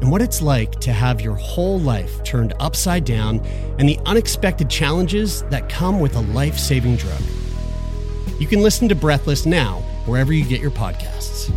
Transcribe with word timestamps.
and 0.00 0.10
what 0.10 0.22
it's 0.22 0.40
like 0.40 0.72
to 0.80 0.92
have 0.92 1.20
your 1.20 1.34
whole 1.34 1.78
life 1.80 2.22
turned 2.24 2.54
upside 2.60 3.04
down 3.04 3.40
and 3.78 3.88
the 3.88 3.98
unexpected 4.06 4.70
challenges 4.70 5.42
that 5.44 5.68
come 5.68 6.00
with 6.00 6.14
a 6.16 6.20
life 6.20 6.58
saving 6.58 6.96
drug. 6.96 7.20
You 8.38 8.46
can 8.46 8.62
listen 8.62 8.88
to 8.88 8.94
Breathless 8.94 9.46
now, 9.46 9.80
wherever 10.06 10.32
you 10.32 10.44
get 10.44 10.60
your 10.60 10.70
podcasts. 10.70 11.52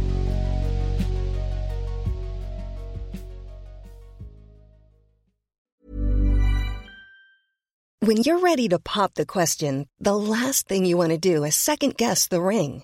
When 8.03 8.17
you're 8.17 8.39
ready 8.39 8.67
to 8.69 8.79
pop 8.79 9.13
the 9.13 9.27
question, 9.27 9.87
the 9.99 10.15
last 10.15 10.67
thing 10.67 10.85
you 10.85 10.97
want 10.97 11.11
to 11.11 11.19
do 11.19 11.43
is 11.43 11.55
second 11.55 11.97
guess 11.97 12.27
the 12.27 12.41
ring. 12.41 12.83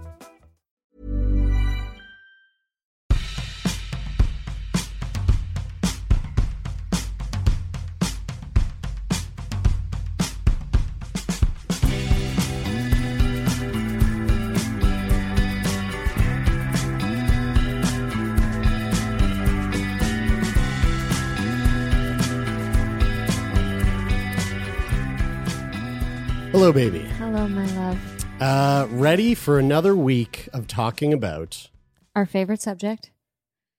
Hello, 26.61 26.71
baby. 26.71 26.99
Hello, 26.99 27.47
my 27.47 27.65
love. 27.75 27.99
Uh, 28.39 28.85
ready 28.91 29.33
for 29.33 29.57
another 29.57 29.95
week 29.95 30.47
of 30.53 30.67
talking 30.67 31.11
about 31.11 31.71
Our 32.15 32.27
favorite 32.27 32.61
subject. 32.61 33.09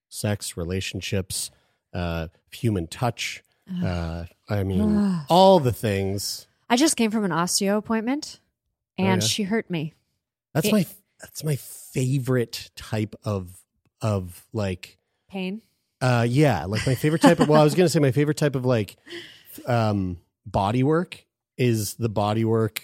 sex, 0.09 0.57
relationships, 0.57 1.53
uh, 1.95 2.27
human 2.51 2.89
touch. 2.89 3.45
Uh, 3.85 4.25
I 4.51 4.65
mean, 4.65 5.21
all 5.29 5.61
the 5.61 5.73
things. 5.73 6.49
I 6.69 6.75
just 6.75 6.97
came 6.97 7.13
from 7.13 7.25
an 7.25 7.31
osteo 7.31 7.77
appointment 7.77 8.41
and 8.99 9.23
yeah? 9.23 9.29
she 9.29 9.45
hurt 9.45 9.71
me. 9.71 9.95
That's 10.53 10.67
It- 10.67 10.73
my 10.73 10.87
that's 11.21 11.45
my 11.45 11.55
favorite 11.55 12.73
type 12.75 13.15
of 13.23 13.63
of 14.01 14.45
like 14.53 14.99
Pain. 15.31 15.63
uh 16.01 16.27
yeah 16.29 16.65
like 16.65 16.85
my 16.85 16.97
favorite 16.97 17.23
type 17.23 17.39
of 17.39 17.49
well 17.49 17.61
I 17.61 17.65
was 17.65 17.77
gonna 17.77 17.89
say 17.89 18.01
my 18.01 18.11
favorite 18.11 18.39
type 18.39 18.57
of 18.57 18.65
like 18.65 18.97
um 19.67 20.17
body 20.45 20.83
work 20.83 21.25
is 21.57 21.95
the 21.95 22.09
body 22.09 22.45
work 22.45 22.83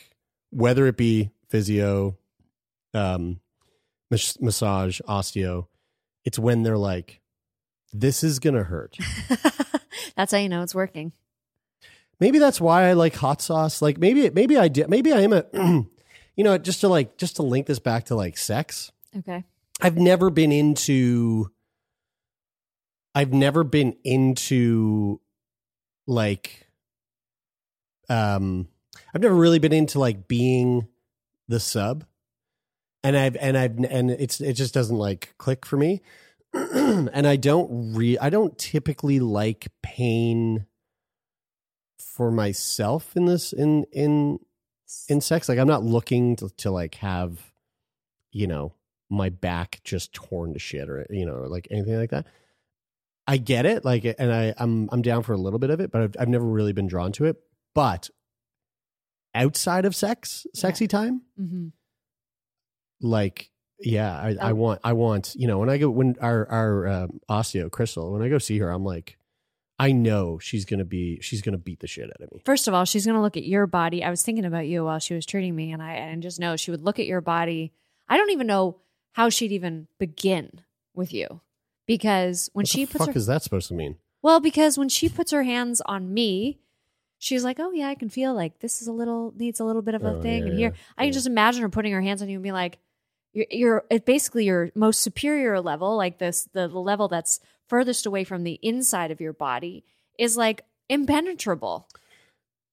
whether 0.50 0.86
it 0.86 0.96
be 0.96 1.30
physio 1.48 2.16
um 2.94 3.40
mas- 4.10 4.40
massage 4.40 5.00
osteo 5.08 5.66
it's 6.24 6.38
when 6.38 6.62
they're 6.62 6.78
like 6.78 7.20
this 7.92 8.22
is 8.22 8.38
gonna 8.38 8.64
hurt 8.64 8.96
That's 10.16 10.32
how 10.32 10.38
you 10.38 10.48
know 10.48 10.62
it's 10.62 10.74
working. 10.74 11.12
maybe 12.18 12.40
that's 12.40 12.60
why 12.60 12.88
I 12.88 12.94
like 12.94 13.14
hot 13.14 13.40
sauce. 13.40 13.80
Like 13.80 13.98
maybe 13.98 14.28
maybe 14.30 14.56
I 14.56 14.66
did 14.66 14.88
maybe 14.90 15.12
I 15.12 15.20
am 15.20 15.32
a 15.32 15.44
you 16.34 16.44
know 16.44 16.58
just 16.58 16.80
to 16.80 16.88
like 16.88 17.16
just 17.18 17.36
to 17.36 17.42
link 17.44 17.66
this 17.66 17.78
back 17.78 18.06
to 18.06 18.16
like 18.16 18.36
sex. 18.36 18.90
Okay. 19.16 19.44
I've 19.80 19.96
never 19.96 20.28
been 20.30 20.50
into 20.50 21.52
I've 23.14 23.32
never 23.32 23.62
been 23.62 23.96
into 24.02 25.20
like 26.08 26.66
um 28.08 28.68
I've 29.14 29.22
never 29.22 29.34
really 29.34 29.58
been 29.58 29.72
into 29.72 29.98
like 29.98 30.28
being 30.28 30.88
the 31.48 31.60
sub. 31.60 32.04
And 33.02 33.16
I've 33.16 33.36
and 33.36 33.56
I've 33.56 33.78
and 33.84 34.10
it's 34.10 34.40
it 34.40 34.54
just 34.54 34.74
doesn't 34.74 34.96
like 34.96 35.34
click 35.38 35.64
for 35.64 35.76
me. 35.76 36.02
and 36.52 37.26
I 37.26 37.36
don't 37.36 37.94
re 37.94 38.18
I 38.18 38.30
don't 38.30 38.58
typically 38.58 39.20
like 39.20 39.68
pain 39.82 40.66
for 41.98 42.30
myself 42.30 43.16
in 43.16 43.26
this 43.26 43.52
in 43.52 43.84
in 43.92 44.40
in 45.08 45.20
sex. 45.20 45.48
Like 45.48 45.58
I'm 45.58 45.68
not 45.68 45.84
looking 45.84 46.36
to, 46.36 46.48
to 46.58 46.70
like 46.70 46.96
have 46.96 47.52
you 48.32 48.46
know 48.46 48.74
my 49.08 49.28
back 49.28 49.80
just 49.84 50.12
torn 50.12 50.52
to 50.54 50.58
shit 50.58 50.88
or 50.88 51.06
you 51.08 51.24
know 51.24 51.34
or 51.34 51.48
like 51.48 51.68
anything 51.70 51.98
like 51.98 52.10
that. 52.10 52.26
I 53.26 53.36
get 53.36 53.66
it, 53.66 53.84
like, 53.84 54.04
and 54.18 54.32
I 54.32 54.54
I'm 54.56 54.88
I'm 54.90 55.02
down 55.02 55.22
for 55.22 55.34
a 55.34 55.38
little 55.38 55.58
bit 55.58 55.68
of 55.68 55.80
it, 55.80 55.92
but 55.92 56.00
I've, 56.00 56.16
I've 56.18 56.28
never 56.28 56.46
really 56.46 56.72
been 56.72 56.86
drawn 56.86 57.12
to 57.12 57.26
it. 57.26 57.36
But 57.74 58.10
outside 59.34 59.84
of 59.84 59.94
sex, 59.94 60.46
sexy 60.54 60.86
time, 60.88 61.22
hmm 61.36 61.68
like 63.00 63.50
yeah 63.80 64.12
I, 64.18 64.36
I 64.40 64.50
Oh. 64.50 64.54
want 64.56 64.80
i 64.82 64.92
want 64.92 65.34
you 65.36 65.46
know 65.46 65.58
when 65.60 65.70
i 65.70 65.78
go 65.78 65.88
when 65.88 66.16
our 66.20 66.48
our 66.50 66.86
um, 66.88 67.20
osteo 67.30 67.70
crystal 67.70 68.12
when 68.12 68.22
i 68.22 68.28
go 68.28 68.38
see 68.38 68.58
her 68.58 68.70
i'm 68.70 68.84
like 68.84 69.16
i 69.78 69.92
know 69.92 70.40
she's 70.40 70.64
gonna 70.64 70.84
be 70.84 71.20
she's 71.20 71.40
gonna 71.42 71.58
beat 71.58 71.78
the 71.78 71.86
shit 71.86 72.10
out 72.10 72.20
of 72.20 72.32
me 72.32 72.42
First 72.44 72.66
of 72.66 72.74
all, 72.74 72.84
she's 72.84 73.06
going 73.06 73.14
to 73.14 73.22
look 73.22 73.36
at 73.36 73.44
your 73.44 73.68
body. 73.68 74.02
I 74.02 74.10
was 74.10 74.24
thinking 74.24 74.44
about 74.44 74.66
you 74.66 74.84
while 74.84 74.98
she 74.98 75.14
was 75.14 75.24
treating 75.24 75.54
me, 75.54 75.70
and 75.70 75.80
I 75.80 75.92
and 75.92 76.22
just 76.24 76.40
know 76.40 76.56
she 76.56 76.72
would 76.72 76.82
look 76.82 76.98
at 76.98 77.06
your 77.06 77.20
body. 77.20 77.72
I 78.08 78.16
don't 78.16 78.30
even 78.30 78.48
know 78.48 78.78
how 79.12 79.28
she'd 79.30 79.52
even 79.52 79.86
begin 80.00 80.62
with 80.96 81.12
you 81.14 81.40
because 81.86 82.50
when 82.54 82.64
what 82.64 82.68
she 82.68 82.84
the 82.84 82.90
puts 82.92 83.04
fuck 83.04 83.14
her 83.14 83.18
is 83.18 83.26
that 83.26 83.44
supposed 83.44 83.68
to 83.68 83.74
mean 83.74 83.98
well, 84.22 84.40
because 84.40 84.76
when 84.76 84.88
she 84.88 85.08
puts 85.08 85.30
her 85.30 85.44
hands 85.44 85.80
on 85.86 86.12
me, 86.12 86.58
she's 87.18 87.44
like, 87.44 87.58
"Oh 87.60 87.72
yeah, 87.72 87.88
I 87.88 87.94
can 87.94 88.08
feel 88.08 88.34
like 88.34 88.60
this 88.60 88.80
is 88.80 88.88
a 88.88 88.92
little 88.92 89.32
needs 89.36 89.60
a 89.60 89.64
little 89.64 89.82
bit 89.82 89.94
of 89.94 90.04
a 90.04 90.16
Oh, 90.16 90.22
thing." 90.22 90.42
yeah, 90.44 90.48
and 90.50 90.58
here, 90.58 90.68
yeah, 90.74 90.80
I 90.96 91.02
can 91.02 91.08
yeah. 91.08 91.12
just 91.14 91.26
imagine 91.26 91.62
her 91.62 91.68
putting 91.68 91.92
her 91.92 92.00
hands 92.00 92.22
on 92.22 92.28
you 92.28 92.36
and 92.36 92.42
be 92.42 92.52
like, 92.52 92.78
"You're, 93.32 93.46
you're 93.50 93.84
it 93.90 94.04
basically 94.06 94.44
your 94.44 94.70
most 94.74 95.02
superior 95.02 95.60
level, 95.60 95.96
like 95.96 96.18
this, 96.18 96.48
the, 96.52 96.68
the 96.68 96.78
level 96.80 97.08
that's 97.08 97.40
furthest 97.68 98.06
away 98.06 98.24
from 98.24 98.44
the 98.44 98.58
inside 98.62 99.10
of 99.10 99.20
your 99.20 99.32
body 99.32 99.84
is 100.18 100.36
like 100.36 100.62
impenetrable." 100.88 101.88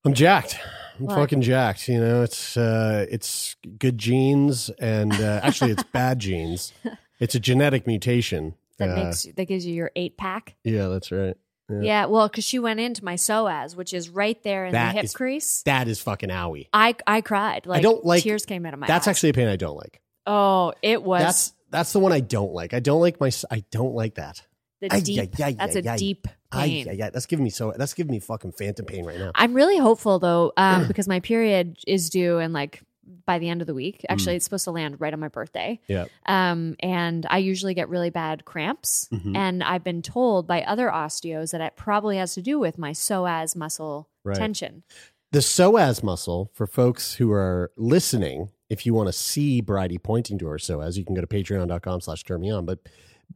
i'm 0.05 0.13
jacked 0.13 0.59
i'm 0.99 1.05
What? 1.05 1.15
fucking 1.15 1.41
jacked 1.41 1.87
you 1.87 1.99
know 1.99 2.21
it's 2.21 2.55
uh 2.57 3.07
it's 3.09 3.55
good 3.79 3.97
genes 3.97 4.69
and 4.79 5.11
uh, 5.13 5.39
actually 5.41 5.71
it's 5.71 5.81
bad 5.93 6.19
genes 6.19 6.73
It's 7.19 7.33
a 7.33 7.39
genetic 7.39 7.87
mutation. 7.87 8.53
that 8.77 8.89
Uh, 8.91 8.95
makes 9.05 9.23
that 9.35 9.45
gives 9.45 9.65
you 9.65 9.73
your 9.73 9.89
eight 9.95 10.15
pack. 10.17 10.55
Yeah, 10.65 10.89
that's 10.89 11.11
right. 11.11 11.35
Yeah. 11.69 11.79
Yeah, 11.81 12.05
well, 12.05 12.27
because 12.27 12.43
she 12.43 12.59
went 12.59 12.79
into 12.79 13.03
my 13.03 13.15
psoas, 13.15 13.75
which 13.75 13.93
is 13.93 14.09
right 14.09 14.41
there 14.43 14.65
in 14.67 14.73
That 14.73 14.89
the 14.91 14.97
hip 14.97 15.05
is- 15.05 15.13
crease. 15.13 15.63
That 15.63 15.87
is 15.87 15.99
fucking 15.99 16.29
owie. 16.29 16.67
I 16.71 16.95
I 17.07 17.21
cried. 17.21 17.65
Like 17.65 17.79
I 17.79 17.81
don't 17.81 18.05
like- 18.05 18.21
tears 18.23 18.45
came 18.45 18.65
out 18.65 18.73
of 18.73 18.79
my 18.79 18.87
That's 18.87 19.07
eyes. 19.07 19.11
actually 19.13 19.29
a 19.29 19.33
pain 19.33 19.47
I 19.47 19.55
don't 19.55 19.75
like. 19.77 19.99
oh, 20.27 20.73
it 20.81 21.01
was 21.01 21.21
That's 21.23 21.53
that's 21.71 21.93
the 21.93 21.99
one 21.99 22.11
I 22.13 22.19
don't 22.19 22.53
like. 22.53 22.73
I 22.73 22.79
don't 22.79 23.01
like 23.01 23.19
my. 23.19 23.31
I 23.51 23.63
don't 23.71 23.95
like 23.95 24.15
that. 24.15 24.41
the 24.81 24.89
deep. 25.01 25.19
ay, 25.39 25.43
ay, 25.43 25.51
that's 25.53 25.75
a 25.75 25.81
deep 25.97 26.27
pain. 26.51 26.85
yeah, 26.85 26.91
yeah. 26.93 27.09
That's 27.09 27.25
giving 27.25 27.43
me 27.43 27.49
so. 27.49 27.73
That's 27.75 27.93
giving 27.95 28.11
me 28.11 28.19
fucking 28.19 28.51
phantom 28.53 28.85
pain 28.85 29.03
right 29.05 29.17
now. 29.17 29.31
I'm 29.33 29.53
really 29.53 29.77
hopeful 29.79 30.19
though, 30.19 30.53
um, 30.57 30.87
because 30.87 31.07
my 31.07 31.19
period 31.19 31.77
is 31.87 32.09
due 32.11 32.37
in 32.39 32.53
like 32.53 32.81
by 33.25 33.39
the 33.39 33.49
end 33.49 33.61
of 33.61 33.67
the 33.67 33.73
week. 33.73 33.97
Mm. 34.01 34.05
Actually, 34.09 34.35
it's 34.35 34.45
supposed 34.45 34.63
to 34.65 34.71
land 34.71 34.99
right 34.99 35.13
on 35.13 35.19
my 35.19 35.27
birthday. 35.27 35.79
Yeah. 35.87 36.05
Um, 36.25 36.75
and 36.79 37.25
I 37.29 37.37
usually 37.39 37.73
get 37.73 37.89
really 37.89 38.09
bad 38.09 38.45
cramps. 38.45 39.07
Mhm. 39.11 39.35
And 39.35 39.63
I've 39.63 39.83
been 39.83 40.01
told 40.01 40.47
by 40.47 40.63
other 40.63 40.89
osteos 40.89 41.51
that 41.51 41.61
it 41.61 41.75
probably 41.75 42.17
has 42.17 42.33
to 42.35 42.41
do 42.41 42.59
with 42.59 42.77
my 42.77 42.91
psoas 42.91 43.55
muscle 43.55 44.09
Right. 44.23 44.37
tension. 44.37 44.83
The 45.31 45.39
psoas 45.39 46.01
muscle, 46.01 46.49
for 46.53 46.65
folks 46.65 47.15
who 47.15 47.31
are 47.31 47.71
listening, 47.77 48.49
if 48.69 48.85
you 48.85 48.93
want 48.93 49.07
to 49.07 49.13
see 49.13 49.61
Bridie 49.61 49.97
pointing 49.97 50.37
to 50.39 50.47
her 50.47 50.57
psoas, 50.57 50.97
you 50.97 51.05
can 51.05 51.13
go 51.13 51.21
to 51.21 51.27
patreon.com 51.27 52.01
slash 52.01 52.23
turn 52.23 52.41
me 52.41 52.49
on. 52.51 52.65
But 52.65 52.79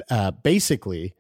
uh, 0.10 0.32
basically, 0.32 1.14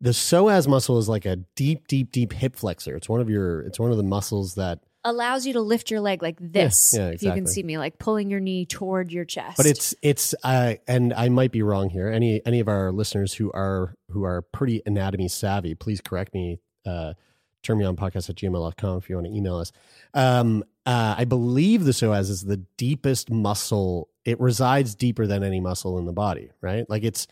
the 0.00 0.10
psoas 0.10 0.66
muscle 0.68 0.98
is 0.98 1.08
like 1.08 1.24
a 1.26 1.36
deep, 1.36 1.86
deep, 1.86 2.12
deep 2.12 2.32
hip 2.32 2.56
flexor. 2.56 2.96
It's 2.96 3.08
one 3.08 3.20
of 3.20 3.28
your, 3.30 3.60
it's 3.62 3.78
one 3.78 3.90
of 3.90 3.96
the 3.96 4.02
muscles 4.02 4.54
that, 4.54 4.80
Allows 5.06 5.46
you 5.46 5.52
to 5.52 5.60
lift 5.60 5.90
your 5.90 6.00
leg 6.00 6.20
like 6.20 6.36
this. 6.40 6.92
yeah, 6.92 7.10
exactly. 7.10 7.14
If 7.14 7.22
you 7.22 7.32
can 7.32 7.46
see 7.46 7.62
me, 7.62 7.78
like 7.78 7.98
pulling 8.00 8.28
your 8.28 8.40
knee 8.40 8.66
toward 8.66 9.12
your 9.12 9.24
chest. 9.24 9.56
but 9.56 9.64
it's, 9.64 9.94
it's, 10.02 10.34
uh, 10.42 10.74
and 10.88 11.14
I 11.14 11.28
might 11.28 11.52
be 11.52 11.62
wrong 11.62 11.90
here. 11.90 12.08
Any, 12.08 12.44
any 12.44 12.58
of 12.58 12.66
our 12.66 12.90
listeners 12.90 13.32
who 13.32 13.52
are, 13.52 13.94
who 14.10 14.24
are 14.24 14.42
pretty 14.42 14.82
anatomy 14.84 15.28
savvy, 15.28 15.76
please 15.76 16.00
correct 16.00 16.34
me. 16.34 16.58
Uh, 16.84 17.14
turn 17.62 17.78
me 17.78 17.84
on 17.84 17.94
podcast 17.94 18.28
at 18.30 18.34
gmail.com 18.34 18.98
if 18.98 19.08
you 19.08 19.14
want 19.14 19.28
to 19.28 19.32
email 19.32 19.58
us. 19.58 19.70
Um, 20.12 20.64
uh, 20.84 21.14
I 21.18 21.24
believe 21.24 21.84
the 21.84 21.92
psoas 21.92 22.28
is 22.28 22.42
the 22.42 22.58
deepest 22.76 23.30
muscle. 23.30 24.08
It 24.24 24.40
resides 24.40 24.96
deeper 24.96 25.28
than 25.28 25.44
any 25.44 25.60
muscle 25.60 25.98
in 25.98 26.04
the 26.04 26.12
body, 26.12 26.50
right? 26.60 26.88
Like 26.90 27.04
it's, 27.04 27.28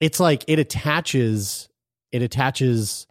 it's 0.00 0.20
like 0.20 0.44
it 0.48 0.58
attaches, 0.58 1.68
it 2.12 2.22
attaches, 2.22 3.06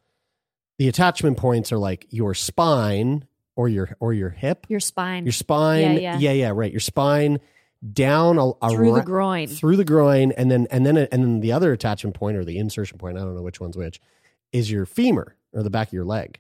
the 0.80 0.88
attachment 0.88 1.38
points 1.38 1.72
are 1.72 1.78
like 1.78 2.08
your 2.10 2.34
spine 2.34 3.28
or 3.56 3.68
your, 3.70 3.96
or 4.00 4.14
your 4.14 4.30
hip, 4.30 4.66
your 4.70 4.80
spine 4.80 5.26
your 5.26 5.32
spine. 5.34 5.82
Yeah, 5.82 6.00
Yeah, 6.00 6.18
yeah. 6.18 6.32
yeah, 6.32 6.52
right. 6.54 6.72
Your 6.72 6.80
spine 6.80 7.40
down 7.92 8.38
a, 8.38 8.52
a 8.62 8.70
through 8.70 8.94
the 8.94 9.02
groin. 9.02 9.48
through 9.48 9.76
the 9.76 9.84
groin, 9.86 10.32
and 10.32 10.50
then 10.50 10.68
and 10.72 10.86
then 10.86 10.98
and 10.98 11.12
then 11.12 11.40
the 11.42 11.52
other 11.52 11.74
attachment 11.74 12.16
point 12.16 12.38
or 12.38 12.46
the 12.46 12.58
insertion 12.58 12.98
point, 12.98 13.18
I 13.18 13.22
don't 13.22 13.36
know 13.36 13.42
which 13.42 13.60
one's 13.60 13.76
which, 13.78 14.00
is 14.52 14.72
your 14.72 14.86
femur 14.86 15.36
or 15.54 15.64
the 15.64 15.70
back 15.70 15.90
of 15.90 15.94
your 15.94 16.06
leg, 16.06 16.40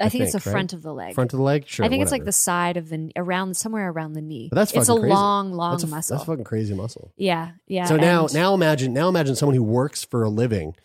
I, 0.00 0.04
I 0.04 0.08
think, 0.08 0.22
it's 0.24 0.32
the 0.32 0.38
right? 0.38 0.52
front 0.52 0.72
of 0.72 0.82
the 0.82 0.94
leg. 0.94 1.14
front 1.14 1.32
of 1.32 1.38
the 1.38 1.42
leg. 1.42 1.66
Sure, 1.66 1.84
I 1.84 1.88
think 1.88 2.02
it's 2.02 2.12
like 2.12 2.24
the 2.24 2.32
side 2.32 2.76
of 2.76 2.88
the 2.88 3.10
around 3.16 3.56
somewhere 3.56 3.90
around 3.90 4.12
the 4.12 4.22
knee. 4.22 4.48
But 4.50 4.56
that's 4.56 4.72
it's 4.72 4.88
a 4.88 4.94
crazy. 4.94 5.08
long, 5.08 5.52
long 5.52 5.72
that's 5.72 5.82
a, 5.82 5.86
muscle. 5.88 6.16
That's 6.16 6.26
fucking 6.26 6.44
crazy 6.44 6.74
muscle. 6.74 7.12
yeah, 7.16 7.50
yeah. 7.66 7.86
so 7.86 7.96
now 7.96 8.28
now 8.32 8.54
imagine 8.54 8.92
now 8.92 9.08
imagine 9.08 9.34
someone 9.34 9.56
who 9.56 9.64
works 9.64 10.04
for 10.04 10.22
a 10.22 10.30
living 10.30 10.76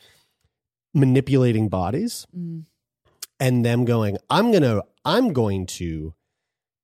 manipulating 0.94 1.70
bodies 1.70 2.26
Mm. 2.36 2.64
And 3.40 3.66
them 3.66 3.86
going, 3.86 4.18
I'm 4.30 4.52
gonna 4.52 4.82
I'm 5.06 5.34
going 5.34 5.66
to 5.68 6.14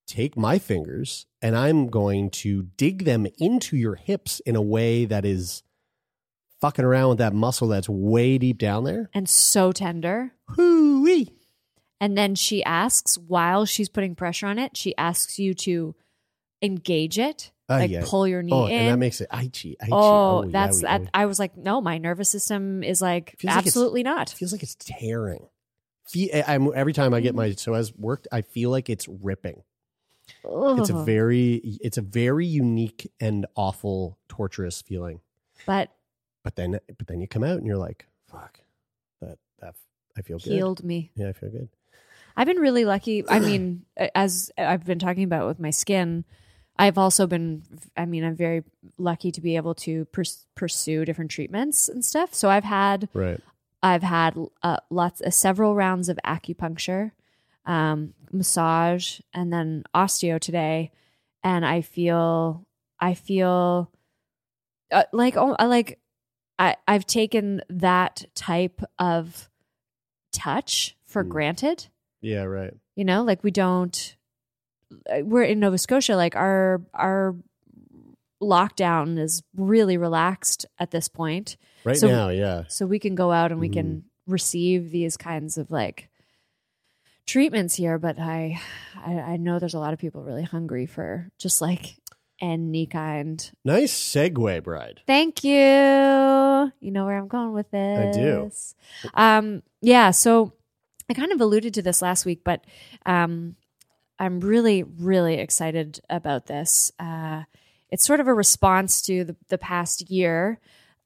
take 0.07 0.35
my 0.37 0.59
fingers 0.59 1.25
and 1.41 1.55
I'm 1.55 1.87
going 1.87 2.29
to 2.29 2.63
dig 2.77 3.05
them 3.05 3.25
into 3.39 3.75
your 3.77 3.95
hips 3.95 4.39
in 4.45 4.55
a 4.55 4.61
way 4.61 5.05
that 5.05 5.25
is 5.25 5.63
fucking 6.61 6.85
around 6.85 7.09
with 7.09 7.17
that 7.19 7.33
muscle 7.33 7.67
that's 7.67 7.89
way 7.89 8.37
deep 8.37 8.57
down 8.57 8.83
there. 8.85 9.09
and 9.13 9.27
so 9.27 9.71
tender. 9.71 10.33
Hoo-wee. 10.49 11.33
And 11.99 12.17
then 12.17 12.35
she 12.35 12.63
asks, 12.63 13.17
while 13.17 13.65
she's 13.65 13.87
putting 13.89 14.13
pressure 14.15 14.45
on 14.47 14.59
it, 14.59 14.75
she 14.77 14.95
asks 14.97 15.39
you 15.39 15.53
to 15.55 15.95
engage 16.61 17.17
it, 17.19 17.51
Ah, 17.69 17.75
like 17.77 17.91
yeah. 17.91 18.03
pull 18.05 18.27
your 18.27 18.43
knee 18.43 18.51
Oh, 18.53 18.65
in. 18.65 18.73
and 18.73 18.87
that 18.93 18.97
makes 18.97 19.21
it 19.21 19.27
itchy. 19.33 19.77
itchy. 19.81 19.89
oh, 19.91 20.45
that's 20.49 20.79
yowie, 20.79 20.81
that. 20.81 21.01
yowie. 21.03 21.09
I 21.13 21.25
was 21.25 21.39
like, 21.39 21.55
no, 21.57 21.79
my 21.81 21.97
nervous 21.97 22.29
system 22.29 22.83
is 22.83 23.01
like 23.01 23.35
Feels 23.39 23.55
like 23.55 23.65
absolutely 23.65 24.03
not. 24.03 24.29
Feels 24.29 24.51
like 24.51 24.63
it's 24.63 24.75
tearing. 24.75 25.47
Fe- 26.05 26.29
eh, 26.31 26.43
I'm, 26.47 26.69
every 26.75 26.93
time 26.93 27.13
I 27.13 27.21
get 27.21 27.35
my 27.35 27.49
mm. 27.49 27.55
psoas 27.55 27.97
worked, 27.97 28.27
I 28.31 28.41
feel 28.41 28.69
like 28.69 28.89
it's 28.89 29.07
ripping. 29.07 29.63
It's 30.45 30.89
a 30.89 31.03
very, 31.03 31.55
it's 31.81 31.97
a 31.97 32.01
very 32.01 32.45
unique 32.45 33.11
and 33.19 33.45
awful, 33.55 34.17
torturous 34.27 34.81
feeling. 34.81 35.21
but 35.65 35.89
But 36.43 36.55
then, 36.55 36.79
but 36.97 37.07
then 37.07 37.21
you 37.21 37.27
come 37.27 37.43
out 37.43 37.57
and 37.57 37.65
you're 37.65 37.77
like, 37.77 38.07
"Fuck, 38.27 38.59
that 39.21 39.37
that 39.59 39.75
I 40.17 40.21
feel 40.21 40.39
good." 40.39 40.53
healed 40.53 40.83
me. 40.83 41.11
Yeah, 41.15 41.29
I 41.29 41.33
feel 41.33 41.49
good. 41.49 41.69
I've 42.35 42.47
been 42.47 42.57
really 42.57 42.85
lucky. 42.85 43.23
I 43.27 43.39
mean, 43.39 43.85
as 44.15 44.51
I've 44.57 44.85
been 44.85 44.99
talking 44.99 45.23
about 45.23 45.47
with 45.47 45.59
my 45.59 45.69
skin, 45.69 46.25
I've 46.77 46.97
also 46.97 47.27
been, 47.27 47.63
I 47.95 48.05
mean, 48.05 48.23
I'm 48.23 48.35
very 48.35 48.63
lucky 48.97 49.31
to 49.31 49.41
be 49.41 49.55
able 49.55 49.75
to 49.75 50.05
pers- 50.05 50.45
pursue 50.55 51.05
different 51.05 51.31
treatments 51.31 51.87
and 51.87 52.03
stuff. 52.03 52.33
So 52.33 52.49
I've 52.49 52.63
had, 52.63 53.09
Right. 53.13 53.39
I've 53.83 54.01
had 54.03 54.35
uh, 54.63 54.77
lots, 54.89 55.21
uh, 55.21 55.29
several 55.29 55.75
rounds 55.75 56.09
of 56.09 56.17
acupuncture, 56.25 57.11
um, 57.65 58.13
massage, 58.31 59.19
and 59.33 59.51
then 59.53 59.83
osteo 59.93 60.39
today. 60.39 60.91
And 61.43 61.65
I 61.65 61.81
feel, 61.81 62.65
I 62.99 63.13
feel 63.13 63.91
uh, 64.91 65.03
like, 65.11 65.35
oh, 65.35 65.55
like, 65.59 65.99
I, 66.57 66.77
I've 66.87 67.05
taken 67.05 67.61
that 67.69 68.25
type 68.35 68.81
of 68.97 69.49
touch 70.31 70.95
for 71.05 71.23
Mm. 71.23 71.29
granted 71.29 71.87
Yeah. 72.21 72.43
Right. 72.43 72.73
you 72.95 73.05
know 73.05 73.21
like 73.23 73.43
we 73.43 73.51
don't 73.51 74.15
uh, 75.11 75.19
we're 75.23 75.43
in 75.43 75.59
nova 75.59 75.77
scotia 75.77 76.15
like 76.15 76.35
our 76.35 76.81
our 76.93 77.35
lockdown 78.41 79.19
is 79.19 79.43
really 79.55 79.95
relaxed 79.97 80.65
at 80.79 80.91
this 80.91 81.07
point 81.07 81.55
Right 81.85 81.97
So- 81.97 82.07
now, 82.07 82.29
yeah. 82.29 82.63
so 82.67 82.85
we 82.85 82.99
can 82.99 83.15
go 83.15 83.31
out 83.31 83.51
and 83.51 83.59
we 83.59 83.67
Mm-hmm. 83.69 83.73
can 83.73 84.03
receive 84.27 84.91
these 84.91 85.17
kinds 85.17 85.57
of 85.57 85.69
like 85.69 86.09
treatments 87.25 87.75
here 87.75 87.97
but 87.97 88.19
I, 88.19 88.59
I 88.95 89.13
i 89.13 89.37
know 89.37 89.59
there's 89.59 89.73
a 89.73 89.79
lot 89.79 89.93
of 89.93 89.99
people 89.99 90.23
really 90.23 90.43
hungry 90.43 90.85
for 90.85 91.29
just 91.39 91.61
like 91.61 91.95
any 92.41 92.85
kind 92.85 93.49
Nice 93.63 93.93
segue, 93.93 94.63
Bridie. 94.63 95.01
Thank 95.07 95.43
you. 95.45 95.53
You 95.53 96.91
know 96.91 97.05
where 97.05 97.17
I'm 97.17 97.29
going 97.29 97.53
with 97.53 97.71
this. 97.71 98.17
I 98.17 98.19
do. 98.19 98.51
Um, 99.13 99.63
yeah. 99.81 100.11
So 100.11 100.51
I 101.09 101.13
kind 101.13 101.31
of 101.31 101.39
alluded 101.39 101.73
to 101.75 101.81
this 101.81 102.01
last 102.01 102.25
week, 102.25 102.41
but 102.43 102.65
um, 103.05 103.55
I'm 104.19 104.41
really, 104.41 104.83
really 104.83 105.35
excited 105.35 106.01
about 106.09 106.47
this. 106.47 106.91
Uh, 106.99 107.43
it's 107.89 108.05
sort 108.05 108.19
of 108.19 108.27
a 108.27 108.33
response 108.33 109.01
to 109.03 109.23
the, 109.23 109.35
the 109.47 109.57
past 109.57 110.09
year 110.09 110.59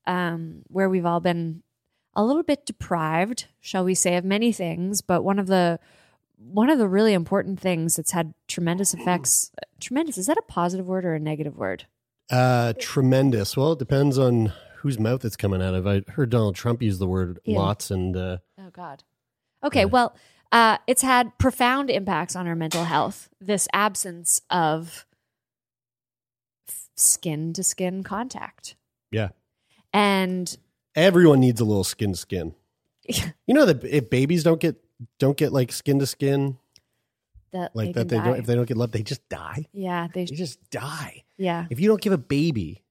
um, 0.07 0.63
where 0.69 0.89
we've 0.89 1.05
all 1.05 1.19
been 1.19 1.61
a 2.15 2.23
little 2.25 2.41
bit 2.43 2.65
deprived, 2.65 3.45
shall 3.59 3.83
we 3.83 3.93
say, 3.93 4.15
of 4.17 4.25
many 4.25 4.51
things. 4.51 5.01
But 5.01 5.21
one 5.23 5.37
of 5.37 5.45
the 5.47 5.79
one 6.39 6.69
of 6.69 6.77
the 6.79 6.87
really 6.87 7.13
important 7.13 7.59
things 7.59 7.95
that's 7.95 8.11
had 8.11 8.33
tremendous 8.47 8.93
effects. 8.93 9.51
Tremendous 9.79 10.17
is 10.17 10.27
that 10.27 10.37
a 10.37 10.41
positive 10.43 10.87
word 10.87 11.03
or 11.05 11.13
a 11.15 11.19
negative 11.19 11.57
word? 11.57 11.85
Uh, 12.29 12.73
tremendous. 12.79 13.55
Well, 13.57 13.71
it 13.73 13.79
depends 13.79 14.17
on 14.19 14.53
whose 14.81 14.99
mouth 14.99 15.25
it's 15.25 15.35
coming 15.35 15.61
out 15.63 15.73
of. 15.73 15.87
I 15.87 16.01
heard 16.09 16.29
Donald 16.29 16.55
Trump 16.55 16.81
use 16.81 16.99
the 16.99 17.07
word 17.07 17.39
Yeah. 17.43 17.57
lots, 17.59 17.89
and 17.91 18.15
uh, 18.15 18.37
Oh 18.59 18.69
God. 18.71 19.03
Okay, 19.63 19.79
Yeah. 19.81 19.85
well, 19.85 20.15
uh, 20.51 20.77
it's 20.87 21.01
had 21.01 21.35
profound 21.39 21.89
impacts 21.89 22.35
on 22.35 22.47
our 22.47 22.55
mental 22.55 22.83
health. 22.85 23.29
This 23.41 23.67
absence 23.73 24.41
of 24.51 25.05
skin 26.95 27.53
to 27.53 27.63
skin 27.63 28.03
contact, 28.03 28.75
yeah, 29.11 29.29
and 29.93 30.57
everyone 30.95 31.39
needs 31.39 31.59
a 31.61 31.65
little 31.65 31.83
skin 31.83 32.11
to 32.13 32.17
skin. 32.17 32.53
You 33.07 33.53
know 33.53 33.65
that 33.65 33.83
if 33.83 34.09
babies 34.09 34.43
don't 34.43 34.59
get 34.59 34.75
don't 35.19 35.37
get 35.37 35.53
like 35.53 35.71
skin 35.71 35.99
to 35.99 36.05
skin, 36.05 36.57
that 37.51 37.75
like 37.75 37.93
they 37.93 38.03
that, 38.03 38.09
they 38.09 38.17
don't 38.19 38.37
if 38.39 38.45
they 38.45 38.55
don't 38.55 38.67
get 38.67 38.77
love, 38.77 38.91
they 38.91 39.03
just 39.03 39.27
die. 39.29 39.65
yeah, 39.71 40.07
they 40.13 40.25
They 40.25 40.35
just 40.35 40.69
die. 40.69 41.23
yeah. 41.37 41.67
If 41.69 41.79
you 41.79 41.87
don't 41.87 42.01
give 42.01 42.11
a 42.13 42.17
baby 42.17 42.83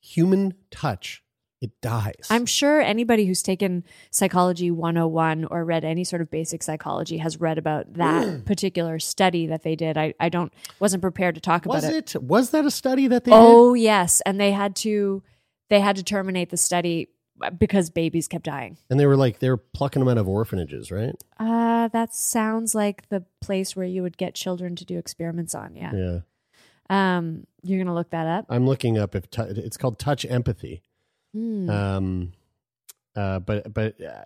human 0.00 0.54
touch, 0.70 1.22
it 1.60 1.72
dies. 1.80 2.14
I'm 2.30 2.46
sure 2.46 2.80
anybody 2.80 3.26
who's 3.26 3.42
taken 3.42 3.82
psychology 4.12 4.70
101 4.70 5.44
or 5.46 5.64
read 5.64 5.84
any 5.84 6.04
sort 6.04 6.22
of 6.22 6.30
basic 6.30 6.62
psychology 6.62 7.18
has 7.18 7.40
read 7.40 7.58
about 7.58 7.94
that 7.94 8.44
particular 8.46 9.00
study 9.00 9.48
that 9.48 9.64
they 9.64 9.74
did. 9.74 9.98
I, 9.98 10.14
I 10.20 10.28
don't 10.28 10.52
wasn't 10.78 11.02
prepared 11.02 11.34
to 11.34 11.40
talk 11.40 11.66
was 11.66 11.82
about 11.82 11.96
it. 11.96 12.14
it? 12.14 12.22
Was 12.22 12.50
that 12.50 12.64
a 12.64 12.70
study 12.70 13.08
that 13.08 13.24
they 13.24 13.32
Oh 13.34 13.74
yes, 13.74 14.20
and 14.24 14.38
they 14.40 14.52
had 14.52 14.76
to 14.76 15.22
they 15.68 15.80
had 15.80 15.96
to 15.96 16.02
terminate 16.02 16.50
the 16.50 16.56
study 16.56 17.08
because 17.56 17.90
babies 17.90 18.28
kept 18.28 18.44
dying. 18.44 18.76
And 18.90 18.98
they 18.98 19.06
were 19.06 19.16
like 19.16 19.38
they 19.38 19.50
were 19.50 19.56
plucking 19.56 20.00
them 20.00 20.08
out 20.08 20.18
of 20.18 20.28
orphanages, 20.28 20.90
right? 20.90 21.14
Uh, 21.38 21.88
that 21.88 22.14
sounds 22.14 22.74
like 22.74 23.08
the 23.08 23.24
place 23.40 23.76
where 23.76 23.86
you 23.86 24.02
would 24.02 24.16
get 24.16 24.34
children 24.34 24.76
to 24.76 24.84
do 24.84 24.98
experiments 24.98 25.54
on. 25.54 25.76
Yeah. 25.76 25.92
Yeah. 25.94 26.18
Um, 26.90 27.46
you're 27.62 27.78
gonna 27.78 27.94
look 27.94 28.10
that 28.10 28.26
up. 28.26 28.46
I'm 28.48 28.66
looking 28.66 28.98
up 28.98 29.14
if 29.14 29.30
tu- 29.30 29.42
it's 29.42 29.76
called 29.76 29.98
touch 29.98 30.24
empathy. 30.24 30.82
Hmm. 31.34 31.68
Um, 31.70 32.32
uh, 33.14 33.40
but 33.40 33.72
but 33.72 34.00
uh, 34.02 34.24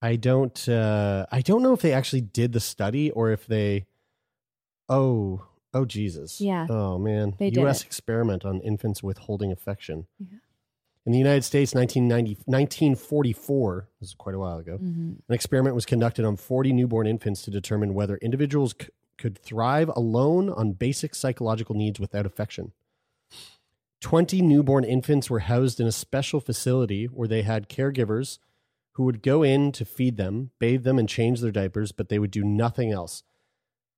I 0.00 0.16
don't 0.16 0.68
uh, 0.68 1.26
I 1.32 1.40
don't 1.40 1.62
know 1.62 1.72
if 1.72 1.80
they 1.80 1.92
actually 1.92 2.20
did 2.20 2.52
the 2.52 2.60
study 2.60 3.10
or 3.10 3.30
if 3.30 3.46
they. 3.46 3.86
Oh 4.88 5.42
oh 5.74 5.84
Jesus! 5.84 6.40
Yeah. 6.40 6.66
Oh 6.70 6.98
man. 6.98 7.34
They 7.38 7.50
did 7.50 7.60
U.S. 7.60 7.80
it. 7.82 7.86
experiment 7.86 8.44
on 8.44 8.60
infants 8.60 9.02
withholding 9.02 9.52
affection. 9.52 10.06
Yeah. 10.18 10.38
In 11.06 11.12
the 11.12 11.18
United 11.18 11.42
States, 11.44 11.74
1990, 11.74 12.40
1944, 12.46 13.88
this 14.00 14.08
is 14.08 14.14
quite 14.14 14.34
a 14.34 14.38
while 14.38 14.56
ago, 14.58 14.78
Mhm. 14.78 15.18
an 15.28 15.34
experiment 15.34 15.74
was 15.74 15.84
conducted 15.84 16.24
on 16.24 16.36
40 16.36 16.72
newborn 16.72 17.06
infants 17.06 17.42
to 17.42 17.50
determine 17.50 17.92
whether 17.92 18.16
individuals 18.18 18.74
c- 18.80 18.88
could 19.18 19.36
thrive 19.38 19.90
alone 19.94 20.48
on 20.48 20.72
basic 20.72 21.14
psychological 21.14 21.74
needs 21.74 22.00
without 22.00 22.24
affection. 22.24 22.72
20 24.00 24.42
newborn 24.42 24.84
infants 24.84 25.30
were 25.30 25.40
housed 25.40 25.80
in 25.80 25.86
a 25.86 25.92
special 25.92 26.40
facility 26.40 27.04
where 27.06 27.28
they 27.28 27.42
had 27.42 27.68
caregivers 27.68 28.38
who 28.92 29.02
would 29.04 29.22
go 29.22 29.42
in 29.42 29.72
to 29.72 29.84
feed 29.84 30.16
them, 30.16 30.50
bathe 30.58 30.84
them, 30.84 30.98
and 30.98 31.08
change 31.08 31.40
their 31.40 31.50
diapers, 31.50 31.90
but 31.92 32.08
they 32.08 32.18
would 32.18 32.30
do 32.30 32.44
nothing 32.44 32.92
else. 32.92 33.22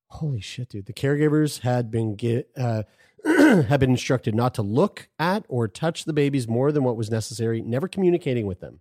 Holy 0.08 0.40
shit, 0.40 0.68
dude. 0.68 0.86
The 0.86 0.92
caregivers 0.92 1.60
had 1.60 1.90
been 1.90 2.14
get, 2.14 2.50
uh, 2.56 2.84
had 3.24 3.80
been 3.80 3.90
instructed 3.90 4.34
not 4.34 4.54
to 4.54 4.62
look 4.62 5.08
at 5.18 5.44
or 5.48 5.68
touch 5.68 6.04
the 6.04 6.12
babies 6.12 6.46
more 6.46 6.70
than 6.72 6.84
what 6.84 6.96
was 6.96 7.10
necessary, 7.10 7.60
never 7.60 7.88
communicating 7.88 8.46
with 8.46 8.60
them. 8.60 8.80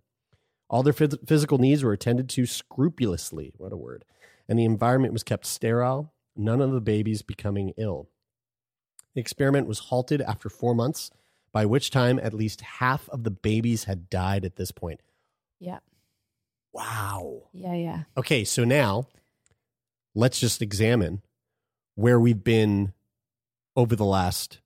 All 0.68 0.82
their 0.82 0.92
phys- 0.92 1.26
physical 1.26 1.58
needs 1.58 1.82
were 1.82 1.92
attended 1.92 2.28
to 2.30 2.46
scrupulously. 2.46 3.52
What 3.56 3.72
a 3.72 3.76
word. 3.76 4.04
And 4.48 4.58
the 4.58 4.64
environment 4.64 5.12
was 5.12 5.22
kept 5.22 5.46
sterile, 5.46 6.12
none 6.36 6.60
of 6.60 6.72
the 6.72 6.80
babies 6.80 7.22
becoming 7.22 7.72
ill. 7.76 8.08
The 9.14 9.20
experiment 9.20 9.66
was 9.66 9.78
halted 9.78 10.20
after 10.20 10.48
four 10.48 10.74
months, 10.74 11.10
by 11.52 11.64
which 11.64 11.90
time 11.90 12.20
at 12.22 12.34
least 12.34 12.60
half 12.60 13.08
of 13.08 13.24
the 13.24 13.30
babies 13.30 13.84
had 13.84 14.10
died 14.10 14.44
at 14.44 14.56
this 14.56 14.70
point. 14.70 15.00
Yeah. 15.58 15.78
Wow. 16.72 17.44
Yeah. 17.52 17.74
Yeah. 17.74 18.02
Okay, 18.16 18.44
so 18.44 18.64
now 18.64 19.08
let's 20.16 20.40
just 20.40 20.62
examine 20.62 21.22
where 21.94 22.18
we've 22.18 22.42
been 22.42 22.92
over 23.76 23.94
the 23.94 24.04
last 24.04 24.58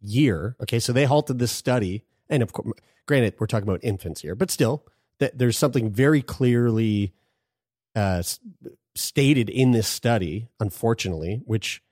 year. 0.00 0.56
Okay, 0.62 0.78
so 0.78 0.92
they 0.92 1.04
halted 1.04 1.38
this 1.38 1.52
study, 1.52 2.04
and 2.30 2.42
of 2.42 2.52
course, 2.52 2.78
granted, 3.06 3.34
we're 3.38 3.46
talking 3.46 3.68
about 3.68 3.80
infants 3.82 4.22
here, 4.22 4.34
but 4.34 4.50
still, 4.50 4.86
that 5.18 5.36
there's 5.36 5.58
something 5.58 5.90
very 5.90 6.22
clearly 6.22 7.12
uh, 7.94 8.22
stated 8.94 9.50
in 9.50 9.72
this 9.72 9.88
study, 9.88 10.48
unfortunately, 10.60 11.42
which 11.44 11.82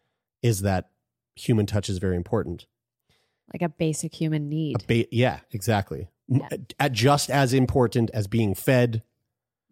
is 0.42 0.62
that 0.62 0.90
human 1.34 1.66
touch 1.66 1.88
is 1.88 1.98
very 1.98 2.16
important. 2.16 2.66
Like 3.52 3.62
a 3.62 3.68
basic 3.68 4.14
human 4.14 4.48
need. 4.48 4.86
Ba- 4.86 5.06
yeah, 5.10 5.40
exactly. 5.50 6.08
Yeah. 6.28 6.48
at- 6.78 6.92
just 6.92 7.28
as 7.28 7.52
important 7.52 8.10
as 8.14 8.28
being 8.28 8.54
fed 8.54 9.02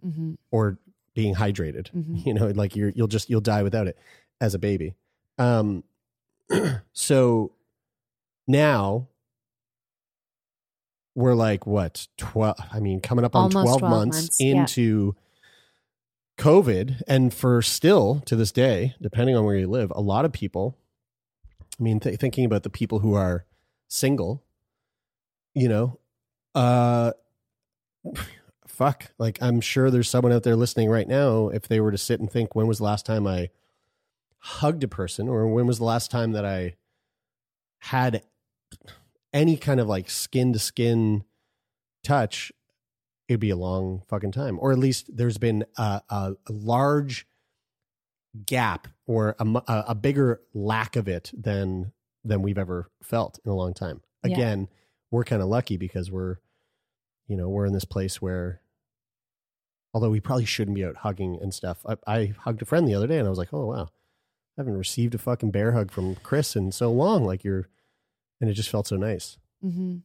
hmm 0.02 0.35
or 0.50 0.78
being 1.18 1.34
hydrated. 1.34 1.90
Mhm. 1.90 2.22
You 2.26 2.32
know, 2.34 2.46
like 2.54 2.76
you're 2.76 2.90
you'll 2.94 3.08
just 3.08 3.28
you'll 3.28 3.40
die 3.40 3.64
without 3.64 3.88
it 3.88 3.98
as 4.40 4.54
a 4.54 4.58
baby. 4.58 4.94
Um 5.37 5.82
so 6.92 7.50
now 8.46 9.08
we're 11.16 11.34
like 11.34 11.66
what 11.66 12.06
12 12.18 12.54
I 12.72 12.78
mean 12.78 13.00
coming 13.00 13.25
up 13.25 13.34
on 13.34 13.42
Almost 13.54 13.64
12, 13.64 13.78
12 13.80 13.90
months, 13.90 14.16
months, 14.16 14.40
yeah. 14.40 14.60
into 14.60 15.16
COVID 16.38 17.02
and 17.08 17.34
for 17.34 17.60
still 17.62 18.20
to 18.26 18.37
this 18.37 18.52
day 18.52 18.94
depending 19.02 19.34
on 19.37 19.44
where 19.44 19.56
you 19.56 19.66
live 19.68 19.90
a 19.96 20.00
lot 20.00 20.25
of 20.25 20.32
people 20.32 20.76
I 21.78 21.82
mean 21.82 21.98
th- 21.98 22.20
thinking 22.20 22.44
about 22.44 22.62
the 22.62 22.70
people 22.70 23.00
who 23.00 23.14
are 23.14 23.44
single 23.88 24.44
you 25.54 25.68
know 25.68 25.98
uh 26.54 27.10
fuck. 28.68 29.12
Like 29.18 29.38
i'm 29.42 29.60
sure 29.60 29.90
there's 29.90 30.08
someone 30.08 30.32
out 30.32 30.42
there 30.42 30.56
listening 30.56 30.90
right 30.90 31.08
now 31.08 31.48
if 31.48 31.68
they 31.68 31.80
were 31.80 31.92
to 31.92 31.98
sit 31.98 32.20
and 32.20 32.30
think 32.30 32.54
when 32.54 32.66
was 32.66 32.78
the 32.78 32.84
last 32.84 33.06
time 33.06 33.26
i 33.26 33.50
hugged 34.38 34.84
a 34.84 34.88
person 34.88 35.28
or 35.28 35.48
when 35.48 35.66
was 35.66 35.78
the 35.78 35.84
last 35.84 36.10
time 36.10 36.32
that 36.32 36.44
i 36.44 36.76
had 37.80 38.22
any 39.32 39.56
kind 39.56 39.80
of 39.80 39.88
like 39.88 40.08
skin 40.08 40.52
to 40.52 40.58
skin 40.58 41.25
touch 42.04 42.52
it'd 43.28 43.40
be 43.40 43.50
a 43.50 43.56
long 43.56 44.02
fucking 44.08 44.32
time. 44.32 44.58
Or 44.60 44.72
at 44.72 44.78
least 44.78 45.14
there's 45.14 45.38
been 45.38 45.64
a, 45.76 46.02
a, 46.08 46.32
a 46.46 46.52
large 46.52 47.26
gap 48.44 48.88
or 49.06 49.37
a, 49.38 49.62
a, 49.88 49.94
bigger 49.94 50.40
lack 50.54 50.96
of 50.96 51.08
it 51.08 51.30
than 51.37 51.92
than 52.25 52.42
we've 52.42 52.58
ever 52.58 52.90
felt 53.02 53.38
in 53.44 53.50
a 53.50 53.54
long 53.54 53.75
time. 53.75 54.02
Yeah. 54.25 54.32
again 54.32 54.68
we're 55.10 55.25
kind 55.25 55.40
of 55.40 55.48
lucky 55.48 55.76
because 55.76 56.10
we're 56.10 56.37
you 57.28 57.37
know 57.37 57.49
we're 57.49 57.66
in 57.66 57.73
this 57.73 57.85
place 57.85 58.20
where 58.20 58.61
although 59.94 60.11
we 60.11 60.20
probably 60.20 60.44
shouldn't 60.44 60.75
be 60.75 60.85
out 60.85 60.97
hugging 60.97 61.38
and 61.40 61.54
stuff 61.54 61.85
I, 61.87 61.97
I 62.06 62.26
hugged 62.40 62.62
a 62.62 62.64
friend 62.64 62.87
the 62.88 62.94
other 62.94 63.06
day 63.06 63.18
and 63.18 63.26
i 63.26 63.30
was 63.30 63.38
like 63.38 63.52
oh 63.52 63.66
wow 63.66 63.85
i 63.85 64.61
haven't 64.61 64.76
received 64.76 65.14
a 65.14 65.18
fucking 65.18 65.50
bear 65.50 65.73
hug 65.73 65.90
from 65.90 66.14
chris 66.16 66.56
in 66.56 66.73
so 66.73 66.90
long 66.92 67.25
like 67.25 67.44
you're 67.44 67.68
and 68.40 68.49
it 68.50 68.54
just 68.54 68.70
felt 68.70 68.87
so 68.87 68.97
nice 68.97 69.38
hmm 69.62 69.99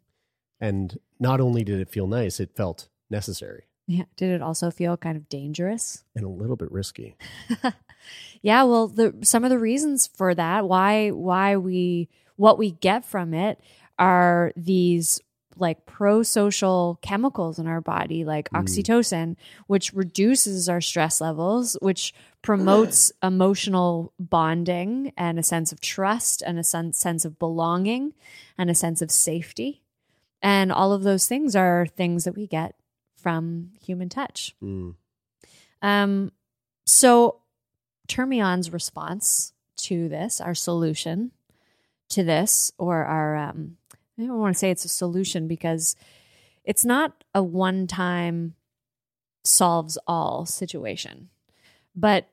and 0.61 0.99
not 1.19 1.41
only 1.41 1.63
did 1.63 1.79
it 1.79 1.89
feel 1.89 2.07
nice 2.07 2.39
it 2.39 2.55
felt 2.55 2.87
necessary 3.09 3.63
Yeah. 3.85 4.05
Did 4.15 4.31
it 4.31 4.41
also 4.41 4.71
feel 4.71 4.95
kind 4.95 5.17
of 5.17 5.27
dangerous? 5.27 6.03
and 6.15 6.23
a 6.23 6.29
little 6.29 6.55
bit 6.55 6.71
risky 6.71 7.15
yeah. 8.41 8.63
Well, 8.63 8.87
the 8.87 9.13
some 9.23 9.43
of 9.43 9.49
the 9.49 9.59
reasons 9.59 10.07
for 10.07 10.33
that, 10.35 10.67
why 10.67 11.09
why 11.09 11.57
we 11.57 12.09
what 12.35 12.57
we 12.57 12.71
get 12.71 13.03
from 13.05 13.33
it 13.33 13.59
are 13.99 14.51
these 14.55 15.19
like 15.57 15.85
pro-social 15.85 16.97
chemicals 17.01 17.59
in 17.59 17.67
our 17.67 17.81
body 17.81 18.23
like 18.25 18.49
Mm. 18.49 18.63
oxytocin 18.63 19.35
which 19.67 19.93
reduces 19.93 20.67
our 20.69 20.81
stress 20.81 21.21
levels 21.21 21.77
which 21.81 22.13
promotes 22.41 23.11
emotional 23.23 24.13
bonding 24.19 25.13
and 25.17 25.37
a 25.39 25.43
sense 25.43 25.71
of 25.71 25.79
trust 25.81 26.41
and 26.41 26.57
a 26.59 26.63
sen- 26.63 26.93
sense 26.93 27.25
of 27.25 27.37
belonging 27.39 28.13
and 28.57 28.69
a 28.69 28.75
sense 28.75 29.01
of 29.01 29.11
safety 29.11 29.81
and 30.41 30.71
all 30.71 30.91
of 30.91 31.03
those 31.03 31.27
things 31.27 31.55
are 31.55 31.85
things 31.85 32.23
that 32.25 32.35
we 32.35 32.47
get 32.47 32.75
from 33.15 33.71
human 33.81 34.09
touch 34.09 34.55
Mm. 34.61 34.95
um, 35.81 36.31
so 36.85 37.39
Turn 38.07 38.27
Me 38.29 38.41
On's 38.41 38.73
response 38.73 39.53
to 39.77 40.09
this, 40.09 40.41
our 40.41 40.53
solution 40.53 41.31
to 42.09 42.21
this, 42.23 42.73
or 42.77 43.05
our, 43.05 43.35
um, 43.37 43.77
I 44.19 44.23
don't 44.23 44.39
want 44.39 44.55
to 44.55 44.59
say 44.59 44.69
it's 44.69 44.85
a 44.85 44.89
solution 44.89 45.47
because 45.47 45.95
it's 46.63 46.85
not 46.85 47.23
a 47.33 47.43
one 47.43 47.87
time 47.87 48.55
solves 49.43 49.97
all 50.07 50.45
situation. 50.45 51.29
But 51.95 52.29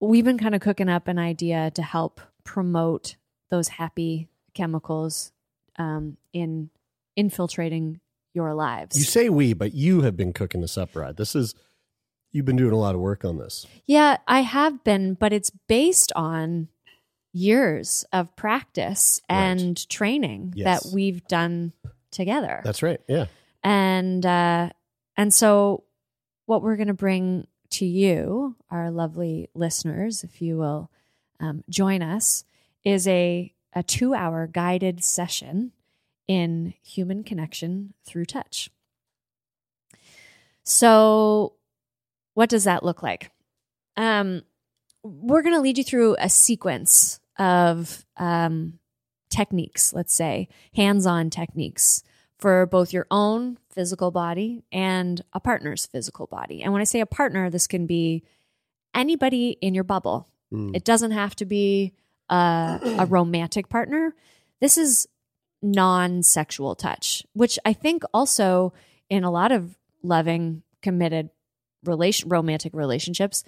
we've 0.00 0.24
been 0.24 0.38
kind 0.38 0.54
of 0.54 0.60
cooking 0.60 0.88
up 0.88 1.08
an 1.08 1.18
idea 1.18 1.70
to 1.72 1.82
help 1.82 2.20
promote 2.44 3.16
those 3.50 3.68
happy 3.68 4.28
chemicals 4.54 5.32
um, 5.78 6.16
in 6.32 6.70
infiltrating 7.16 8.00
your 8.34 8.54
lives. 8.54 8.96
you 8.96 9.04
say 9.04 9.28
we 9.28 9.52
but 9.52 9.74
you 9.74 10.02
have 10.02 10.16
been 10.16 10.32
cooking 10.32 10.60
this 10.60 10.78
up 10.78 10.94
right 10.94 11.16
this 11.16 11.34
is 11.34 11.54
you've 12.30 12.44
been 12.44 12.56
doing 12.56 12.72
a 12.72 12.78
lot 12.78 12.94
of 12.94 13.00
work 13.00 13.24
on 13.24 13.38
this 13.38 13.66
Yeah, 13.86 14.18
I 14.28 14.42
have 14.42 14.84
been, 14.84 15.14
but 15.14 15.32
it's 15.32 15.50
based 15.66 16.12
on 16.14 16.68
years 17.38 18.04
of 18.12 18.34
practice 18.36 19.20
Right. 19.30 19.36
and 19.38 19.88
training 19.88 20.52
Yes. 20.56 20.82
that 20.84 20.94
we've 20.94 21.26
done 21.28 21.72
together. 22.10 22.60
that's 22.64 22.82
right 22.82 23.00
yeah 23.08 23.26
and 23.62 24.24
uh 24.26 24.70
and 25.16 25.32
so 25.34 25.84
what 26.46 26.62
we're 26.62 26.76
going 26.76 26.88
to 26.88 26.94
bring 26.94 27.46
to 27.70 27.84
you, 27.84 28.56
our 28.70 28.90
lovely 28.90 29.50
listeners, 29.54 30.24
if 30.24 30.40
you 30.40 30.56
will 30.56 30.90
um, 31.40 31.62
join 31.68 32.00
us, 32.00 32.44
is 32.84 33.06
a 33.06 33.52
a 33.74 33.82
2-hour 33.82 34.46
guided 34.46 35.04
session 35.04 35.72
in 36.26 36.72
human 36.82 37.22
connection 37.24 37.92
through 38.06 38.24
touch. 38.24 38.70
So 40.64 41.54
what 42.34 42.48
does 42.48 42.64
that 42.64 42.82
look 42.84 43.02
like? 43.02 43.30
Um, 43.96 44.42
we're 45.02 45.42
going 45.42 45.54
to 45.54 45.60
lead 45.60 45.78
you 45.78 45.84
through 45.84 46.16
a 46.18 46.28
sequence 46.28 47.20
of 47.38 48.04
um, 48.16 48.78
techniques, 49.30 49.92
let's 49.92 50.14
say, 50.14 50.48
hands 50.74 51.06
on 51.06 51.30
techniques 51.30 52.02
for 52.38 52.66
both 52.66 52.92
your 52.92 53.06
own 53.10 53.58
physical 53.70 54.10
body 54.10 54.62
and 54.70 55.22
a 55.32 55.40
partner's 55.40 55.86
physical 55.86 56.26
body. 56.26 56.62
And 56.62 56.72
when 56.72 56.80
I 56.80 56.84
say 56.84 57.00
a 57.00 57.06
partner, 57.06 57.50
this 57.50 57.66
can 57.66 57.86
be 57.86 58.22
anybody 58.94 59.50
in 59.60 59.74
your 59.74 59.84
bubble. 59.84 60.28
Mm. 60.52 60.74
It 60.74 60.84
doesn't 60.84 61.10
have 61.10 61.34
to 61.36 61.44
be 61.44 61.94
a, 62.28 62.96
a 62.98 63.06
romantic 63.06 63.68
partner. 63.68 64.14
This 64.60 64.78
is 64.78 65.08
non 65.62 66.22
sexual 66.22 66.74
touch, 66.74 67.24
which 67.32 67.58
I 67.64 67.72
think 67.72 68.04
also 68.14 68.72
in 69.10 69.24
a 69.24 69.30
lot 69.30 69.52
of 69.52 69.76
loving, 70.02 70.62
committed 70.82 71.30
relation, 71.84 72.28
romantic 72.28 72.74
relationships, 72.74 73.44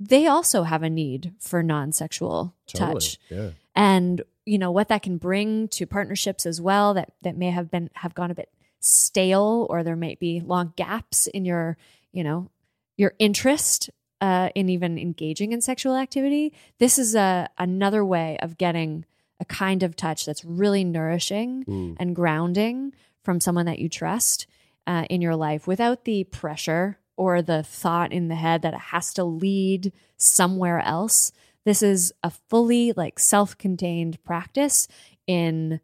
they 0.00 0.26
also 0.26 0.62
have 0.62 0.82
a 0.82 0.90
need 0.90 1.32
for 1.38 1.62
non 1.62 1.92
sexual 1.92 2.54
Totally. 2.66 2.92
touch. 2.94 3.18
yeah 3.28 3.50
and 3.76 4.22
you 4.46 4.58
know 4.58 4.70
what 4.72 4.88
that 4.88 5.02
can 5.02 5.18
bring 5.18 5.68
to 5.68 5.86
partnerships 5.86 6.46
as 6.46 6.60
well 6.60 6.94
that 6.94 7.12
that 7.22 7.36
may 7.36 7.50
have 7.50 7.70
been 7.70 7.90
have 7.94 8.14
gone 8.14 8.30
a 8.30 8.34
bit 8.34 8.48
stale 8.80 9.66
or 9.70 9.82
there 9.84 9.96
might 9.96 10.18
be 10.18 10.40
long 10.40 10.72
gaps 10.76 11.26
in 11.28 11.44
your 11.44 11.76
you 12.12 12.24
know 12.24 12.48
your 12.96 13.12
interest 13.18 13.90
uh, 14.22 14.50
in 14.54 14.68
even 14.68 14.98
engaging 14.98 15.52
in 15.52 15.60
sexual 15.60 15.96
activity 15.96 16.52
this 16.78 16.98
is 16.98 17.14
a 17.14 17.48
another 17.58 18.04
way 18.04 18.36
of 18.42 18.58
getting 18.58 19.04
a 19.38 19.44
kind 19.44 19.82
of 19.82 19.96
touch 19.96 20.26
that's 20.26 20.44
really 20.44 20.84
nourishing 20.84 21.64
Mm. 21.64 21.96
and 21.98 22.16
grounding 22.16 22.92
from 23.22 23.40
someone 23.40 23.66
that 23.66 23.78
you 23.78 23.88
trust 23.88 24.46
uh, 24.86 25.04
in 25.08 25.20
your 25.22 25.36
life 25.36 25.66
without 25.66 26.04
the 26.04 26.24
pressure 26.24 26.98
or 27.20 27.42
the 27.42 27.62
thought 27.62 28.12
in 28.12 28.28
the 28.28 28.34
head 28.34 28.62
that 28.62 28.72
it 28.72 28.80
has 28.80 29.12
to 29.12 29.22
lead 29.24 29.92
somewhere 30.16 30.80
else. 30.80 31.32
This 31.66 31.82
is 31.82 32.14
a 32.22 32.30
fully 32.30 32.92
like 32.96 33.18
self-contained 33.18 34.24
practice 34.24 34.88
in 35.26 35.80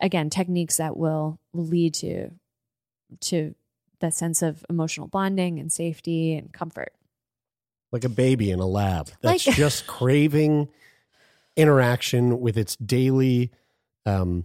again 0.00 0.30
techniques 0.30 0.76
that 0.76 0.96
will, 0.96 1.40
will 1.52 1.66
lead 1.66 1.94
to 1.94 2.30
to 3.22 3.56
that 3.98 4.14
sense 4.14 4.42
of 4.42 4.64
emotional 4.70 5.08
bonding 5.08 5.58
and 5.58 5.72
safety 5.72 6.34
and 6.34 6.52
comfort. 6.52 6.92
like 7.90 8.04
a 8.04 8.08
baby 8.08 8.52
in 8.52 8.60
a 8.60 8.66
lab 8.66 9.10
that's 9.20 9.46
Like- 9.48 9.56
just 9.56 9.88
craving 9.88 10.68
interaction 11.56 12.40
with 12.40 12.56
its 12.56 12.76
daily 12.76 13.50
um, 14.06 14.44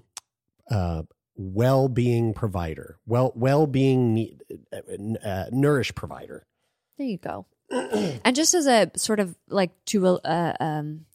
uh, 0.71 1.03
well-being 1.35 2.33
provider, 2.33 2.97
well 3.05 3.31
well-being 3.35 4.39
uh, 4.73 5.27
uh, 5.27 5.45
nourish 5.51 5.93
provider. 5.95 6.45
There 6.97 7.07
you 7.07 7.17
go. 7.17 7.45
and 7.71 8.35
just 8.35 8.53
as 8.53 8.67
a 8.67 8.91
sort 8.95 9.19
of 9.19 9.35
like 9.49 9.71
to 9.85 10.05
uh, 10.07 10.53
um, 10.59 11.05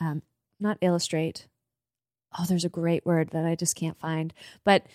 um, 0.00 0.22
not 0.60 0.78
illustrate. 0.80 1.48
Oh, 2.38 2.44
there's 2.48 2.64
a 2.64 2.70
great 2.70 3.06
word 3.06 3.30
that 3.30 3.44
I 3.44 3.54
just 3.54 3.76
can't 3.76 3.98
find, 3.98 4.32
but 4.64 4.86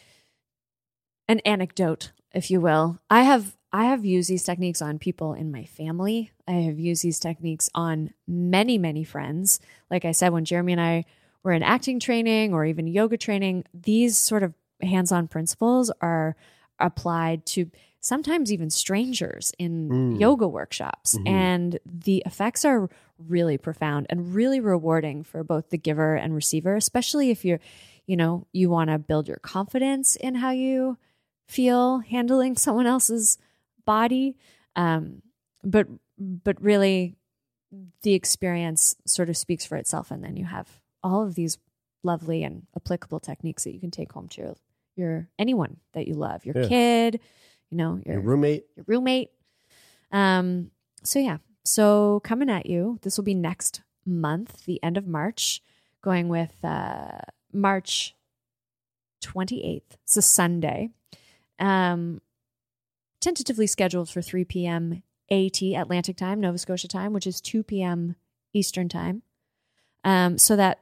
an 1.28 1.40
anecdote, 1.42 2.12
if 2.34 2.52
you 2.52 2.60
will. 2.60 3.00
I 3.10 3.24
have 3.24 3.56
I 3.72 3.86
have 3.86 4.04
used 4.04 4.30
these 4.30 4.44
techniques 4.44 4.82
on 4.82 5.00
people 5.00 5.34
in 5.34 5.52
my 5.52 5.64
family. 5.66 6.32
I 6.48 6.54
have 6.54 6.80
used 6.80 7.04
these 7.04 7.20
techniques 7.20 7.70
on 7.76 8.14
many 8.28 8.78
many 8.78 9.04
friends. 9.04 9.60
Like 9.92 10.06
I 10.06 10.12
said, 10.12 10.34
when 10.34 10.46
Jeremy 10.46 10.74
and 10.74 10.82
I 10.82 11.06
were 11.44 11.52
in 11.54 11.64
acting 11.64 12.00
training 12.00 12.54
or 12.54 12.66
even 12.66 12.88
yoga 12.88 13.18
training, 13.18 13.64
these 13.74 14.18
sort 14.18 14.44
of 14.44 14.54
hands-on 14.82 15.28
principles 15.28 15.92
are 16.02 16.36
applied 16.80 17.46
to 17.46 17.70
sometimes 18.02 18.52
even 18.52 18.70
strangers 18.70 19.52
in 19.60 19.90
Mm. 19.90 20.20
yoga 20.20 20.48
workshops. 20.48 21.18
Mhm. 21.18 21.28
And 21.28 21.80
the 21.86 22.24
effects 22.26 22.64
are 22.64 22.90
really 23.18 23.58
profound 23.58 24.08
and 24.10 24.34
really 24.34 24.62
rewarding 24.62 25.24
for 25.24 25.44
both 25.44 25.70
the 25.70 25.78
giver 25.78 26.16
and 26.16 26.34
receiver, 26.34 26.76
especially 26.78 27.30
if 27.30 27.44
you're, 27.44 27.60
you 28.06 28.16
know, 28.16 28.48
you 28.54 28.70
want 28.70 28.90
to 28.90 28.98
build 29.00 29.28
your 29.28 29.38
confidence 29.40 30.16
in 30.16 30.36
how 30.36 30.52
you 30.52 30.98
feel 31.48 32.00
handling 32.00 32.56
someone 32.56 32.86
else's 32.88 33.38
body. 33.86 34.38
Um, 34.76 35.22
but 35.64 35.88
but 36.18 36.62
really 36.62 37.16
the 38.02 38.14
experience 38.14 38.96
sort 39.06 39.30
of 39.30 39.36
speaks 39.38 39.66
for 39.66 39.76
itself 39.78 40.10
and 40.12 40.24
then 40.24 40.36
you 40.38 40.46
have 40.46 40.80
all 41.04 41.24
of 41.26 41.36
these 41.36 41.58
lovely 42.04 42.44
and 42.44 42.68
applicable 42.76 43.20
techniques 43.20 43.64
that 43.64 43.74
you 43.74 43.80
can 43.80 43.92
take 43.92 44.12
home 44.12 44.28
to 44.30 44.42
your, 44.42 44.56
your 44.96 45.30
anyone 45.38 45.78
that 45.94 46.08
you 46.08 46.14
love, 46.14 46.46
your 46.46 46.58
Yeah. 46.58 46.68
kid, 46.68 47.20
you 47.70 47.78
know, 47.78 48.02
Your 48.06 48.22
roommate. 48.22 48.66
your 48.76 48.86
roommate. 48.88 49.30
Um, 50.12 50.72
so 51.04 51.20
yeah, 51.20 51.38
so 51.66 52.20
coming 52.24 52.50
at 52.50 52.66
you, 52.66 53.00
this 53.04 53.18
will 53.18 53.24
be 53.26 53.34
next 53.36 53.82
month, 54.06 54.66
the 54.66 54.82
end 54.84 54.98
of 54.98 55.06
March, 55.08 55.62
going 56.02 56.30
with 56.30 56.54
uh, 56.64 57.20
March 57.54 58.16
28th. 59.24 59.82
It's 60.04 60.18
a 60.18 60.22
Sunday. 60.22 60.90
Um, 61.60 62.22
tentatively 63.20 63.68
scheduled 63.68 64.10
for 64.10 64.22
3 64.22 64.46
p.m. 64.46 65.04
AT 65.30 65.62
Atlantic 65.62 66.18
time, 66.18 66.40
Nova 66.40 66.58
Scotia 66.58 66.88
time, 66.88 67.14
which 67.14 67.28
is 67.28 67.42
2 67.42 67.64
p.m. 67.64 68.16
Eastern 68.54 68.90
time. 68.90 69.22
Um, 70.04 70.38
so 70.38 70.56
that 70.56 70.80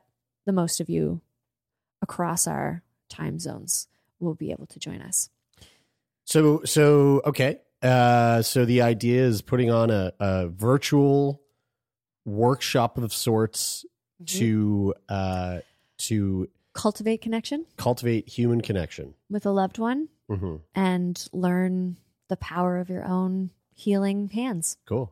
the 0.47 0.53
most 0.53 0.79
of 0.79 0.89
you 0.89 1.21
across 2.01 2.47
our 2.47 2.81
time 3.09 3.37
zones 3.37 3.87
will 4.19 4.33
be 4.33 4.49
able 4.51 4.65
to 4.65 4.79
join 4.79 5.01
us. 5.01 5.29
So 6.25 6.61
so 6.65 7.21
okay. 7.25 7.61
Uh, 7.83 8.41
so 8.41 8.65
the 8.65 8.81
idea 8.81 9.21
is 9.23 9.43
putting 9.43 9.69
on 9.69 9.91
a, 9.91 10.11
a 10.19 10.47
virtual 10.47 11.43
workshop 12.25 12.97
of 12.97 13.13
sorts 13.13 13.85
to 14.25 14.95
uh, 15.07 15.59
to 15.99 16.49
Cultivate 16.73 17.21
connection 17.21 17.65
cultivate 17.77 18.29
human 18.29 18.61
connection. 18.61 19.15
with 19.31 19.45
a 19.47 19.51
loved 19.51 19.79
one 19.79 20.09
hmm 20.29 20.57
and 20.75 21.27
learn 21.33 21.97
the 22.27 22.37
power 22.37 22.77
of 22.77 22.89
your 22.89 23.03
own 23.03 23.49
healing 23.73 24.29
hands. 24.29 24.77
Cool. 24.85 25.11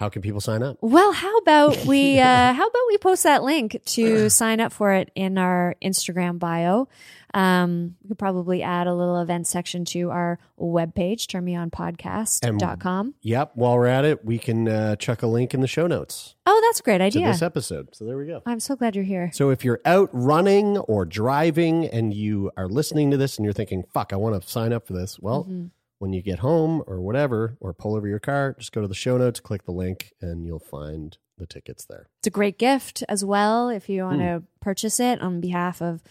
How 0.00 0.08
can 0.08 0.22
people 0.22 0.40
sign 0.40 0.62
up? 0.62 0.76
Well, 0.80 1.12
how 1.12 1.36
about 1.38 1.84
we 1.86 2.20
uh, 2.20 2.52
how 2.52 2.66
about 2.66 2.82
we 2.88 2.98
post 2.98 3.24
that 3.24 3.42
link 3.42 3.80
to 3.86 4.30
sign 4.30 4.60
up 4.60 4.72
for 4.72 4.92
it 4.92 5.10
in 5.16 5.38
our 5.38 5.74
Instagram 5.82 6.38
bio? 6.38 6.88
Um, 7.34 7.96
we 8.02 8.08
could 8.08 8.18
probably 8.18 8.62
add 8.62 8.86
a 8.86 8.94
little 8.94 9.20
event 9.20 9.46
section 9.46 9.84
to 9.86 10.10
our 10.10 10.38
webpage, 10.58 11.26
turnmeonpodcast.com. 11.26 13.14
Yep. 13.20 13.50
While 13.54 13.74
we're 13.74 13.86
at 13.86 14.04
it, 14.06 14.24
we 14.24 14.38
can 14.38 14.66
uh, 14.68 14.96
chuck 14.96 15.22
a 15.22 15.26
link 15.26 15.52
in 15.52 15.60
the 15.60 15.66
show 15.66 15.86
notes 15.86 16.36
Oh, 16.46 16.58
that's 16.66 16.80
a 16.80 16.82
great 16.82 16.98
to 16.98 17.04
idea. 17.04 17.26
this 17.26 17.42
episode. 17.42 17.94
So 17.94 18.06
there 18.06 18.16
we 18.16 18.26
go. 18.26 18.40
I'm 18.46 18.60
so 18.60 18.76
glad 18.76 18.96
you're 18.96 19.04
here. 19.04 19.30
So 19.34 19.50
if 19.50 19.62
you're 19.64 19.80
out 19.84 20.08
running 20.12 20.78
or 20.78 21.04
driving 21.04 21.86
and 21.86 22.14
you 22.14 22.50
are 22.56 22.66
listening 22.68 23.10
to 23.10 23.18
this 23.18 23.36
and 23.36 23.44
you're 23.44 23.52
thinking, 23.52 23.84
"Fuck, 23.92 24.12
I 24.14 24.16
want 24.16 24.40
to 24.42 24.48
sign 24.48 24.72
up 24.72 24.86
for 24.86 24.94
this," 24.94 25.18
well, 25.20 25.44
Mhm. 25.44 25.70
When 25.98 26.12
you 26.12 26.22
get 26.22 26.38
home 26.40 26.82
or 26.86 27.00
whatever, 27.00 27.56
or 27.60 27.72
pull 27.74 27.94
over 27.96 28.06
your 28.06 28.18
car, 28.20 28.54
just 28.58 28.72
go 28.72 28.80
to 28.80 28.88
the 28.88 28.94
show 28.94 29.16
notes, 29.18 29.40
click 29.40 29.64
the 29.64 29.72
link, 29.72 30.12
and 30.20 30.46
you'll 30.46 30.58
find 30.58 31.18
the 31.38 31.46
tickets 31.46 31.84
there. 31.84 32.08
It's 32.20 32.26
a 32.26 32.30
great 32.30 32.58
gift 32.58 33.02
as 33.08 33.24
well 33.24 33.68
if 33.68 33.88
you 33.88 34.02
want 34.04 34.20
Hmm. 34.20 34.26
to 34.26 34.42
purchase 34.60 34.98
it 35.00 35.20
on 35.20 35.40
behalf 35.40 35.80
of 35.82 36.02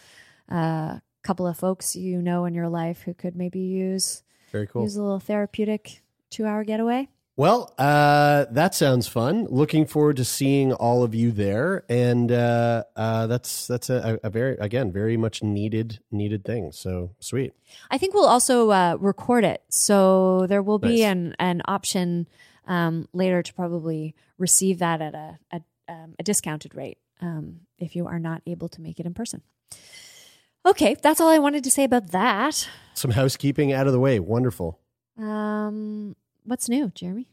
uh, 0.52 0.56
a 0.56 1.02
couple 1.24 1.46
of 1.48 1.58
folks 1.58 1.96
you 1.96 2.22
know 2.22 2.46
in 2.46 2.54
your 2.54 2.70
life 2.70 3.02
who 3.04 3.14
could 3.14 3.36
maybe 3.36 3.60
use 3.60 4.24
Very 4.52 4.68
cool. 4.68 4.84
use 4.84 4.96
a 4.96 5.02
little 5.04 5.20
therapeutic 5.20 6.02
two 6.30 6.46
hour 6.46 6.64
getaway. 6.64 7.10
Well, 7.38 7.72
uh, 7.78 8.46
that 8.50 8.74
sounds 8.74 9.08
fun. 9.08 9.46
Looking 9.46 9.86
forward 9.86 10.18
to 10.18 10.26
seeing 10.26 10.74
all 10.74 11.04
of 11.04 11.14
you 11.14 11.32
there, 11.32 11.84
and 11.88 12.32
uh, 12.32 12.84
uh, 12.96 13.28
that's 13.28 13.68
that's 13.68 13.92
a, 13.92 14.20
a 14.24 14.32
very 14.32 14.58
again 14.58 14.92
very 14.92 15.18
much 15.18 15.44
needed 15.44 16.00
needed 16.12 16.44
thing. 16.44 16.72
So 16.72 17.12
sweet. 17.20 17.54
I 17.92 18.00
think 18.00 18.16
we'll 18.16 18.26
also 18.26 18.72
uh, 18.72 18.98
record 19.00 19.44
it, 19.44 19.62
so 19.70 20.48
there 20.48 20.64
will 20.64 20.80
be 20.80 21.02
Nice. 21.02 21.12
an 21.12 21.36
an 21.38 21.62
option 21.66 22.28
um, 22.66 23.08
later 23.14 23.44
to 23.44 23.54
probably 23.54 24.16
receive 24.40 24.80
that 24.80 25.00
at 25.00 25.14
a 25.14 25.38
a, 25.52 25.62
um, 25.88 26.16
a 26.18 26.24
discounted 26.24 26.74
rate 26.74 26.98
um, 27.22 27.60
if 27.78 27.96
you 27.96 28.08
are 28.08 28.20
not 28.20 28.42
able 28.48 28.68
to 28.70 28.82
make 28.82 29.00
it 29.00 29.06
in 29.06 29.14
person. 29.14 29.44
Okay, 30.66 30.96
that's 31.04 31.22
all 31.22 31.30
I 31.30 31.38
wanted 31.38 31.64
to 31.66 31.72
say 31.72 31.84
about 31.84 32.10
that. 32.14 32.68
Some 32.96 33.12
housekeeping 33.12 33.72
out 33.72 33.86
of 33.86 33.94
the 33.94 34.00
way. 34.00 34.20
Wonderful. 34.20 34.80
Um, 35.20 36.16
what's 36.48 36.68
new, 36.68 36.92
Jeremy? 36.96 37.28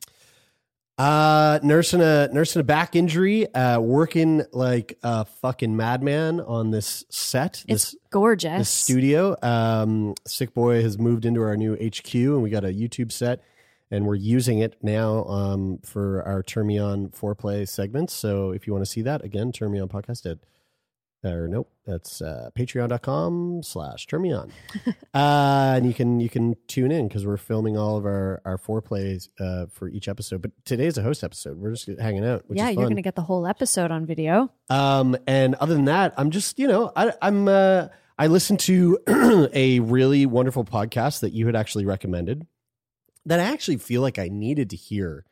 Uh, 0.97 1.59
nursing 1.65 2.01
a 2.01 2.29
nursing 2.33 2.61
a 2.61 2.63
back 2.63 2.95
injury. 2.95 3.53
Uh, 3.53 3.81
working 3.81 4.45
like 4.53 4.97
a 5.03 5.25
fucking 5.25 5.77
madman 5.77 6.41
on 6.41 6.71
this 6.71 7.05
set. 7.09 7.65
It's 7.67 7.93
This 7.93 7.97
gorgeous. 8.11 8.59
the 8.61 8.65
studio. 8.65 9.37
Um, 9.43 10.15
Sick 10.25 10.55
Boy 10.55 10.83
has 10.83 10.97
moved 10.99 11.25
into 11.25 11.43
our 11.43 11.57
new 11.57 11.75
HQ, 11.75 12.15
and 12.15 12.43
we 12.45 12.51
got 12.51 12.65
a 12.65 12.69
YouTube 12.69 13.11
set, 13.11 13.43
and 13.91 14.07
we're 14.07 14.15
using 14.15 14.61
it 14.61 14.77
now 14.83 15.25
um, 15.25 15.79
for 15.83 16.23
our 16.23 16.45
Turn 16.45 16.69
Me 16.69 16.79
On 16.79 17.09
foreplay 17.09 17.67
segments. 17.69 18.13
So 18.15 18.53
if 18.53 18.69
you 18.69 18.73
want 18.73 18.85
to 18.85 18.91
see 18.91 19.03
that 19.03 19.25
again, 19.25 19.51
Turn 19.51 19.73
Me 19.73 19.81
On 19.81 19.89
podcast 19.89 20.31
at 20.31 20.39
or 21.33 21.49
nope, 21.49 21.71
that's 21.87 22.21
uh, 22.21 22.51
patreon.com 22.57 23.63
slash 23.63 24.07
turn 24.07 24.23
me 24.23 24.33
on. 24.33 24.53
uh, 25.15 25.75
and 25.77 25.87
you 25.87 25.95
can 25.95 26.21
you 26.21 26.29
can 26.29 26.57
tune 26.67 26.93
in 26.93 27.09
because 27.09 27.27
we're 27.27 27.37
filming 27.37 27.77
all 27.77 27.97
of 27.97 28.05
our 28.05 28.41
our 28.45 28.59
foreplays 28.59 29.29
uh, 29.41 29.67
for 29.67 29.89
each 29.89 30.09
episode. 30.09 30.43
But 30.43 30.53
today's 30.65 30.99
a 30.99 31.03
host 31.03 31.25
episode. 31.25 31.59
We're 31.59 31.73
just 31.73 31.89
hanging 32.01 32.25
out. 32.25 32.45
Which 32.49 32.59
yeah, 32.59 32.69
you're 32.71 32.85
going 32.85 32.97
to 32.97 33.03
get 33.03 33.17
the 33.17 33.23
whole 33.23 33.47
episode 33.47 33.91
on 33.91 34.07
video. 34.07 34.51
Um, 34.71 35.17
and 35.27 35.55
other 35.57 35.75
than 35.75 35.87
that, 35.87 36.15
I'm 36.17 36.31
just, 36.31 36.59
you 36.59 36.69
know, 36.69 36.93
I, 36.95 37.13
I'm, 37.21 37.49
uh, 37.49 37.89
I 38.19 38.29
listened 38.29 38.61
to 38.61 38.99
a 39.53 39.81
really 39.81 40.27
wonderful 40.27 40.65
podcast 40.65 41.21
that 41.21 41.33
you 41.33 41.47
had 41.47 41.57
actually 41.57 41.85
recommended 41.85 42.47
that 43.27 43.41
I 43.41 43.45
actually 43.45 43.79
feel 43.79 44.03
like 44.03 44.19
I 44.19 44.29
needed 44.29 44.71
to 44.71 44.77
hear, 44.77 45.25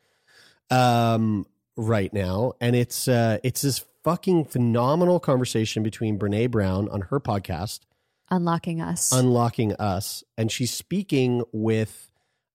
um, 0.69 1.45
right 1.75 2.11
now. 2.13 2.53
And 2.59 2.75
it's, 2.75 3.07
uh, 3.07 3.37
it's 3.43 3.61
this 3.61 3.85
fucking 4.03 4.45
phenomenal 4.45 5.19
conversation 5.19 5.83
between 5.83 6.19
Brene 6.19 6.51
Brown 6.51 6.89
on 6.89 7.01
her 7.01 7.19
podcast, 7.19 7.81
Unlocking 8.29 8.81
us. 8.81 9.11
Unlocking 9.11 9.73
Us. 9.73 10.23
And 10.37 10.51
she's 10.51 10.73
speaking 10.73 11.43
with, 11.51 12.09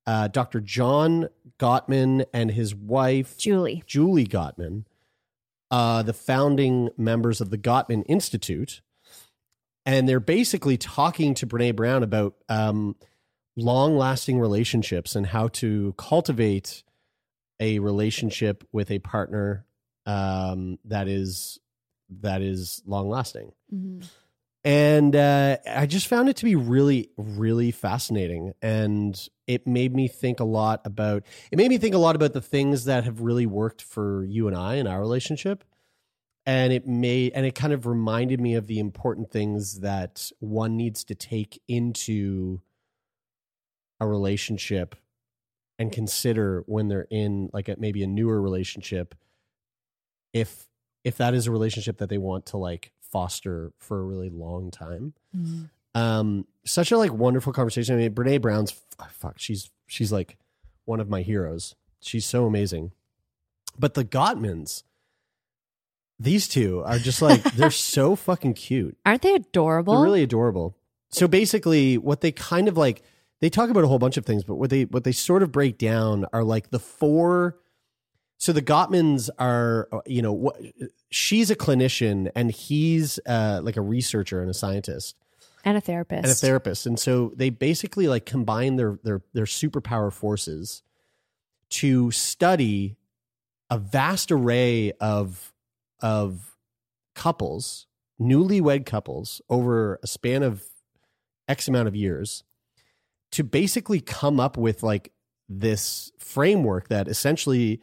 uh, 0.06 0.28
Dr. 0.28 0.60
John 0.60 1.28
Gottman 1.60 2.24
and 2.32 2.50
his 2.50 2.74
wife, 2.74 3.36
Julie. 3.38 3.84
Julie 3.86 4.26
Gottman 4.26 4.84
uh, 5.70 6.02
the 6.02 6.12
founding 6.12 6.88
members 6.96 7.40
of 7.40 7.50
the 7.50 7.58
Gottman 7.58 8.04
Institute, 8.06 8.80
and 9.84 10.08
they're 10.08 10.20
basically 10.20 10.76
talking 10.76 11.34
to 11.34 11.46
Brene 11.46 11.76
Brown 11.76 12.02
about 12.02 12.34
um, 12.48 12.96
long-lasting 13.56 14.38
relationships 14.38 15.14
and 15.14 15.26
how 15.26 15.48
to 15.48 15.94
cultivate 15.96 16.82
a 17.60 17.78
relationship 17.80 18.64
with 18.72 18.90
a 18.90 18.98
partner 19.00 19.64
um, 20.08 20.78
that 20.86 21.06
is 21.06 21.60
that 22.20 22.40
is 22.40 22.82
long-lasting. 22.86 23.52
Mhm. 23.72 24.08
And 24.64 25.14
uh, 25.14 25.58
I 25.66 25.86
just 25.86 26.08
found 26.08 26.28
it 26.28 26.36
to 26.36 26.44
be 26.44 26.56
really, 26.56 27.10
really 27.16 27.70
fascinating, 27.70 28.54
and 28.60 29.28
it 29.46 29.66
made 29.66 29.94
me 29.94 30.08
think 30.08 30.40
a 30.40 30.44
lot 30.44 30.80
about. 30.84 31.24
It 31.52 31.58
made 31.58 31.68
me 31.68 31.78
think 31.78 31.94
a 31.94 31.98
lot 31.98 32.16
about 32.16 32.32
the 32.32 32.40
things 32.40 32.86
that 32.86 33.04
have 33.04 33.20
really 33.20 33.46
worked 33.46 33.82
for 33.82 34.24
you 34.24 34.48
and 34.48 34.56
I 34.56 34.76
in 34.76 34.86
our 34.86 34.98
relationship, 34.98 35.62
and 36.44 36.72
it 36.72 36.86
made 36.86 37.32
and 37.34 37.46
it 37.46 37.54
kind 37.54 37.72
of 37.72 37.86
reminded 37.86 38.40
me 38.40 38.54
of 38.54 38.66
the 38.66 38.78
important 38.78 39.30
things 39.30 39.80
that 39.80 40.30
one 40.40 40.76
needs 40.76 41.04
to 41.04 41.14
take 41.14 41.62
into 41.68 42.60
a 44.00 44.06
relationship 44.06 44.96
and 45.78 45.92
consider 45.92 46.64
when 46.66 46.88
they're 46.88 47.06
in 47.10 47.50
like 47.52 47.68
a, 47.68 47.76
maybe 47.78 48.02
a 48.02 48.06
newer 48.06 48.40
relationship 48.40 49.14
if 50.32 50.66
if 51.04 51.16
that 51.16 51.34
is 51.34 51.46
a 51.46 51.50
relationship 51.50 51.98
that 51.98 52.08
they 52.08 52.18
want 52.18 52.46
to 52.46 52.56
like 52.56 52.92
foster 53.00 53.72
for 53.78 53.98
a 54.00 54.02
really 54.02 54.28
long 54.30 54.70
time 54.70 55.14
Mhm. 55.36 55.70
um 55.94 56.46
such 56.64 56.92
a 56.92 56.98
like 56.98 57.12
wonderful 57.12 57.52
conversation 57.52 57.94
i 57.94 57.98
mean 57.98 58.14
brene 58.14 58.40
brown's 58.42 58.72
fuck 59.10 59.38
she's 59.38 59.70
she's 59.86 60.12
like 60.12 60.36
one 60.84 61.00
of 61.00 61.08
my 61.08 61.22
heroes 61.22 61.74
she's 62.00 62.26
so 62.26 62.44
amazing 62.46 62.92
but 63.78 63.94
the 63.94 64.04
gottmans 64.04 64.82
these 66.18 66.48
two 66.48 66.82
are 66.84 66.98
just 66.98 67.22
like 67.22 67.42
they're 67.54 67.70
so 67.70 68.16
fucking 68.16 68.54
cute 68.54 68.96
Aren't 69.06 69.22
they 69.22 69.34
adorable? 69.34 69.94
they're 69.94 70.02
really 70.04 70.22
adorable. 70.22 70.76
So 71.10 71.26
basically, 71.26 71.96
what 71.96 72.20
they 72.20 72.32
kind 72.32 72.68
of 72.68 72.76
like 72.76 73.02
they 73.40 73.48
talk 73.48 73.70
about 73.70 73.84
a 73.84 73.86
whole 73.86 73.98
bunch 73.98 74.16
of 74.18 74.26
things, 74.26 74.44
but 74.44 74.56
what 74.56 74.68
they 74.68 74.84
what 74.84 75.04
they 75.04 75.12
sort 75.12 75.42
of 75.42 75.50
break 75.52 75.78
down 75.78 76.26
are 76.32 76.44
like 76.44 76.70
the 76.70 76.78
four. 76.78 77.56
So 78.38 78.52
the 78.52 78.62
Gottmans 78.62 79.28
are, 79.38 79.88
you 80.06 80.22
know, 80.22 80.32
what 80.32 80.60
she's 81.10 81.50
a 81.50 81.56
clinician 81.56 82.30
and 82.36 82.50
he's 82.52 83.18
uh, 83.26 83.60
like 83.62 83.76
a 83.76 83.80
researcher 83.80 84.40
and 84.40 84.48
a 84.48 84.54
scientist 84.54 85.16
and 85.64 85.76
a 85.76 85.80
therapist. 85.80 86.22
and 86.22 86.32
a 86.32 86.34
therapist, 86.34 86.86
and 86.86 86.98
so 86.98 87.32
they 87.36 87.50
basically 87.50 88.06
like 88.06 88.24
combine 88.24 88.76
their 88.76 88.98
their 89.02 89.22
their 89.32 89.44
superpower 89.44 90.12
forces 90.12 90.82
to 91.70 92.10
study 92.12 92.96
a 93.70 93.78
vast 93.78 94.30
array 94.30 94.92
of 95.00 95.52
of 96.00 96.56
couples, 97.16 97.88
newlywed 98.20 98.86
couples, 98.86 99.42
over 99.50 99.98
a 100.02 100.06
span 100.06 100.44
of 100.44 100.64
X 101.48 101.66
amount 101.66 101.88
of 101.88 101.96
years, 101.96 102.44
to 103.32 103.42
basically 103.42 104.00
come 104.00 104.38
up 104.38 104.56
with 104.56 104.84
like 104.84 105.12
this 105.48 106.12
framework 106.18 106.88
that 106.88 107.08
essentially 107.08 107.80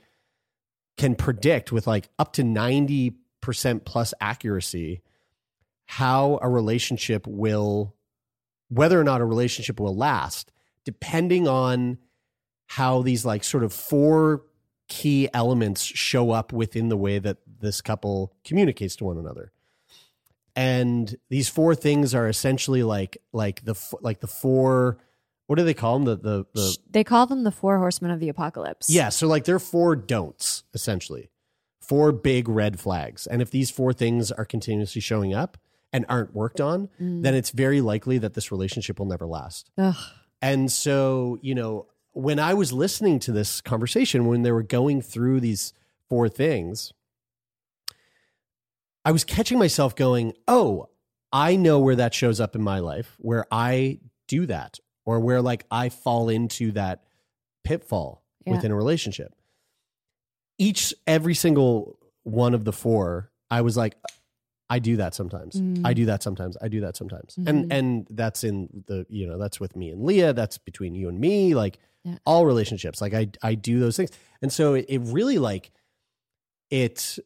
can 0.97 1.15
predict 1.15 1.71
with 1.71 1.87
like 1.87 2.09
up 2.17 2.33
to 2.33 2.43
90% 2.43 3.13
plus 3.85 4.13
accuracy 4.19 5.01
how 5.87 6.39
a 6.41 6.49
relationship 6.49 7.27
will 7.27 7.95
whether 8.69 8.99
or 8.99 9.03
not 9.03 9.21
a 9.21 9.25
relationship 9.25 9.79
will 9.79 9.95
last 9.95 10.51
depending 10.83 11.47
on 11.47 11.97
how 12.67 13.01
these 13.01 13.25
like 13.25 13.43
sort 13.43 13.63
of 13.63 13.73
four 13.73 14.43
key 14.87 15.27
elements 15.33 15.81
show 15.81 16.31
up 16.31 16.53
within 16.53 16.89
the 16.89 16.97
way 16.97 17.19
that 17.19 17.37
this 17.59 17.81
couple 17.81 18.33
communicates 18.43 18.95
to 18.97 19.03
one 19.03 19.17
another. 19.17 19.51
And 20.55 21.15
these 21.29 21.49
four 21.49 21.75
things 21.75 22.15
are 22.15 22.27
essentially 22.27 22.83
like 22.83 23.17
like 23.33 23.65
the 23.65 23.75
like 24.01 24.21
the 24.21 24.27
four 24.27 24.97
what 25.47 25.57
do 25.57 25.63
they 25.63 25.73
call 25.73 25.99
them 25.99 26.05
the 26.05 26.15
the, 26.17 26.45
the 26.53 26.77
they 26.89 27.03
call 27.03 27.25
them 27.27 27.43
the 27.43 27.51
four 27.51 27.77
horsemen 27.77 28.11
of 28.11 28.19
the 28.19 28.29
apocalypse. 28.29 28.89
yeah, 28.89 29.09
so 29.09 29.27
like 29.27 29.45
there 29.45 29.55
are 29.55 29.59
four 29.59 29.95
don'ts 29.95 30.63
essentially, 30.73 31.29
four 31.79 32.11
big 32.11 32.47
red 32.49 32.79
flags, 32.79 33.27
and 33.27 33.41
if 33.41 33.51
these 33.51 33.69
four 33.69 33.93
things 33.93 34.31
are 34.31 34.45
continuously 34.45 35.01
showing 35.01 35.33
up 35.33 35.57
and 35.93 36.05
aren't 36.09 36.33
worked 36.33 36.59
on, 36.59 36.89
Mm. 37.01 37.23
then 37.23 37.35
it's 37.35 37.51
very 37.51 37.79
likely 37.81 38.17
that 38.17 38.33
this 38.33 38.51
relationship 38.51 38.99
will 38.99 39.05
never 39.05 39.25
last. 39.27 39.69
Ugh. 39.77 39.95
And 40.41 40.71
so, 40.71 41.37
you 41.41 41.55
know, 41.55 41.87
when 42.11 42.37
I 42.39 42.53
was 42.53 42.73
listening 42.73 43.19
to 43.19 43.31
this 43.31 43.61
conversation, 43.61 44.25
when 44.27 44.41
they 44.41 44.51
were 44.51 44.63
going 44.63 45.01
through 45.01 45.39
these 45.39 45.73
four 46.09 46.27
things, 46.29 46.91
I 49.03 49.11
was 49.11 49.23
catching 49.23 49.59
myself 49.59 49.95
going, 49.95 50.33
oh, 50.47 50.89
I 51.31 51.55
know 51.55 51.79
where 51.79 51.95
that 51.95 52.13
shows 52.13 52.39
up 52.39 52.55
in 52.55 52.61
my 52.61 52.79
life, 52.79 53.15
where 53.19 53.45
I 53.51 53.99
do 54.27 54.45
that, 54.47 54.79
or 55.05 55.19
where 55.19 55.41
like 55.41 55.65
I 55.71 55.89
fall 55.89 56.29
into 56.29 56.71
that 56.73 57.03
pitfall 57.63 58.23
Yeah. 58.45 58.53
within 58.53 58.71
a 58.71 58.75
relationship. 58.75 59.33
Each, 60.57 60.93
every 61.05 61.35
single 61.35 61.99
one 62.23 62.53
of 62.53 62.63
the 62.63 62.71
four, 62.73 63.29
I 63.51 63.61
was 63.61 63.75
like, 63.75 63.95
I 64.69 64.79
do 64.79 64.97
that 64.97 65.13
sometimes. 65.13 65.55
Mm. 65.61 65.85
I 65.85 65.93
do 65.93 66.05
that 66.05 66.23
sometimes. 66.23 66.57
I 66.61 66.69
do 66.69 66.81
that 66.81 66.95
sometimes. 66.97 67.35
Mhm. 67.35 67.47
And 67.49 67.73
and 67.73 68.07
that's 68.09 68.43
in 68.43 68.83
the 68.87 69.05
you 69.09 69.27
know 69.27 69.37
that's 69.37 69.59
with 69.59 69.75
me 69.75 69.91
and 69.91 70.03
Leah. 70.03 70.33
That's 70.33 70.57
between 70.57 70.95
you 70.95 71.07
and 71.09 71.19
me. 71.19 71.53
Like 71.53 71.77
Yeah. 72.03 72.17
all 72.25 72.45
relationships. 72.47 72.99
Like 72.99 73.13
I 73.13 73.29
I 73.43 73.53
do 73.53 73.79
those 73.79 73.95
things. 73.97 74.09
And 74.41 74.51
so 74.51 74.73
it, 74.73 74.85
it 74.89 75.01
really 75.01 75.37
like 75.37 75.71
it 76.71 77.19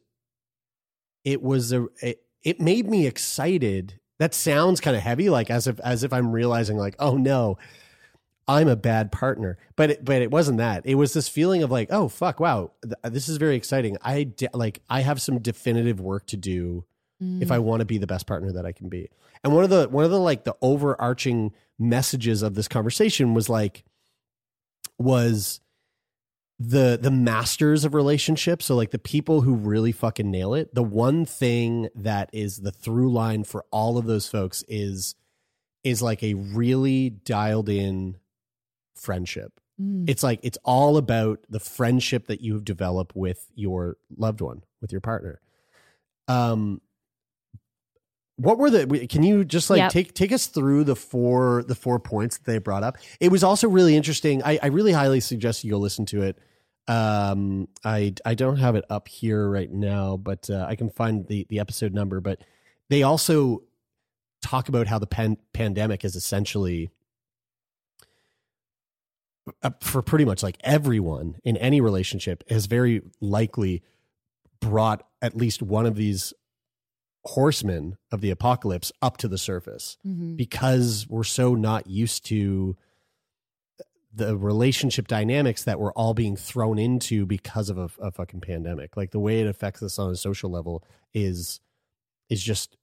it 1.24 1.40
was 1.40 1.72
a 1.72 1.86
it, 2.02 2.22
it 2.42 2.60
made 2.60 2.86
me 2.90 3.06
excited. 3.06 3.99
That 4.20 4.32
sounds 4.34 4.80
kind 4.80 4.96
of 4.96 5.02
heavy, 5.02 5.28
like 5.30 5.50
as 5.50 5.66
if 5.66 5.80
as 5.80 6.04
if 6.04 6.12
I'm 6.12 6.30
realizing 6.30 6.76
like 6.76 6.94
oh 7.00 7.16
no, 7.16 7.58
I'm 8.46 8.68
a 8.68 8.76
bad 8.76 9.10
partner. 9.10 9.58
But 9.76 9.90
it, 9.90 10.04
but 10.04 10.22
it 10.22 10.30
wasn't 10.30 10.58
that. 10.58 10.86
It 10.86 10.94
was 10.94 11.12
this 11.12 11.28
feeling 11.28 11.62
of 11.64 11.70
like 11.72 11.88
oh 11.90 12.08
fuck 12.08 12.38
wow 12.38 12.70
th- 12.84 12.94
this 13.12 13.28
is 13.28 13.36
very 13.38 13.56
exciting. 13.56 13.96
I 14.02 14.24
de- 14.24 14.48
like 14.54 14.80
I 14.88 15.00
have 15.00 15.20
some 15.20 15.38
definitive 15.40 16.00
work 16.00 16.26
to 16.26 16.36
do 16.36 16.84
Mm. 17.22 17.42
if 17.42 17.52
I 17.52 17.58
want 17.58 17.80
to 17.80 17.84
be 17.84 17.98
the 17.98 18.06
best 18.06 18.26
partner 18.26 18.50
that 18.52 18.64
I 18.64 18.72
can 18.72 18.88
be. 18.88 19.10
And 19.44 19.54
one 19.54 19.62
of 19.62 19.68
the 19.68 19.88
one 19.90 20.04
of 20.04 20.10
the 20.10 20.18
like 20.18 20.44
the 20.44 20.56
overarching 20.62 21.52
messages 21.78 22.40
of 22.40 22.54
this 22.54 22.66
conversation 22.66 23.34
was 23.34 23.48
like 23.50 23.84
was 24.98 25.60
the 26.62 26.98
the 27.00 27.10
masters 27.10 27.86
of 27.86 27.94
relationships, 27.94 28.66
so 28.66 28.76
like 28.76 28.90
the 28.90 28.98
people 28.98 29.40
who 29.40 29.54
really 29.54 29.92
fucking 29.92 30.30
nail 30.30 30.52
it. 30.52 30.74
The 30.74 30.82
one 30.82 31.24
thing 31.24 31.88
that 31.94 32.28
is 32.34 32.58
the 32.58 32.70
through 32.70 33.10
line 33.10 33.44
for 33.44 33.64
all 33.72 33.96
of 33.96 34.04
those 34.04 34.28
folks 34.28 34.62
is 34.68 35.14
is 35.82 36.02
like 36.02 36.22
a 36.22 36.34
really 36.34 37.08
dialed 37.08 37.70
in 37.70 38.18
friendship. 38.94 39.58
Mm. 39.80 40.04
It's 40.06 40.22
like 40.22 40.40
it's 40.42 40.58
all 40.62 40.98
about 40.98 41.40
the 41.48 41.60
friendship 41.60 42.26
that 42.26 42.42
you've 42.42 42.66
developed 42.66 43.16
with 43.16 43.46
your 43.54 43.96
loved 44.14 44.42
one, 44.42 44.62
with 44.82 44.92
your 44.92 45.00
partner. 45.00 45.40
Um 46.28 46.82
what 48.36 48.58
were 48.58 48.70
the 48.70 49.06
can 49.06 49.22
you 49.22 49.44
just 49.44 49.70
like 49.70 49.78
Yep. 49.78 49.92
take 49.92 50.14
take 50.14 50.32
us 50.32 50.46
through 50.46 50.84
the 50.84 50.96
four 50.96 51.62
the 51.62 51.74
four 51.74 51.98
points 51.98 52.38
that 52.38 52.46
they 52.46 52.58
brought 52.58 52.82
up 52.82 52.96
it 53.18 53.30
was 53.30 53.44
also 53.44 53.68
really 53.68 53.94
interesting 53.94 54.42
i, 54.44 54.58
I 54.62 54.68
really 54.68 54.92
highly 54.92 55.20
suggest 55.20 55.62
you 55.62 55.72
go 55.72 55.78
listen 55.78 56.06
to 56.06 56.22
it 56.22 56.38
um 56.90 57.68
i 57.84 58.12
i 58.24 58.34
don't 58.34 58.56
have 58.56 58.74
it 58.74 58.84
up 58.90 59.06
here 59.06 59.48
right 59.48 59.70
now 59.70 60.16
but 60.16 60.50
uh, 60.50 60.66
i 60.68 60.74
can 60.74 60.90
find 60.90 61.26
the 61.28 61.46
the 61.48 61.60
episode 61.60 61.94
number 61.94 62.20
but 62.20 62.40
they 62.88 63.02
also 63.04 63.62
talk 64.42 64.68
about 64.68 64.86
how 64.88 64.98
the 64.98 65.06
pan- 65.06 65.36
pandemic 65.52 66.04
is 66.04 66.16
essentially 66.16 66.90
for 69.80 70.02
pretty 70.02 70.24
much 70.24 70.42
like 70.42 70.56
everyone 70.62 71.36
in 71.44 71.56
any 71.56 71.80
relationship 71.80 72.42
has 72.50 72.66
very 72.66 73.02
likely 73.20 73.82
brought 74.60 75.06
at 75.22 75.36
least 75.36 75.62
one 75.62 75.86
of 75.86 75.96
these 75.96 76.32
horsemen 77.24 77.96
of 78.12 78.20
the 78.20 78.30
apocalypse 78.30 78.92
up 79.02 79.16
to 79.18 79.28
the 79.28 79.38
surface 79.38 79.96
Mhm. 80.06 80.36
because 80.36 81.06
we're 81.08 81.24
so 81.24 81.54
not 81.54 81.86
used 81.86 82.24
to 82.26 82.76
the 84.12 84.36
relationship 84.36 85.06
dynamics 85.06 85.64
that 85.64 85.78
we're 85.78 85.92
all 85.92 86.14
being 86.14 86.36
thrown 86.36 86.78
into 86.78 87.26
because 87.26 87.70
of 87.70 87.78
a, 87.78 87.90
a 88.00 88.10
fucking 88.10 88.40
pandemic. 88.40 88.96
Like 88.96 89.12
the 89.12 89.20
way 89.20 89.40
it 89.40 89.46
affects 89.46 89.82
us 89.82 89.98
on 89.98 90.10
a 90.10 90.16
social 90.16 90.50
level 90.50 90.84
is 91.14 91.60
is 92.28 92.42
just 92.42 92.76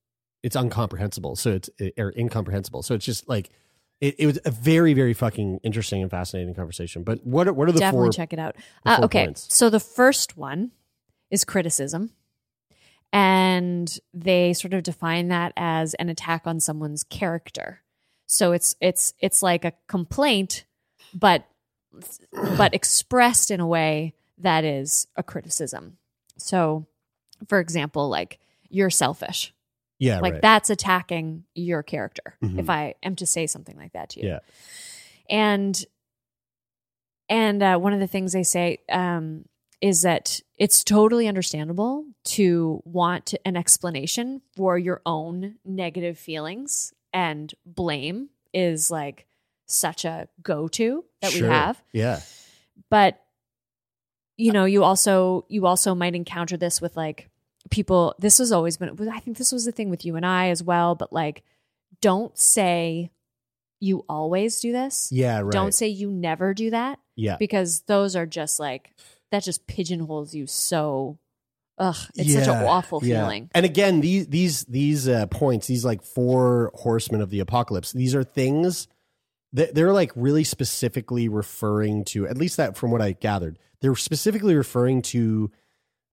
it's 0.44 0.56
incomprehensible. 0.56 1.36
So 1.36 1.52
it's 1.52 1.70
or 1.98 2.13
incomprehensible. 2.18 2.84
So 2.84 2.96
it's 2.96 3.06
just 3.06 3.28
like 3.28 3.50
it, 4.00 4.16
it 4.20 4.26
was 4.26 4.40
a 4.46 4.52
very 4.52 4.94
very 4.94 5.13
fucking 5.13 5.60
interesting 5.63 6.02
and 6.02 6.12
fascinating 6.12 6.54
conversation. 6.54 7.04
But 7.04 7.26
what 7.26 7.48
are, 7.48 7.54
what 7.54 7.68
are 7.68 7.72
the 7.72 7.80
Definitely 7.80 8.08
four? 8.08 8.13
check 8.13 8.34
it 8.34 8.40
out. 8.40 8.56
Uh, 8.86 9.00
okay, 9.04 9.26
points? 9.26 9.48
so 9.54 9.70
the 9.70 9.80
first 9.80 10.38
one 10.38 10.72
is 11.30 11.44
criticism, 11.44 12.12
and 13.12 14.00
they 14.13 14.54
sort 14.54 14.74
of 14.74 14.84
define 14.84 15.28
that 15.30 15.54
as 15.58 15.94
an 15.96 16.10
attack 16.10 16.44
on 16.46 16.60
someone's 16.60 17.04
character. 17.04 17.82
So 18.28 18.52
it's 18.52 18.76
it's 18.80 19.13
it's 19.20 19.42
like 19.42 19.66
a 19.66 19.74
complaint, 19.88 20.66
but 21.13 21.46
but 22.58 22.74
expressed 22.74 23.50
in 23.52 23.60
a 23.60 23.67
way 23.67 24.13
that 24.38 24.63
is 24.63 25.08
a 25.15 25.24
criticism. 25.24 25.98
So 26.38 26.86
for 27.48 27.60
example, 27.60 28.10
like 28.10 28.39
you're 28.70 28.89
selfish. 28.89 29.54
Yeah, 30.00 30.20
like 30.20 30.34
right. 30.34 30.41
that's 30.43 30.70
attacking 30.70 31.46
your 31.56 31.82
character 31.82 32.38
Mhm. 32.43 32.60
if 32.60 32.70
I 32.70 32.93
am 33.02 33.15
to 33.15 33.26
say 33.26 33.48
something 33.48 33.76
like 33.78 33.93
that 33.93 34.10
to 34.12 34.22
you. 34.22 34.28
Yeah. 34.30 34.39
And 35.30 35.84
and 37.30 37.62
uh, 37.62 37.78
one 37.78 37.93
of 37.93 38.00
the 38.00 38.08
things 38.08 38.32
they 38.34 38.43
say 38.43 38.80
um, 38.89 39.46
is 39.82 40.04
that 40.04 40.39
it's 40.58 40.84
totally 40.84 41.28
understandable 41.28 42.06
to 42.24 42.82
want 42.86 43.34
an 43.46 43.58
explanation 43.58 44.41
for 44.56 44.78
your 44.78 45.02
own 45.06 45.56
negative 45.65 46.17
feelings 46.17 46.93
and 47.13 47.54
blame 47.65 48.30
is 48.54 48.89
like 48.89 49.26
such 49.67 50.06
a 50.06 50.27
go-to 50.41 51.03
that 51.21 51.34
we 51.34 51.41
have 51.41 51.82
Yeah. 51.93 52.19
but 52.89 53.21
you 54.38 54.51
know 54.53 54.65
you 54.65 54.84
also 54.84 55.45
you 55.49 55.65
also 55.65 55.93
might 55.95 56.15
encounter 56.15 56.58
this 56.58 56.80
with 56.82 56.95
like 56.95 57.30
people 57.69 58.15
this 58.19 58.38
has 58.38 58.51
always 58.51 58.77
been 58.77 59.10
i 59.10 59.19
think 59.19 59.38
this 59.38 59.51
was 59.51 59.65
the 59.65 59.71
thing 59.71 59.89
with 59.89 60.06
you 60.06 60.15
and 60.15 60.25
i 60.25 60.49
as 60.49 60.63
well 60.63 60.95
but 60.95 61.12
like 61.12 61.43
don't 62.01 62.38
say 62.38 63.12
you 63.80 64.06
always 64.10 64.60
do 64.60 64.71
this 64.71 65.10
Yeah, 65.12 65.39
right. 65.41 65.51
don't 65.51 65.73
say 65.73 65.88
you 65.88 66.10
never 66.10 66.53
do 66.53 66.69
that 66.71 66.99
yeah. 67.15 67.36
because 67.38 67.82
those 67.82 68.15
are 68.15 68.25
just 68.25 68.60
like 68.60 68.93
that 69.32 69.43
just 69.43 69.67
pigeonholes 69.67 70.34
you 70.34 70.47
so 70.47 71.19
ugh 71.77 71.95
it's 72.15 72.34
such 72.34 72.47
an 72.47 72.63
awful 72.65 73.01
yeah. 73.03 73.21
feeling 73.21 73.49
And 73.53 73.65
again, 73.65 73.99
these 74.01 74.27
these 74.27 74.63
these 74.65 75.08
uh, 75.08 75.27
points, 75.27 75.67
these 75.67 75.86
like 75.86 76.01
four 76.01 76.71
horsemen 76.73 77.21
of 77.21 77.30
the 77.30 77.39
apocalypse, 77.39 77.91
these 77.91 78.15
are 78.15 78.23
things 78.23 78.88
they're 79.53 79.93
like 79.93 80.12
really 80.15 80.43
specifically 80.43 81.27
referring 81.29 82.03
to. 82.05 82.27
At 82.27 82.38
least 82.38 82.57
that, 82.57 82.75
from 82.77 82.91
what 82.91 83.01
I 83.01 83.13
gathered, 83.13 83.57
they're 83.81 83.95
specifically 83.95 84.55
referring 84.55 85.01
to 85.03 85.51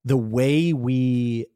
the 0.04 0.16
way 0.16 0.72
we 0.72 1.46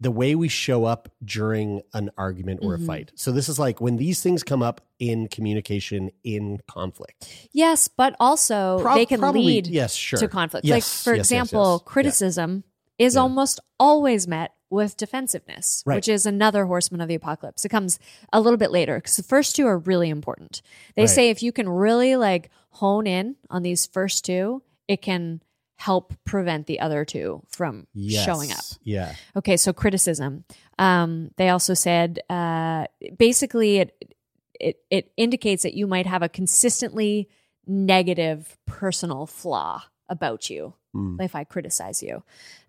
the 0.00 0.10
way 0.10 0.34
we 0.34 0.48
show 0.48 0.84
up 0.84 1.08
during 1.24 1.80
an 1.94 2.10
argument 2.18 2.60
or 2.62 2.76
Mhm. 2.76 2.82
a 2.82 2.86
fight. 2.86 3.12
So 3.14 3.30
this 3.32 3.48
is 3.48 3.58
like 3.58 3.80
when 3.80 3.96
these 3.96 4.20
things 4.20 4.42
come 4.42 4.60
up 4.62 4.80
in 4.98 5.28
communication 5.28 6.10
in 6.24 6.58
conflict. 6.68 7.48
yes 7.52 7.88
but 7.88 8.14
also 8.20 8.78
Prob- 8.80 8.96
they 8.96 9.06
can 9.06 9.20
probably- 9.20 9.44
lead 9.44 9.66
yes, 9.68 9.94
sure. 9.94 10.18
to 10.18 10.28
conflict. 10.28 10.66
like 10.66 10.82
for 10.82 11.14
yes, 11.14 11.16
yes, 11.16 11.18
example, 11.18 11.80
yes. 11.80 11.90
Criticism 11.92 12.64
is 12.98 13.14
Yeah. 13.14 13.20
almost 13.22 13.60
always 13.78 14.26
met 14.28 14.52
with 14.70 14.96
defensiveness, 14.96 15.82
Right. 15.86 15.96
which 15.96 16.08
is 16.08 16.26
another 16.26 16.66
horseman 16.66 17.00
of 17.00 17.08
the 17.08 17.14
apocalypse. 17.14 17.64
It 17.64 17.68
comes 17.68 17.98
a 18.32 18.40
little 18.40 18.56
bit 18.56 18.70
later 18.70 18.96
because 18.98 19.16
the 19.16 19.22
first 19.22 19.54
two 19.54 19.66
are 19.66 19.78
really 19.78 20.10
important. 20.10 20.62
They 20.96 21.02
Right. 21.02 21.08
say 21.10 21.30
if 21.30 21.42
you 21.42 21.52
can 21.52 21.68
really 21.68 22.16
like 22.16 22.50
hone 22.70 23.06
in 23.06 23.36
on 23.50 23.62
these 23.62 23.86
first 23.86 24.24
two, 24.24 24.62
it 24.88 25.00
can 25.00 25.42
help 25.76 26.14
prevent 26.24 26.66
the 26.66 26.80
other 26.80 27.04
two 27.04 27.42
from 27.48 27.86
Yes. 27.94 28.24
showing 28.24 28.50
up. 28.52 28.64
Yeah. 28.82 29.14
Okay, 29.36 29.56
so 29.56 29.72
criticism. 29.72 30.44
Um, 30.78 31.30
they 31.36 31.48
also 31.50 31.74
said 31.74 32.20
uh, 32.30 32.86
basically 33.16 33.78
it, 33.78 34.14
it 34.60 34.76
it 34.90 35.12
indicates 35.16 35.62
that 35.64 35.74
you 35.74 35.86
might 35.86 36.06
have 36.06 36.22
a 36.22 36.28
consistently 36.28 37.28
negative 37.66 38.56
personal 38.66 39.26
flaw 39.26 39.82
about 40.08 40.50
you 40.50 40.74
Mm. 40.94 41.20
if 41.24 41.34
I 41.34 41.42
criticize 41.44 42.02
you, 42.04 42.22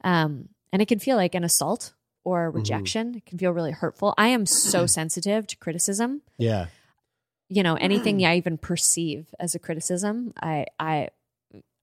um, 0.04 0.50
and 0.74 0.82
it 0.82 0.88
can 0.88 0.98
feel 1.00 1.16
like 1.16 1.36
an 1.36 1.44
assault 1.44 1.94
or 2.24 2.48
Mm-hmm. 2.48 2.58
rejection. 2.58 3.16
It 3.16 3.26
can 3.28 3.38
feel 3.38 3.52
really 3.52 3.72
hurtful. 3.72 4.16
I 4.18 4.30
am 4.30 4.46
so 4.48 4.86
sensitive 5.00 5.46
to 5.48 5.58
criticism. 5.58 6.22
Yeah. 6.40 6.68
You 7.50 7.62
know, 7.62 7.76
anything 7.76 8.26
I 8.26 8.38
even 8.38 8.58
perceive 8.58 9.28
as 9.40 9.54
a 9.54 9.60
criticism, 9.60 10.34
I 10.42 10.66
I 10.80 11.10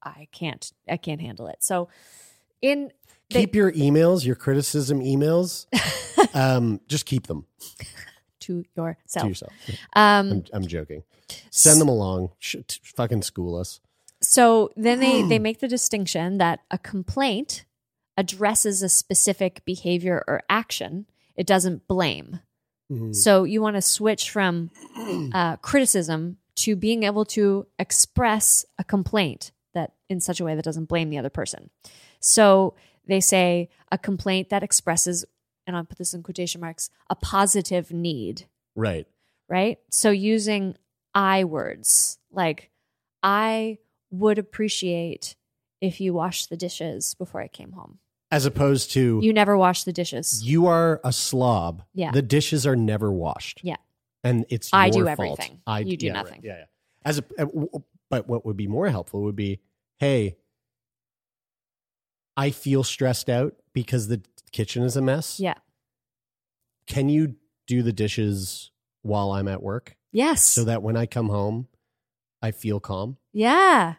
I 0.02 0.26
can't 0.32 0.72
I 0.88 0.96
can't 0.96 1.20
handle 1.20 1.46
it. 1.46 1.62
So 1.62 1.88
in 2.60 2.90
they- 3.30 3.42
Keep 3.42 3.54
your 3.54 3.70
emails, 3.72 4.24
your 4.26 4.34
criticism 4.36 5.00
emails. 5.00 5.66
um, 6.34 6.80
just 6.88 7.06
keep 7.06 7.28
them 7.28 7.46
to 8.40 8.64
yourself. 8.76 9.22
to 9.22 9.28
yourself. 9.28 9.52
Um, 9.94 10.32
I'm, 10.32 10.44
I'm 10.54 10.66
joking. 10.66 11.04
Send 11.50 11.80
them 11.80 11.88
along. 11.88 12.30
Sh- 12.40 12.56
fucking 12.96 13.22
school 13.22 13.54
us. 13.56 13.80
So 14.22 14.70
then 14.76 15.00
they 15.00 15.22
they 15.22 15.38
make 15.38 15.58
the 15.60 15.68
distinction 15.68 16.38
that 16.38 16.60
a 16.70 16.78
complaint 16.78 17.64
addresses 18.16 18.82
a 18.82 18.88
specific 18.88 19.64
behavior 19.64 20.22
or 20.28 20.42
action. 20.48 21.06
It 21.36 21.46
doesn't 21.46 21.88
blame. 21.88 22.40
Mhm. 22.90 23.14
So 23.14 23.44
you 23.44 23.60
want 23.62 23.76
to 23.76 23.82
switch 23.82 24.30
from 24.30 24.70
uh, 25.32 25.56
criticism 25.56 26.36
to 26.56 26.76
being 26.76 27.02
able 27.04 27.24
to 27.24 27.66
express 27.78 28.64
a 28.78 28.84
complaint 28.84 29.50
that 29.72 29.94
in 30.08 30.20
such 30.20 30.38
a 30.40 30.44
way 30.44 30.54
that 30.54 30.64
doesn't 30.64 30.84
blame 30.84 31.08
the 31.10 31.18
other 31.18 31.30
person. 31.30 31.70
So 32.20 32.74
they 33.06 33.20
say 33.20 33.70
a 33.90 33.96
complaint 33.98 34.50
that 34.50 34.62
expresses, 34.62 35.24
and 35.66 35.74
I'll 35.76 35.84
put 35.84 35.98
this 35.98 36.12
in 36.14 36.22
quotation 36.22 36.60
marks, 36.60 36.90
a 37.10 37.16
positive 37.16 37.90
need 37.90 38.46
Right. 38.76 39.06
right? 39.48 39.78
So 39.90 40.10
using 40.10 40.76
I 41.14 41.44
words 41.44 42.18
like, 42.30 42.70
I 43.22 43.78
would 44.12 44.38
appreciate 44.38 45.34
if 45.80 46.00
you 46.00 46.14
washed 46.14 46.48
the 46.50 46.56
dishes 46.56 47.14
before 47.14 47.40
I 47.40 47.48
came 47.48 47.72
home. 47.72 47.98
As 48.30 48.46
opposed 48.46 48.92
to 48.92 49.18
You 49.22 49.32
never 49.32 49.56
wash 49.58 49.82
the 49.82 49.92
dishes. 49.92 50.42
you 50.44 50.66
are 50.66 51.00
a 51.04 51.12
slob. 51.12 51.82
Yeah. 51.92 52.12
The 52.12 52.22
dishes 52.22 52.66
are 52.66 52.76
never 52.76 53.10
washed. 53.12 53.60
Yeah. 53.64 53.76
And 54.24 54.46
it's 54.48 54.70
I 54.72 54.88
do 54.90 55.00
fault. 55.04 55.08
everything. 55.08 55.60
I 55.66 55.80
You 55.80 55.96
do 55.96 56.06
yeah, 56.06 56.12
right. 56.12 56.24
nothing. 56.24 56.40
Yeah, 56.44 56.58
yeah. 56.58 56.64
As 57.04 57.18
a, 57.18 57.24
uh, 57.38 57.46
but 58.08 58.28
what 58.28 58.46
would 58.46 58.56
be 58.56 58.68
more 58.68 58.88
helpful 58.88 59.22
would 59.22 59.34
be, 59.36 59.60
hey, 59.98 60.36
I 62.36 62.50
feel 62.50 62.84
stressed 62.84 63.28
out 63.28 63.54
because 63.72 64.08
the 64.08 64.22
kitchen 64.52 64.82
is 64.84 64.96
a 64.96 65.02
mess. 65.02 65.38
Yeah. 65.40 65.54
Can 66.86 67.08
you 67.08 67.34
do 67.66 67.82
the 67.82 67.92
dishes 67.92 68.70
while 69.02 69.32
I'm 69.32 69.48
at 69.48 69.62
work 69.62 69.96
Yes. 70.12 70.44
so 70.44 70.64
that 70.64 70.82
when 70.82 70.96
I 70.96 71.06
come 71.06 71.28
home, 71.28 71.68
I 72.40 72.50
feel 72.52 72.80
calm? 72.80 73.16
yeah. 73.32 73.94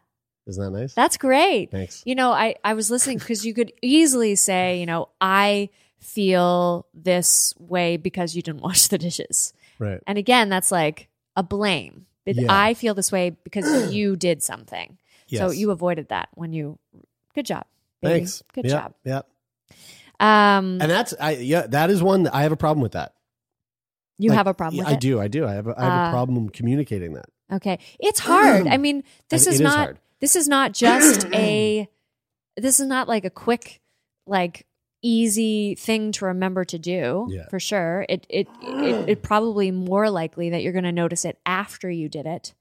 Isn't 0.47 0.63
that 0.63 0.77
nice? 0.77 0.93
That's 0.93 1.17
great. 1.17 1.71
Thanks. 1.71 2.01
You 2.05 2.15
know, 2.15 2.31
I, 2.31 2.55
I 2.63 2.73
was 2.73 2.91
listening 2.91 3.17
because 3.17 3.45
you 3.45 3.53
could 3.53 3.71
easily 3.81 4.35
say, 4.35 4.79
you 4.79 4.85
know, 4.85 5.09
I 5.21 5.69
feel 5.99 6.85
this 6.93 7.53
way 7.57 7.95
because 7.97 8.35
you 8.35 8.41
didn't 8.41 8.61
wash 8.61 8.87
the 8.87 8.97
dishes. 8.97 9.53
Right. 9.79 9.99
And 10.05 10.17
again, 10.17 10.49
that's 10.49 10.71
like 10.71 11.07
a 11.35 11.43
blame. 11.43 12.05
Yeah. 12.25 12.47
I 12.49 12.73
feel 12.73 12.93
this 12.93 13.11
way 13.11 13.31
because 13.43 13.91
you 13.93 14.15
did 14.15 14.43
something. 14.43 14.97
So 15.29 15.49
you 15.49 15.71
avoided 15.71 16.09
that 16.09 16.29
when 16.35 16.53
you. 16.53 16.77
Good 17.33 17.47
job. 17.47 17.65
baby. 18.01 18.19
Thanks. 18.19 18.43
Good 18.53 18.65
Yeah, 18.65 18.71
job. 18.71 18.93
Yeah. 19.03 19.21
Um, 20.19 20.77
And 20.81 20.91
that's 20.91 21.13
I 21.19 21.31
yeah, 21.31 21.65
that 21.67 21.89
is 21.89 22.03
one 22.03 22.23
that 22.23 22.35
I 22.35 22.43
have 22.43 22.51
a 22.51 22.55
problem 22.57 22.81
with 22.83 22.91
that. 22.91 23.15
you 24.19 24.29
Like, 24.29 24.37
have 24.37 24.47
a 24.47 24.53
problem 24.53 24.77
with 24.77 24.87
I 24.87 24.91
it. 24.93 24.99
do. 24.99 25.19
I 25.19 25.27
do. 25.27 25.47
I 25.47 25.53
have 25.53 25.67
a, 25.67 25.73
I 25.79 25.83
have 25.85 26.05
Uh, 26.05 26.07
a 26.09 26.11
problem 26.11 26.49
communicating 26.49 27.13
that. 27.13 27.25
Okay, 27.51 27.79
it's 27.99 28.19
hard. 28.19 28.67
I 28.67 28.77
mean, 28.85 29.03
this 29.29 29.47
And 29.47 29.53
is 29.55 29.59
it 29.59 29.63
is 29.63 29.69
not. 29.69 29.77
hard. 29.77 29.99
This 30.23 30.37
is 30.37 30.47
not 30.47 30.71
just 30.71 31.27
a. 31.33 31.89
This 32.55 32.79
is 32.79 32.87
not 32.87 33.09
like 33.09 33.25
a 33.25 33.29
quick, 33.29 33.81
like 34.25 34.65
easy 35.01 35.75
thing 35.75 36.13
to 36.13 36.25
remember 36.25 36.63
to 36.63 36.79
do. 36.79 37.27
Yeah. 37.29 37.49
For 37.49 37.59
sure, 37.59 38.05
it 38.07 38.25
it 38.29 38.47
it, 38.61 39.09
it 39.09 39.21
probably 39.21 39.69
more 39.69 40.09
likely 40.09 40.49
that 40.51 40.63
you're 40.63 40.71
going 40.71 40.85
to 40.85 40.93
notice 40.93 41.25
it 41.25 41.39
after 41.45 41.91
you 41.91 42.07
did 42.07 42.25
it, 42.25 42.53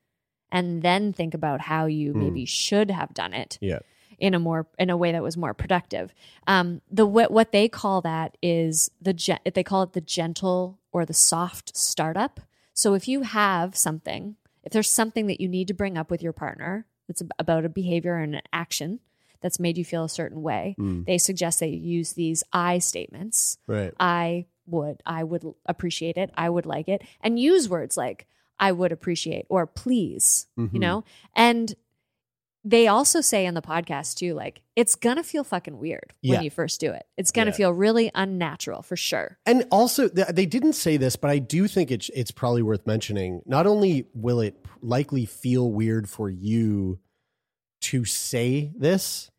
and 0.50 0.82
then 0.82 1.12
think 1.12 1.34
about 1.34 1.60
how 1.60 1.86
you 1.86 2.12
Hmm. 2.12 2.18
maybe 2.24 2.44
should 2.46 2.90
have 2.90 3.14
done 3.14 3.32
it. 3.32 3.58
Yeah. 3.60 3.78
in 4.18 4.34
a 4.34 4.38
more 4.40 4.66
in 4.78 4.90
a 4.90 4.96
way 4.96 5.12
that 5.12 5.22
was 5.22 5.36
more 5.36 5.54
productive. 5.54 6.12
Um, 6.48 6.80
the 6.90 7.06
what 7.06 7.30
what 7.30 7.52
they 7.52 7.68
call 7.68 8.00
that 8.02 8.36
is 8.42 8.90
the 9.00 9.12
gen- 9.12 9.40
they 9.54 9.62
call 9.64 9.84
it 9.84 9.92
the 9.92 10.00
gentle 10.00 10.80
or 10.92 11.04
the 11.06 11.14
soft 11.14 11.76
startup. 11.76 12.40
So 12.74 12.94
if 12.94 13.06
you 13.06 13.22
have 13.22 13.76
something, 13.76 14.34
if 14.64 14.72
there's 14.72 14.90
something 14.90 15.26
that 15.28 15.40
you 15.40 15.46
need 15.48 15.68
to 15.68 15.74
bring 15.74 15.96
up 15.96 16.10
with 16.10 16.22
your 16.22 16.32
partner 16.32 16.86
ab- 17.10 17.32
about 17.38 17.64
a 17.64 17.68
behavior 17.68 18.16
and 18.16 18.36
an 18.36 18.42
action 18.52 19.00
that's 19.40 19.58
made 19.58 19.76
you 19.76 19.84
feel 19.84 20.04
a 20.04 20.08
certain 20.08 20.40
way, 20.42 20.76
Mm. 20.78 21.04
they 21.04 21.18
suggest 21.18 21.58
that 21.60 21.68
you 21.68 21.78
use 21.78 22.12
these 22.12 22.44
I 22.52 22.78
statements. 22.78 23.58
Right. 23.66 23.92
I 23.98 24.46
would, 24.66 25.02
I 25.04 25.24
would 25.24 25.42
appreciate 25.66 26.16
it, 26.16 26.30
I 26.36 26.48
would 26.48 26.66
like 26.66 26.88
it, 26.88 27.02
and 27.20 27.38
use 27.38 27.68
words 27.68 27.96
like 27.96 28.26
I 28.60 28.70
would 28.70 28.92
appreciate 28.92 29.46
or 29.48 29.66
please, 29.66 30.46
Mhm. 30.56 30.72
you 30.72 30.78
know? 30.78 31.02
And 31.34 31.74
they 32.64 32.86
also 32.86 33.20
say 33.20 33.44
in 33.46 33.54
the 33.54 33.62
podcast 33.62 34.14
too, 34.16 34.34
like 34.34 34.62
it's 34.76 34.94
gonna 34.94 35.22
feel 35.24 35.42
fucking 35.44 35.78
weird 35.78 36.14
Yeah. 36.22 36.34
when 36.36 36.44
you 36.44 36.50
first 36.50 36.78
do 36.80 36.92
it. 36.92 37.04
It's 37.16 37.32
gonna 37.32 37.50
Yeah. 37.50 37.56
feel 37.56 37.72
really 37.72 38.10
unnatural 38.14 38.82
for 38.82 38.96
sure. 38.96 39.38
And 39.46 39.66
also, 39.70 40.08
they 40.08 40.46
didn't 40.46 40.74
say 40.74 40.96
this, 40.96 41.16
but 41.16 41.30
I 41.30 41.38
do 41.38 41.66
think 41.66 41.90
it's 41.90 42.08
it's 42.14 42.30
probably 42.30 42.62
worth 42.62 42.86
mentioning. 42.86 43.42
Not 43.46 43.66
only 43.66 44.06
will 44.14 44.40
it 44.40 44.56
likely 44.80 45.26
feel 45.26 45.70
weird 45.70 46.08
for 46.08 46.30
you 46.30 47.00
to 47.82 48.04
say 48.04 48.70
this, 48.76 49.30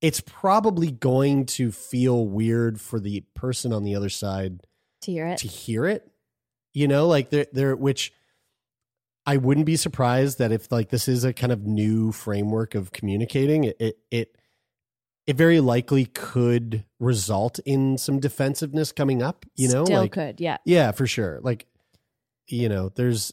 it's 0.00 0.20
probably 0.20 0.90
going 0.90 1.46
to 1.46 1.70
feel 1.70 2.26
weird 2.26 2.80
for 2.80 2.98
the 2.98 3.20
person 3.34 3.72
on 3.72 3.84
the 3.84 3.94
other 3.94 4.08
side 4.10 4.60
To 5.02 5.12
hear 5.12 5.26
it. 5.28 5.38
to 5.38 5.46
hear 5.48 5.86
it. 5.86 6.10
You 6.72 6.88
know, 6.88 7.06
like 7.06 7.30
they're, 7.30 7.46
they're 7.52 7.76
which 7.76 8.12
I 9.26 9.38
wouldn't 9.38 9.66
be 9.66 9.76
surprised 9.76 10.38
that 10.38 10.52
if 10.52 10.70
like 10.70 10.90
this 10.90 11.08
is 11.08 11.24
a 11.24 11.32
kind 11.32 11.52
of 11.52 11.66
new 11.66 12.12
framework 12.12 12.74
of 12.74 12.92
communicating, 12.92 13.64
it 13.64 13.76
it, 13.80 13.98
it 14.10 14.36
it 15.26 15.36
very 15.36 15.60
likely 15.60 16.06
could 16.06 16.84
result 16.98 17.58
in 17.64 17.96
some 17.96 18.20
defensiveness 18.20 18.92
coming 18.92 19.22
up. 19.22 19.46
You 19.56 19.68
know, 19.68 19.84
Still 19.84 20.00
like 20.00 20.12
could, 20.12 20.40
yeah. 20.40 20.58
yeah, 20.64 20.92
for 20.92 21.06
sure. 21.06 21.40
Like, 21.42 21.66
you 22.46 22.68
know, 22.68 22.90
there's, 22.90 23.32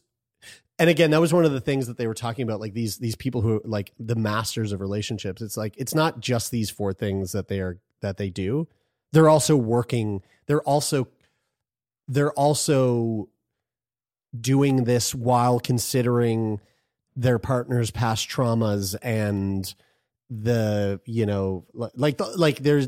and 0.80 0.90
again, 0.90 1.12
that 1.12 1.20
was 1.20 1.34
one 1.34 1.44
of 1.44 1.52
the 1.52 1.60
things 1.60 1.88
that 1.88 1.98
they 1.98 2.08
were 2.08 2.14
talking 2.14 2.44
about. 2.44 2.62
Like 2.62 2.74
these 2.74 2.98
these 2.98 3.16
people 3.16 3.42
who 3.42 3.62
like 3.66 3.92
the 4.00 4.16
masters 4.16 4.72
of 4.72 4.80
relationships. 4.80 5.42
It's 5.42 5.58
like 5.58 5.76
it's 5.78 5.94
not 5.94 6.22
just 6.22 6.50
these 6.52 6.70
four 6.70 6.94
things 6.94 7.34
that 7.34 7.50
they 7.50 7.60
are 7.60 7.80
that 8.02 8.18
they 8.18 8.30
do. 8.30 8.68
They're 9.12 9.30
also 9.30 9.58
working. 9.58 10.24
They're 10.48 10.62
also 10.62 11.10
they're 12.08 12.32
also 12.32 13.30
doing 14.40 14.84
this 14.84 15.14
while 15.14 15.60
considering 15.60 16.60
their 17.16 17.40
partner's 17.40 17.92
past 17.92 18.30
traumas 18.30 18.96
and 19.02 19.76
the 20.30 21.02
you 21.06 21.26
know 21.26 21.66
like 21.74 22.20
like 22.38 22.60
there's 22.60 22.88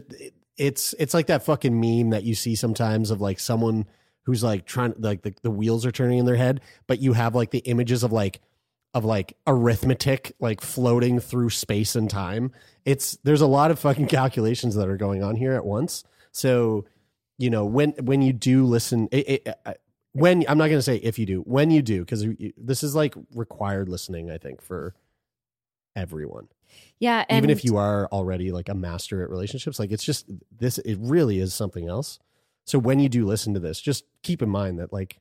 it's 0.57 0.95
it's 0.97 1.13
like 1.13 1.27
that 1.27 1.43
fucking 1.43 1.77
meme 1.77 2.11
that 2.11 2.23
you 2.23 2.33
see 2.33 2.55
sometimes 2.55 3.11
of 3.11 3.19
like 3.19 3.39
someone 3.39 3.85
who's 4.21 4.41
like 4.41 4.65
trying 4.65 4.93
like 4.97 5.23
the, 5.23 5.33
the 5.41 5.51
wheels 5.51 5.85
are 5.85 5.91
turning 5.91 6.19
in 6.19 6.25
their 6.25 6.37
head 6.37 6.61
but 6.87 6.99
you 6.99 7.11
have 7.11 7.35
like 7.35 7.51
the 7.51 7.59
images 7.59 8.03
of 8.03 8.13
like 8.13 8.39
of 8.93 9.03
like 9.03 9.35
arithmetic 9.47 10.33
like 10.39 10.61
floating 10.61 11.19
through 11.19 11.49
space 11.49 11.95
and 11.95 12.09
time. 12.09 12.51
It's 12.85 13.17
there's 13.23 13.41
a 13.41 13.47
lot 13.47 13.71
of 13.71 13.79
fucking 13.79 14.07
calculations 14.07 14.75
that 14.75 14.87
are 14.87 14.97
going 14.97 15.23
on 15.23 15.35
here 15.35 15.53
at 15.53 15.65
once. 15.65 16.03
So 16.31 16.85
you 17.37 17.49
know 17.49 17.65
when 17.65 17.91
when 18.01 18.21
you 18.21 18.33
do 18.33 18.65
listen 18.65 19.09
it, 19.11 19.29
it, 19.29 19.57
uh, 19.65 19.73
when 20.13 20.45
i'm 20.47 20.57
not 20.57 20.67
going 20.67 20.77
to 20.77 20.83
say 20.83 20.95
if 20.97 21.19
you 21.19 21.25
do 21.25 21.41
when 21.41 21.69
you 21.69 21.81
do 21.81 21.99
because 22.01 22.25
this 22.57 22.83
is 22.83 22.95
like 22.95 23.15
required 23.35 23.89
listening 23.89 24.31
i 24.31 24.37
think 24.37 24.61
for 24.61 24.95
everyone 25.95 26.47
Yeah. 26.99 27.23
And 27.29 27.37
even 27.37 27.49
if 27.49 27.63
you 27.63 27.77
are 27.77 28.07
already 28.07 28.51
like 28.51 28.69
a 28.69 28.73
master 28.73 29.21
at 29.21 29.29
relationships 29.29 29.77
like 29.77 29.91
it's 29.91 30.03
just 30.03 30.25
this 30.55 30.77
it 30.79 30.97
really 30.99 31.39
is 31.39 31.53
something 31.53 31.87
else 31.87 32.19
so 32.65 32.79
when 32.79 32.99
you 32.99 33.09
do 33.09 33.25
listen 33.25 33.53
to 33.53 33.59
this 33.59 33.79
just 33.81 34.05
keep 34.23 34.41
in 34.41 34.49
mind 34.49 34.79
that 34.79 34.91
like 34.93 35.19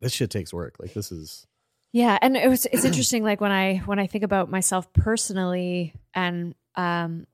this 0.00 0.12
shit 0.12 0.30
takes 0.30 0.52
work 0.52 0.76
like 0.80 0.94
this 0.94 1.12
is 1.12 1.46
Yeah, 1.92 2.18
and 2.20 2.36
it 2.36 2.48
was 2.48 2.66
it's 2.66 2.84
interesting 2.84 3.22
like 3.22 3.40
when 3.40 3.52
I 3.52 3.78
when 3.86 3.98
I 3.98 4.06
think 4.06 4.24
about 4.24 4.50
myself 4.50 4.92
personally 4.92 5.94
and 6.14 6.54
um 6.74 7.26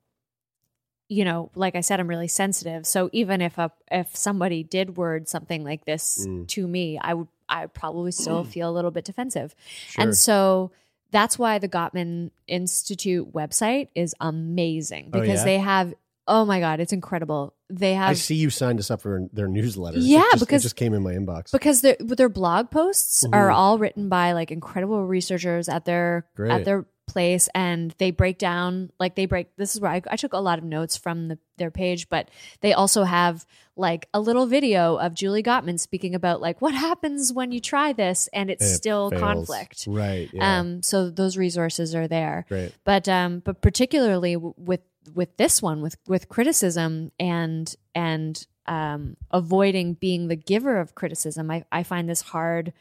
you 1.12 1.25
know, 1.25 1.51
like 1.55 1.75
I 1.77 1.81
said 1.83 2.01
I'm 2.01 2.09
really 2.09 2.29
sensitive. 2.29 2.87
So 2.87 3.11
even 3.12 3.40
if 3.40 3.59
a 3.59 3.70
if 3.90 4.16
somebody 4.16 4.62
did 4.62 4.96
word 4.96 5.29
something 5.29 5.62
like 5.64 5.85
this 5.85 6.27
Mm. 6.27 6.48
to 6.48 6.66
me, 6.66 6.98
I 6.98 7.14
would 7.14 7.29
I 7.48 7.62
would 7.62 7.75
probably 7.75 8.12
still 8.12 8.44
feel 8.44 8.70
a 8.70 8.72
little 8.72 8.90
bit 8.90 9.05
defensive. 9.05 9.55
Sure. 9.88 10.03
And 10.05 10.16
so 10.16 10.70
that's 11.11 11.38
why 11.38 11.59
the 11.59 11.68
Gottman 11.68 12.31
Institute 12.48 13.33
website 13.35 13.88
is 13.94 14.14
amazing 14.20 15.11
Oh, 15.12 15.20
because 15.20 15.40
yeah? 15.40 15.44
they 15.44 15.59
have 15.59 15.94
oh 16.29 16.44
my 16.44 16.61
god, 16.61 16.79
it's 16.79 16.92
incredible. 16.92 17.53
They 17.68 17.94
have 17.94 18.11
i 18.11 18.12
see 18.14 18.37
you 18.37 18.48
signed 18.48 18.79
us 18.79 18.90
up 18.90 19.01
for 19.01 19.29
their 19.33 19.48
newsletter 19.48 19.98
Yeah, 19.98 20.22
just- 20.33 20.40
because- 20.40 20.62
it 20.62 20.66
just 20.70 20.77
came 20.77 20.94
in 20.94 21.03
my 21.03 21.14
inbox 21.14 21.51
because 21.53 21.81
their 21.81 21.96
their 22.01 22.29
blog 22.29 22.70
posts 22.70 23.25
Mhm. 23.25 23.35
are 23.35 23.51
all 23.51 23.77
written 23.79 24.09
by 24.09 24.33
like 24.33 24.51
incredible 24.51 25.05
researchers 25.05 25.68
at 25.68 25.85
their 25.85 26.27
Great. 26.37 26.53
at 26.53 26.64
their 26.64 26.87
place 27.12 27.48
and 27.55 27.94
they 27.98 28.11
break 28.11 28.38
down 28.38 28.90
like 28.98 29.14
they 29.14 29.27
break 29.27 29.55
this 29.57 29.75
is 29.75 29.81
where 29.81 29.90
I, 29.92 30.03
I 30.11 30.16
took 30.16 30.33
a 30.33 30.38
lot 30.38 30.59
of 30.59 30.64
notes 30.64 30.96
from 30.96 31.29
the, 31.29 31.38
their 31.59 31.70
page 31.70 32.09
but 32.09 32.31
they 32.61 32.72
also 32.72 33.05
have 33.05 33.44
like 33.77 34.09
a 34.14 34.20
little 34.20 34.46
video 34.46 34.96
of 34.96 35.14
Julie 35.14 35.42
Gottman 35.42 35.79
speaking 35.79 36.14
about 36.14 36.40
like 36.40 36.61
what 36.61 36.75
happens 36.75 37.33
when 37.33 37.53
you 37.53 37.61
try 37.61 37.92
this 37.92 38.29
and 38.33 38.51
it's 38.51 38.64
It 38.64 38.75
still 38.77 39.11
fails. 39.11 39.20
conflict. 39.22 39.85
Right 39.87 40.29
yeah. 40.33 40.61
Um 40.61 40.83
so 40.83 41.11
those 41.11 41.37
resources 41.37 41.94
are 41.94 42.09
there. 42.09 42.44
Great. 42.48 42.72
But 42.85 43.09
um 43.09 43.40
but 43.40 43.61
particularly 43.61 44.35
w- 44.35 44.55
with 44.57 44.81
with 45.14 45.37
this 45.37 45.61
one 45.61 45.83
with 45.83 45.96
with 46.07 46.29
criticism 46.29 47.12
and 47.18 47.75
and 47.94 48.46
um 48.66 49.16
avoiding 49.33 49.94
being 49.94 50.29
the 50.29 50.37
giver 50.37 50.79
of 50.79 50.94
criticism 50.94 51.51
i 51.51 51.64
i 51.72 51.83
find 51.83 52.09
this 52.09 52.20
hard 52.20 52.72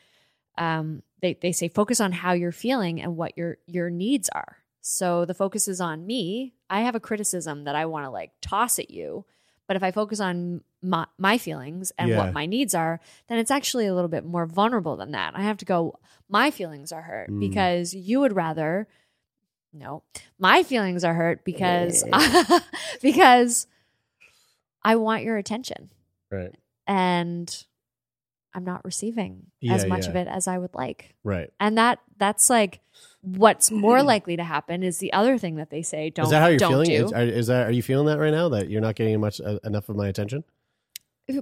um 0.57 1.01
they 1.21 1.33
they 1.41 1.51
say 1.51 1.67
focus 1.67 1.99
on 2.01 2.11
how 2.11 2.33
you're 2.33 2.51
feeling 2.51 3.01
and 3.01 3.15
what 3.17 3.37
your 3.37 3.57
your 3.67 3.89
needs 3.89 4.29
are. 4.29 4.57
So 4.81 5.25
the 5.25 5.33
focus 5.35 5.67
is 5.67 5.79
on 5.79 6.05
me. 6.05 6.53
I 6.69 6.81
have 6.81 6.95
a 6.95 6.99
criticism 6.99 7.65
that 7.65 7.75
i 7.75 7.85
want 7.85 8.05
to 8.05 8.09
like 8.09 8.31
toss 8.41 8.79
at 8.79 8.89
you 8.89 9.25
but 9.67 9.75
if 9.75 9.83
i 9.83 9.91
focus 9.91 10.19
on 10.19 10.61
my, 10.81 11.05
my 11.17 11.37
feelings 11.37 11.91
and 11.99 12.09
Yeah. 12.09 12.17
what 12.17 12.33
my 12.33 12.45
needs 12.45 12.73
are 12.73 12.99
then 13.27 13.37
it's 13.37 13.51
actually 13.51 13.85
a 13.87 13.93
little 13.93 14.09
bit 14.09 14.25
more 14.25 14.45
vulnerable 14.45 14.95
than 14.97 15.11
that. 15.11 15.33
I 15.35 15.41
have 15.43 15.57
to 15.57 15.65
go 15.65 15.99
my 16.29 16.49
feelings 16.49 16.91
are 16.93 17.01
hurt 17.03 17.29
Mm. 17.29 17.39
because 17.41 17.93
you 17.93 18.19
would 18.21 18.33
rather 18.35 18.87
no 19.73 20.03
my 20.39 20.63
feelings 20.63 21.03
are 21.03 21.13
hurt 21.13 21.43
because 21.45 22.03
because 23.01 23.67
i 24.83 24.95
want 24.95 25.23
your 25.23 25.37
attention. 25.37 25.89
Right. 26.31 26.55
And 26.87 27.65
i'm 28.53 28.63
not 28.63 28.83
receiving 28.83 29.47
as 29.69 29.85
much 29.85 30.03
yeah. 30.05 30.09
of 30.09 30.15
it 30.15 30.27
as 30.27 30.47
i 30.47 30.57
would 30.57 30.73
like. 30.73 31.15
Right. 31.23 31.51
And 31.59 31.77
that 31.77 31.99
that's 32.17 32.49
like 32.49 32.79
what's 33.21 33.71
more 33.71 34.03
likely 34.13 34.35
to 34.37 34.43
happen 34.43 34.83
is 34.83 34.97
the 34.99 35.13
other 35.13 35.37
thing 35.37 35.55
that 35.55 35.69
they 35.69 35.81
say 35.81 36.09
don't 36.09 36.25
is 36.25 36.31
that 36.31 36.41
how 36.41 36.47
you're 36.47 36.59
feeling? 36.59 36.87
do. 36.87 37.05
Is, 37.05 37.13
are, 37.13 37.23
is 37.23 37.47
that 37.47 37.67
are 37.67 37.71
you 37.71 37.83
feeling 37.83 38.07
that 38.07 38.19
right 38.19 38.31
now 38.31 38.49
that 38.49 38.69
you're 38.69 38.81
not 38.81 38.95
getting 38.95 39.19
much 39.19 39.39
uh, 39.41 39.59
enough 39.63 39.89
of 39.89 39.95
my 39.95 40.07
attention? 40.07 40.43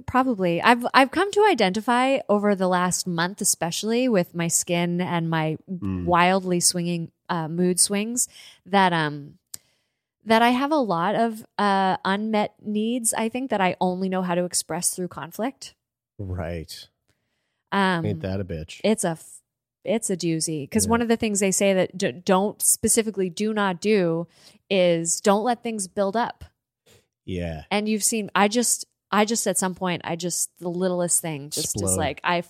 Probably. 0.06 0.62
I've 0.62 0.86
i've 0.94 1.10
come 1.10 1.32
to 1.32 1.44
identify 1.48 2.18
over 2.28 2.54
the 2.54 2.68
last 2.68 3.06
month 3.06 3.40
especially 3.40 4.08
with 4.08 4.34
my 4.34 4.48
skin 4.48 5.00
and 5.00 5.28
my 5.28 5.56
Mm. 5.68 6.04
wildly 6.04 6.60
swinging 6.60 7.10
uh, 7.28 7.48
mood 7.48 7.80
swings 7.80 8.28
that 8.66 8.92
um 8.92 9.38
that 10.24 10.42
i 10.42 10.50
have 10.50 10.70
a 10.70 10.76
lot 10.76 11.14
of 11.14 11.44
uh 11.58 11.96
unmet 12.04 12.54
needs 12.60 13.14
i 13.14 13.28
think 13.28 13.50
that 13.50 13.60
i 13.60 13.74
only 13.80 14.08
know 14.08 14.22
how 14.22 14.34
to 14.34 14.44
express 14.44 14.94
through 14.94 15.08
conflict. 15.08 15.74
Right 16.18 16.88
um 17.72 18.04
ain't 18.04 18.20
that 18.22 18.40
a 18.40 18.44
bitch? 18.44 18.80
it's 18.84 19.04
a 19.04 19.18
it's 19.84 20.10
a 20.10 20.16
doozy. 20.16 20.64
Because 20.64 20.84
Yeah. 20.86 20.90
one 20.90 21.00
of 21.02 21.08
the 21.08 21.16
things 21.16 21.40
they 21.40 21.50
say 21.52 21.72
that 21.72 21.96
d- 21.96 22.12
don't 22.12 22.60
specifically 22.60 23.30
do 23.30 23.54
not 23.54 23.80
do 23.80 24.26
is 24.68 25.20
don't 25.22 25.42
let 25.44 25.62
things 25.62 25.88
build 25.88 26.16
up. 26.16 26.44
Yeah. 27.24 27.62
And 27.70 27.88
you've 27.88 28.04
seen 28.04 28.30
i 28.34 28.48
just 28.48 28.84
i 29.10 29.24
just 29.24 29.46
at 29.46 29.56
some 29.58 29.74
point 29.74 30.02
i 30.04 30.16
just 30.16 30.50
the 30.58 30.68
littlest 30.70 31.20
thing 31.20 31.50
just 31.50 31.80
is 31.82 31.96
like 31.96 32.20
I 32.24 32.42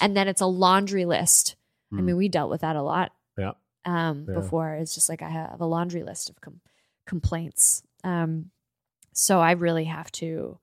and 0.00 0.16
then 0.16 0.28
it's 0.28 0.40
a 0.42 0.46
laundry 0.46 1.04
list. 1.04 1.56
I 1.92 1.96
Hmm. 1.96 2.04
mean 2.06 2.16
we 2.16 2.28
dealt 2.28 2.50
with 2.50 2.60
that 2.62 2.76
a 2.76 2.82
lot 2.82 3.12
yeah. 3.38 3.52
um 3.86 4.26
Yeah. 4.28 4.34
before. 4.34 4.74
It's 4.74 4.94
just 4.94 5.08
like 5.08 5.22
i 5.22 5.28
have 5.30 5.60
a 5.60 5.66
laundry 5.66 6.02
list 6.02 6.28
of 6.30 6.40
com- 6.40 6.60
complaints. 7.06 7.82
Um 8.02 8.50
so 9.12 9.40
i 9.40 9.52
really 9.52 9.84
have 9.84 10.10
to 10.12 10.58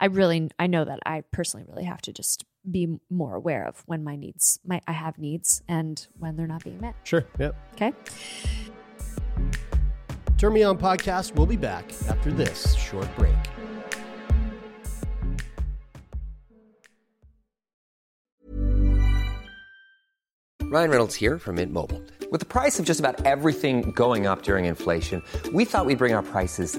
i 0.00 0.06
really 0.06 0.48
i 0.58 0.66
know 0.68 0.84
that 0.84 1.00
i 1.04 1.22
personally 1.32 1.66
really 1.68 1.84
have 1.84 2.00
to 2.02 2.12
just 2.12 2.44
be 2.70 2.98
more 3.10 3.34
aware 3.34 3.66
of 3.66 3.82
when 3.86 4.02
my 4.02 4.16
needs 4.16 4.58
my 4.64 4.80
i 4.86 4.92
have 4.92 5.18
needs 5.18 5.62
and 5.68 6.08
when 6.18 6.36
they're 6.36 6.46
not 6.46 6.64
being 6.64 6.80
met 6.80 6.94
sure 7.04 7.24
yep 7.38 7.54
okay 7.74 7.92
Turn 10.38 10.52
Me 10.52 10.62
On 10.64 10.76
podcast 10.76 11.34
We'll 11.34 11.46
be 11.46 11.56
back 11.56 11.90
after 12.08 12.30
this 12.30 12.74
short 12.74 13.08
break. 13.16 13.32
Ryan 20.64 20.90
Reynolds 20.90 21.14
here 21.14 21.38
from 21.38 21.56
Mint 21.56 21.72
Mobile. 21.72 22.02
With 22.30 22.40
the 22.40 22.46
price 22.46 22.78
of 22.80 22.84
just 22.84 22.98
about 23.00 23.24
everything 23.24 23.92
going 23.92 24.26
up 24.26 24.42
during 24.42 24.64
inflation, 24.64 25.22
we 25.54 25.64
thought 25.64 25.86
we'd 25.86 25.96
bring 25.96 26.12
our 26.12 26.24
prices 26.24 26.78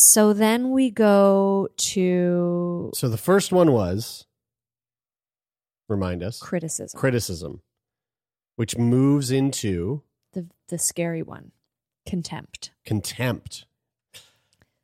So 0.00 0.32
then 0.32 0.70
we 0.70 0.90
go 0.90 1.68
to 1.76 2.90
So 2.94 3.08
the 3.08 3.16
first 3.16 3.52
one 3.52 3.72
was 3.72 4.26
remind 5.88 6.22
us 6.22 6.38
criticism. 6.40 6.98
criticism, 6.98 7.62
which 8.56 8.76
moves 8.78 9.30
into 9.30 10.02
the 10.32 10.46
the 10.68 10.78
scary 10.78 11.22
one. 11.22 11.52
Contempt. 12.06 12.70
contempt. 12.86 13.66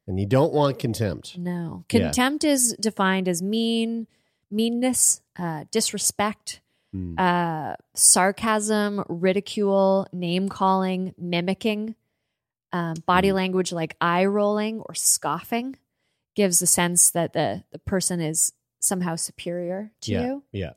And 0.07 0.21
you 0.21 0.27
don't 0.27 0.53
want 0.53 0.79
contempt. 0.79 1.39
No. 1.39 1.85
Yeah. 1.91 2.01
Contempt 2.01 2.45
is 2.45 2.77
defined 2.79 3.27
as 3.29 3.41
mean, 3.41 4.07
meanness, 4.51 5.23
uh, 5.39 5.65
disrespect, 5.71 6.61
Hmm. 6.93 7.15
uh, 7.19 7.77
sarcasm, 7.95 9.05
ridicule, 9.09 10.07
name 10.13 10.51
calling, 10.51 11.15
mimicking, 11.17 11.95
um, 12.75 12.95
body 13.07 13.29
Hmm. 13.29 13.37
language 13.37 13.73
like 13.73 13.97
eye 14.01 14.25
rolling 14.25 14.81
or 14.81 14.95
scoffing 14.95 15.77
gives 16.35 16.61
a 16.61 16.67
sense 16.67 17.11
that 17.13 17.33
the, 17.33 17.63
the 17.71 17.79
person 17.79 18.21
is 18.21 18.53
somehow 18.81 19.15
superior 19.15 19.93
to 20.03 20.13
yeah. 20.13 20.25
you. 20.27 20.43
Yeah. 20.51 20.73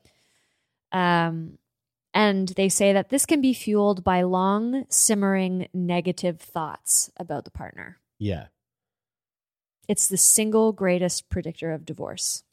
Um, 0.92 1.58
and 2.14 2.48
they 2.48 2.68
say 2.68 2.92
that 2.92 3.08
this 3.10 3.26
can 3.26 3.40
be 3.40 3.52
fueled 3.52 4.04
by 4.04 4.22
long, 4.22 4.84
simmering 4.88 5.68
negative 5.74 6.40
thoughts 6.40 7.10
about 7.18 7.44
the 7.44 7.50
partner. 7.50 7.98
Yeah. 8.18 8.46
It's 9.88 10.06
the 10.06 10.16
single 10.16 10.72
greatest 10.72 11.28
predictor 11.28 11.72
of 11.72 11.84
divorce. 11.84 12.44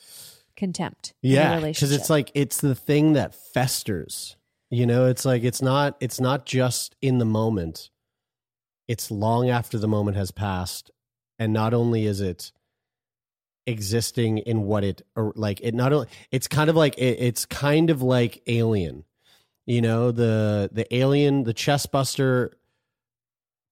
Contempt. 0.58 1.14
Yeah. 1.22 1.60
Because 1.60 1.92
it's 1.92 2.10
like 2.10 2.32
it's 2.34 2.62
the 2.62 2.76
thing 2.76 3.14
that 3.14 3.36
festers. 3.36 4.38
You 4.72 4.86
know, 4.86 5.06
it's 5.06 5.26
like 5.26 5.44
it's 5.44 5.62
not 5.62 5.98
it's 6.00 6.20
not 6.20 6.46
just 6.46 6.96
in 7.02 7.20
the 7.20 7.26
moment. 7.26 7.90
It's 8.88 9.12
long 9.12 9.50
after 9.50 9.78
the 9.78 9.88
moment 9.88 10.18
has 10.18 10.32
passed. 10.32 10.92
And 11.38 11.52
not 11.52 11.74
only 11.74 12.06
is 12.06 12.22
it 12.22 12.52
existing 13.68 14.38
in 14.40 14.64
what 14.64 14.84
it 14.84 15.02
or 15.16 15.34
like 15.36 15.60
it 15.62 15.74
not 15.74 15.92
only 15.92 16.08
it's 16.32 16.48
kind 16.48 16.70
of 16.70 16.76
like 16.76 16.96
it, 16.98 17.18
it's 17.20 17.46
kind 17.46 17.90
of 17.90 18.02
like 18.02 18.44
alien 18.46 19.04
you 19.66 19.82
know 19.82 20.12
the 20.12 20.70
the 20.72 20.94
alien 20.96 21.44
the 21.44 21.54
chest 21.54 21.92
buster 21.92 22.56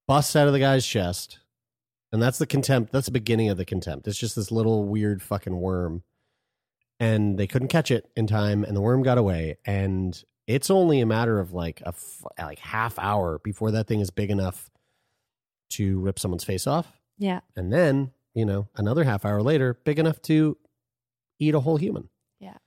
busts 0.07 0.36
out 0.36 0.47
of 0.47 0.53
the 0.53 0.59
guy's 0.59 0.86
chest 0.86 1.39
and 2.11 2.22
that's 2.22 2.39
the 2.39 2.47
contempt 2.47 2.91
that's 2.91 3.05
the 3.05 3.11
beginning 3.11 3.49
of 3.49 3.57
the 3.57 3.66
contempt 3.66 4.07
it's 4.07 4.18
just 4.18 4.36
this 4.36 4.51
little 4.51 4.86
weird 4.86 5.22
fucking 5.22 5.59
worm 5.59 6.01
and 6.99 7.38
they 7.38 7.45
couldn't 7.45 7.68
catch 7.68 7.91
it 7.91 8.09
in 8.16 8.26
time 8.26 8.64
and 8.64 8.76
the 8.76 8.82
worm 8.82 9.03
got 9.03 9.20
away 9.20 9.57
and 9.64 10.24
it's 10.47 10.72
only 10.72 11.01
a 11.01 11.05
matter 11.05 11.39
of 11.39 11.53
like 11.53 11.82
a 11.86 11.93
like 12.39 12.59
half 12.59 12.97
hour 12.97 13.39
before 13.43 13.70
that 13.70 13.86
thing 13.86 13.99
is 13.99 14.09
big 14.09 14.32
enough 14.32 14.72
to 15.76 15.99
rip 15.99 16.17
someone's 16.19 16.43
face 16.43 16.65
off 16.67 16.88
yeah. 17.17 17.39
and 17.55 17.71
then 17.71 18.11
you 18.34 18.45
know 18.45 18.67
another 18.76 19.03
half 19.03 19.26
hour 19.26 19.41
later 19.41 19.76
big 19.86 19.99
enough 19.99 20.21
to 20.21 20.57
eat 21.39 21.53
a 21.55 21.59
whole 21.59 21.78
human 21.78 22.09
Yeah. 22.39 22.57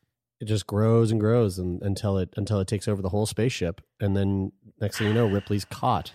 it 0.41 0.47
just 0.47 0.67
grows 0.67 1.11
and 1.11 1.21
grows 1.21 1.59
and, 1.59 1.83
until 1.83 2.19
it 2.19 2.31
until 2.37 2.61
it 2.61 2.69
takes 2.69 2.87
over 2.89 3.03
the 3.03 3.09
whole 3.11 3.27
spaceship 3.27 3.81
and 4.01 4.17
then 4.17 4.53
next 4.81 4.99
thing 4.99 5.09
you 5.09 5.15
know 5.15 5.27
ripley's 5.27 5.65
caught 5.81 6.13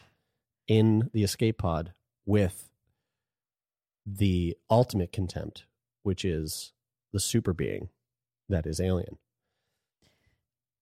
in 0.67 1.09
the 1.13 1.23
escape 1.23 1.57
pod 1.57 1.93
with 2.25 2.69
the 4.05 4.55
ultimate 4.69 5.11
contempt 5.11 5.65
which 6.03 6.23
is 6.25 6.71
the 7.13 7.19
super 7.19 7.53
being 7.53 7.89
that 8.49 8.65
is 8.65 8.79
alien 8.79 9.17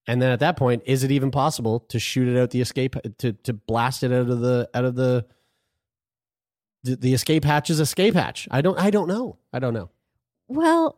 and 0.08 0.22
then 0.22 0.32
at 0.32 0.40
that 0.40 0.58
point 0.58 0.82
is 0.86 1.04
it 1.04 1.12
even 1.12 1.30
possible 1.32 1.80
to 1.82 2.00
shoot 2.00 2.28
it 2.28 2.40
out 2.40 2.50
the 2.52 2.62
escape 2.62 2.96
to 3.18 3.34
to 3.34 3.54
blast 3.54 4.04
it 4.04 4.12
out 4.12 4.30
of 4.30 4.40
the 4.40 4.70
out 4.74 4.86
of 4.86 4.96
the 4.96 5.26
the, 6.84 7.14
escape 7.14 7.44
hatch 7.44 7.70
is 7.70 7.80
escape 7.80 8.14
hatch 8.14 8.48
i 8.52 8.62
don't 8.62 8.80
i 8.80 8.90
don't 8.90 9.08
know 9.08 9.38
i 9.54 9.60
don't 9.60 9.74
know 9.74 9.90
Well, 10.48 10.98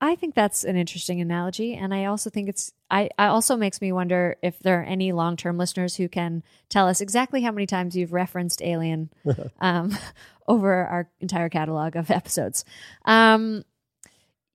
I 0.00 0.16
think 0.16 0.34
that's 0.34 0.64
an 0.64 0.74
interesting 0.76 1.20
analogy, 1.20 1.74
and 1.74 1.94
I 1.94 2.06
also 2.06 2.28
think 2.28 2.48
it's. 2.48 2.72
I, 2.90 3.08
I 3.16 3.26
also 3.26 3.56
makes 3.56 3.80
me 3.80 3.92
wonder 3.92 4.36
if 4.42 4.58
there 4.58 4.80
are 4.80 4.84
any 4.84 5.12
long 5.12 5.36
term 5.36 5.58
listeners 5.58 5.94
who 5.94 6.08
can 6.08 6.42
tell 6.68 6.88
us 6.88 7.00
exactly 7.00 7.42
how 7.42 7.52
many 7.52 7.66
times 7.66 7.94
you've 7.94 8.12
referenced 8.12 8.60
Alien 8.62 9.10
um, 9.60 9.96
over 10.48 10.72
our 10.86 11.08
entire 11.20 11.48
catalog 11.48 11.94
of 11.94 12.10
episodes. 12.10 12.64
Um, 13.04 13.64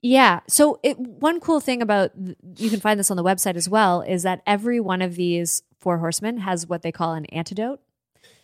yeah. 0.01 0.41
So 0.49 0.79
it, 0.83 0.99
one 0.99 1.39
cool 1.39 1.61
thing 1.61 1.81
about 1.81 2.11
you 2.57 2.69
can 2.69 2.81
find 2.81 2.99
this 2.99 3.09
on 3.09 3.15
the 3.17 3.23
website 3.23 3.55
as 3.55 3.69
well 3.69 4.01
is 4.01 4.23
that 4.23 4.41
every 4.45 4.81
one 4.81 5.01
of 5.01 5.15
these 5.15 5.63
four 5.79 5.99
horsemen 5.99 6.39
has 6.39 6.67
what 6.67 6.81
they 6.81 6.91
call 6.91 7.13
an 7.13 7.25
antidote. 7.27 7.79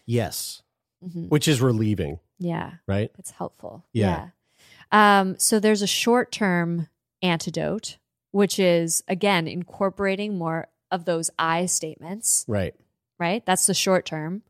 yes 0.06 0.63
Mhm. 1.04 1.30
which 1.30 1.48
is 1.48 1.62
relieving 1.62 2.20
Yeah. 2.40 2.74
right 2.88 3.12
It's 3.18 3.32
helpful. 3.32 3.84
Yeah. 3.94 4.30
Yeah. 4.92 5.20
Um, 5.20 5.36
so 5.40 5.60
there's 5.60 5.82
a 5.82 5.88
short 5.88 6.32
term 6.32 6.88
antidote, 7.22 7.98
which 8.32 8.60
is 8.60 9.04
again 9.08 9.48
incorporating 9.48 10.38
more 10.38 10.68
of 10.92 11.06
those 11.06 11.30
I 11.40 11.66
statements, 11.66 12.46
right 12.48 12.76
right? 13.20 13.46
That's 13.46 13.66
the 13.68 13.74
short 13.74 14.06
term. 14.06 14.44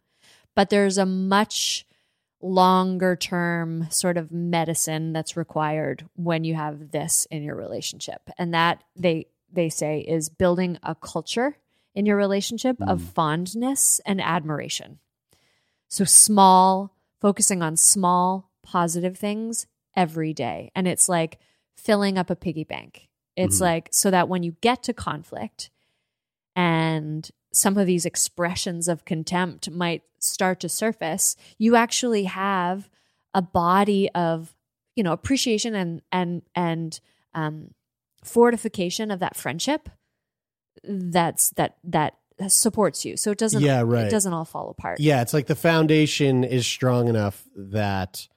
But 0.55 0.69
there's 0.69 0.97
a 0.97 1.05
much 1.05 1.85
longer 2.41 3.15
term 3.15 3.87
sort 3.89 4.17
of 4.17 4.31
medicine 4.31 5.13
that's 5.13 5.37
required 5.37 6.05
when 6.15 6.43
you 6.43 6.55
have 6.55 6.91
this 6.91 7.25
in 7.31 7.41
your 7.43 7.55
relationship. 7.55 8.29
And 8.37 8.53
that 8.53 8.83
they 8.95 9.27
they 9.51 9.69
say 9.69 9.99
is 10.01 10.29
building 10.29 10.77
a 10.83 10.95
culture 10.95 11.57
in 11.95 12.05
your 12.05 12.17
relationship 12.17 12.75
of 12.81 13.01
fondness 13.01 14.01
and 14.05 14.19
admiration. 14.19 14.99
So 15.93 16.05
small, 16.05 16.97
focusing 17.21 17.61
on 17.61 17.77
small 17.77 18.49
positive 18.63 19.15
things 19.15 19.67
every 19.95 20.33
day. 20.33 20.71
And 20.73 20.87
it's 20.87 21.07
like 21.07 21.37
filling 21.77 22.17
up 22.17 22.31
a 22.31 22.35
piggy 22.35 22.63
bank. 22.63 23.09
It's 23.35 23.61
like 23.61 23.89
so 23.91 24.09
that 24.09 24.27
when 24.27 24.41
you 24.41 24.55
get 24.61 24.81
to 24.83 24.93
conflict 24.93 25.69
and 26.55 27.29
some 27.51 27.77
of 27.77 27.85
these 27.85 28.07
expressions 28.07 28.87
of 28.87 29.05
contempt 29.05 29.69
might 29.69 30.01
start 30.17 30.59
to 30.61 30.69
surface, 30.69 31.35
you 31.59 31.75
actually 31.75 32.23
have 32.23 32.89
a 33.35 33.43
body 33.43 34.09
of, 34.15 34.55
you 34.95 35.03
know, 35.03 35.11
appreciation 35.11 35.75
and 35.75 36.01
and 36.11 36.41
and 36.55 36.99
um 37.35 37.69
fortification 38.23 39.11
of 39.11 39.19
that 39.19 39.35
friendship 39.35 39.89
that's 40.83 41.51
that 41.51 41.77
that 41.83 42.15
supports 42.49 43.05
you. 43.05 43.17
So 43.17 43.31
it 43.31 43.37
doesn't 43.37 43.61
Yeah, 43.61 43.81
right. 43.85 44.07
it 44.07 44.09
doesn't 44.11 44.33
all 44.33 44.45
fall 44.45 44.69
apart. 44.69 44.99
yeah 44.99 45.21
it's 45.21 45.33
like 45.33 45.47
the 45.47 45.55
foundation 45.55 46.43
is 46.43 46.65
strong 46.65 47.07
enough 47.07 47.43
that 47.55 48.27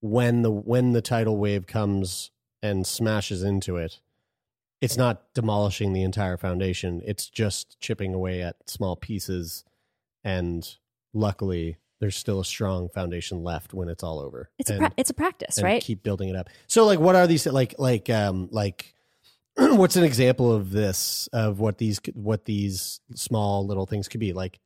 when 0.00 0.42
the 0.42 0.50
when 0.50 0.92
the 0.92 1.02
tidal 1.02 1.36
wave 1.36 1.66
comes 1.66 2.30
and 2.62 2.86
smashes 2.86 3.42
into 3.42 3.76
it 3.76 4.00
it's 4.80 4.96
not 4.96 5.32
demolishing 5.34 5.92
the 5.92 6.02
entire 6.02 6.36
foundation 6.38 7.02
it's 7.04 7.28
just 7.28 7.78
chipping 7.80 8.14
away 8.14 8.40
at 8.42 8.56
small 8.66 8.96
pieces 8.96 9.64
and 10.24 10.76
luckily 11.12 11.76
there's 12.00 12.16
still 12.16 12.40
a 12.40 12.44
strong 12.44 12.88
foundation 12.88 13.42
left 13.42 13.74
when 13.74 13.88
it's 13.90 14.02
all 14.02 14.18
over 14.20 14.48
It's 14.58 14.70
a 14.70 14.78
pra- 14.78 14.92
it's 14.96 15.10
a 15.10 15.14
practice, 15.14 15.58
and 15.58 15.64
right? 15.64 15.82
keep 15.82 16.02
building 16.02 16.30
it 16.30 16.36
up. 16.36 16.48
So 16.66 16.86
like 16.86 16.98
what 16.98 17.14
are 17.14 17.26
these 17.26 17.46
like 17.46 17.74
like 17.78 18.08
um 18.08 18.48
like 18.52 18.94
what's 19.76 19.96
an 19.96 20.04
example 20.04 20.52
of 20.52 20.70
this 20.70 21.28
of 21.32 21.60
what 21.60 21.78
these 21.78 22.00
what 22.14 22.44
these 22.46 23.00
small 23.14 23.66
little 23.66 23.86
things 23.86 24.08
could 24.08 24.20
be 24.20 24.32
like 24.32 24.58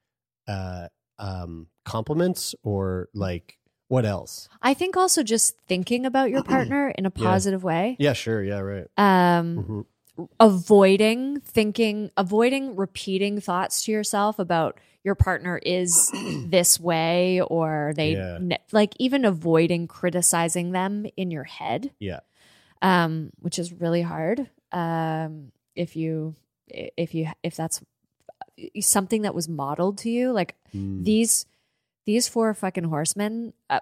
uh 0.49 0.89
um 1.19 1.67
compliments 1.85 2.55
or 2.63 3.09
like 3.15 3.59
what 3.89 4.05
else? 4.07 4.49
I 4.63 4.73
think 4.75 4.97
also 4.97 5.23
just 5.23 5.57
thinking 5.69 6.07
about 6.07 6.31
your 6.31 6.43
partner 6.55 6.89
in 6.97 7.07
a 7.07 7.13
Yeah. 7.15 7.25
positive 7.27 7.63
way. 7.65 7.97
Yeah, 7.99 8.13
sure. 8.15 8.43
Yeah, 8.43 8.61
right. 8.61 8.87
Um 8.97 9.85
Mhm. 10.19 10.27
avoiding 10.39 11.41
thinking 11.41 12.11
avoiding 12.17 12.77
repeating 12.77 13.41
thoughts 13.41 13.85
to 13.85 13.93
yourself 13.93 14.39
about 14.39 14.79
your 15.03 15.15
partner 15.17 15.59
is 15.65 16.11
this 16.47 16.79
way 16.79 17.41
or 17.41 17.93
they 17.97 18.13
Yeah. 18.13 18.39
ne- 18.41 18.59
like 18.71 18.95
even 19.01 19.25
avoiding 19.25 19.89
criticizing 19.89 20.71
them 20.71 21.05
in 21.17 21.31
your 21.33 21.43
head 21.45 21.91
Yeah. 21.99 22.21
um 22.81 23.31
which 23.41 23.59
is 23.59 23.73
really 23.73 24.03
hard 24.03 24.49
um 24.75 25.53
if 25.75 25.97
you 25.97 26.35
if 26.69 27.15
you 27.15 27.29
if 27.43 27.57
that's 27.57 27.83
something 28.81 29.23
that 29.23 29.35
was 29.35 29.49
modeled 29.49 29.99
to 29.99 30.11
you 30.11 30.33
like 30.33 30.55
Mm. 30.75 31.05
these 31.05 31.47
these 32.05 32.27
four 32.29 32.53
fucking 32.53 32.85
horsemen 32.85 33.53
uh, 33.71 33.79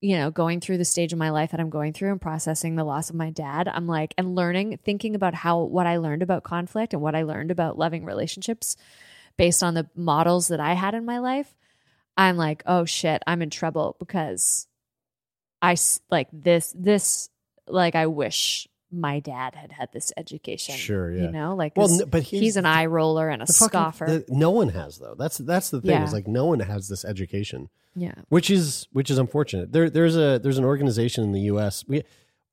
you 0.00 0.16
know, 0.16 0.30
going 0.30 0.60
through 0.60 0.78
the 0.78 0.84
stage 0.84 1.12
of 1.12 1.18
my 1.18 1.30
life 1.30 1.50
that 1.50 1.60
I'm 1.60 1.68
going 1.68 1.92
through 1.92 2.10
and 2.10 2.20
processing 2.20 2.74
the 2.74 2.84
loss 2.84 3.10
of 3.10 3.16
my 3.16 3.30
dad, 3.30 3.68
I'm 3.68 3.86
like, 3.86 4.14
and 4.16 4.34
learning, 4.34 4.78
thinking 4.82 5.14
about 5.14 5.34
how 5.34 5.60
what 5.60 5.86
I 5.86 5.98
learned 5.98 6.22
about 6.22 6.42
conflict 6.42 6.94
and 6.94 7.02
what 7.02 7.14
I 7.14 7.22
learned 7.22 7.50
about 7.50 7.78
loving 7.78 8.04
relationships 8.04 8.76
based 9.36 9.62
on 9.62 9.74
the 9.74 9.88
models 9.94 10.48
that 10.48 10.60
I 10.60 10.72
had 10.72 10.94
in 10.94 11.04
my 11.04 11.18
life, 11.18 11.54
I'm 12.16 12.38
like, 12.38 12.62
oh 12.66 12.86
shit, 12.86 13.22
I'm 13.26 13.42
in 13.42 13.50
trouble 13.50 13.96
because 13.98 14.66
i 15.62 15.76
like 16.10 16.28
this, 16.32 16.74
this, 16.76 17.28
like, 17.66 17.94
I 17.94 18.06
wish 18.06 18.66
my 18.92 19.20
dad 19.20 19.54
had 19.54 19.72
had 19.72 19.92
this 19.92 20.12
education. 20.16 20.74
Sure, 20.74 21.12
yeah. 21.12 21.22
You 21.24 21.30
know, 21.30 21.54
like, 21.54 21.76
well, 21.76 21.88
but 22.06 22.22
he's 22.24 22.56
an 22.56 22.66
eye 22.66 22.86
roller 22.86 23.28
and 23.28 23.42
a 23.42 23.46
The 23.46 23.52
fucking- 23.52 23.68
scoffer. 23.68 24.06
the- 24.06 24.24
no 24.28 24.50
one 24.50 24.70
has 24.70 24.98
though. 24.98 25.14
That's 25.18 25.38
that's 25.38 25.70
the 25.70 25.80
thing. 25.80 25.90
Yeah. 25.90 26.04
Is 26.04 26.12
like 26.12 26.26
no 26.26 26.46
one 26.46 26.60
has 26.60 26.88
this 26.88 27.04
education. 27.04 27.68
yeah. 27.94 28.14
which 28.28 28.50
is 28.50 28.88
which 28.92 29.10
is 29.10 29.18
unfortunate. 29.18 29.72
There 29.72 29.88
there's 29.90 30.16
a 30.16 30.38
there's 30.42 30.58
an 30.58 30.64
organization 30.64 31.24
in 31.24 31.32
the 31.32 31.42
U.S. 31.42 31.84
We 31.86 32.02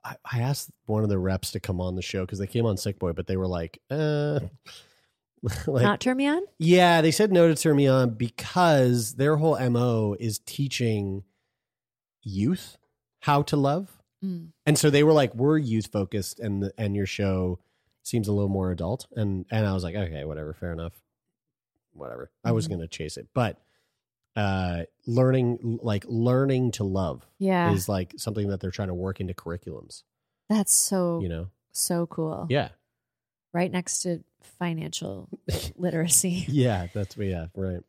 I, 0.04 0.16
I 0.32 0.40
asked 0.42 0.70
one 0.86 1.04
of 1.04 1.10
the 1.10 1.18
reps 1.20 1.52
to 1.52 1.60
come 1.60 1.82
on 1.82 1.96
the 1.96 2.02
show 2.02 2.22
because 2.26 2.40
they 2.40 2.48
came 2.48 2.66
on 2.66 2.78
Sick 2.78 3.00
Boy, 3.00 3.14
but 3.14 3.28
they 3.28 3.36
were 3.38 3.48
like, 3.48 3.80
uh, 3.90 4.40
like 5.68 5.84
Not 5.84 6.00
turn 6.00 6.18
me 6.18 6.28
on? 6.28 6.42
yeah, 6.60 7.02
they 7.02 7.12
said 7.12 7.32
no 7.32 7.48
to 7.48 7.56
turn 7.56 7.76
me 7.76 7.88
on 7.88 8.12
because 8.12 9.16
their 9.16 9.38
whole 9.38 9.58
mo 9.70 10.16
is 10.20 10.40
teaching 10.40 11.24
youth 12.24 12.78
how 13.22 13.42
to 13.44 13.56
love, 13.58 13.97
Mm. 14.24 14.49
and 14.65 14.78
so 14.78 14.89
they 14.89 15.03
were 15.03 15.13
like, 15.13 15.36
we're 15.36 15.57
youth 15.57 15.88
focused, 15.88 16.39
and 16.39 16.63
the, 16.63 16.74
and 16.78 16.95
your 16.95 17.05
show 17.05 17.59
seems 18.03 18.28
a 18.28 18.32
little 18.34 18.49
more 18.49 18.72
adult, 18.72 19.05
and 19.15 19.45
and 19.51 19.65
I 19.65 19.74
was 19.74 19.84
like, 19.84 19.95
okay, 19.95 20.24
whatever, 20.26 20.53
fair 20.53 20.72
enough, 20.74 20.93
whatever. 21.93 22.32
I 22.43 22.51
was 22.51 22.68
Mhm. 22.68 22.72
gonna 22.72 22.88
chase 22.88 23.18
it, 23.18 23.28
but 23.34 23.61
uh 24.36 24.84
learning 25.07 25.80
like 25.82 26.05
learning 26.07 26.72
to 26.72 26.84
love 26.84 27.26
Yeah. 27.39 27.72
is 27.74 27.89
like 27.89 28.13
something 28.18 28.49
that 28.49 28.59
they're 28.59 28.70
trying 28.72 28.89
to 28.89 28.93
work 28.93 29.20
into 29.20 29.34
curriculums 29.34 30.03
That's 30.47 30.74
so, 30.74 31.20
you 31.22 31.30
know 31.30 31.49
so 31.72 32.05
cool. 32.07 32.45
yeah 32.49 32.70
Right 33.53 33.72
next 33.72 34.01
to 34.01 34.24
financial 34.41 35.30
literacy. 35.76 36.45
yeah 36.49 36.88
that's 36.93 37.18
yeah 37.18 37.47
right 37.55 37.82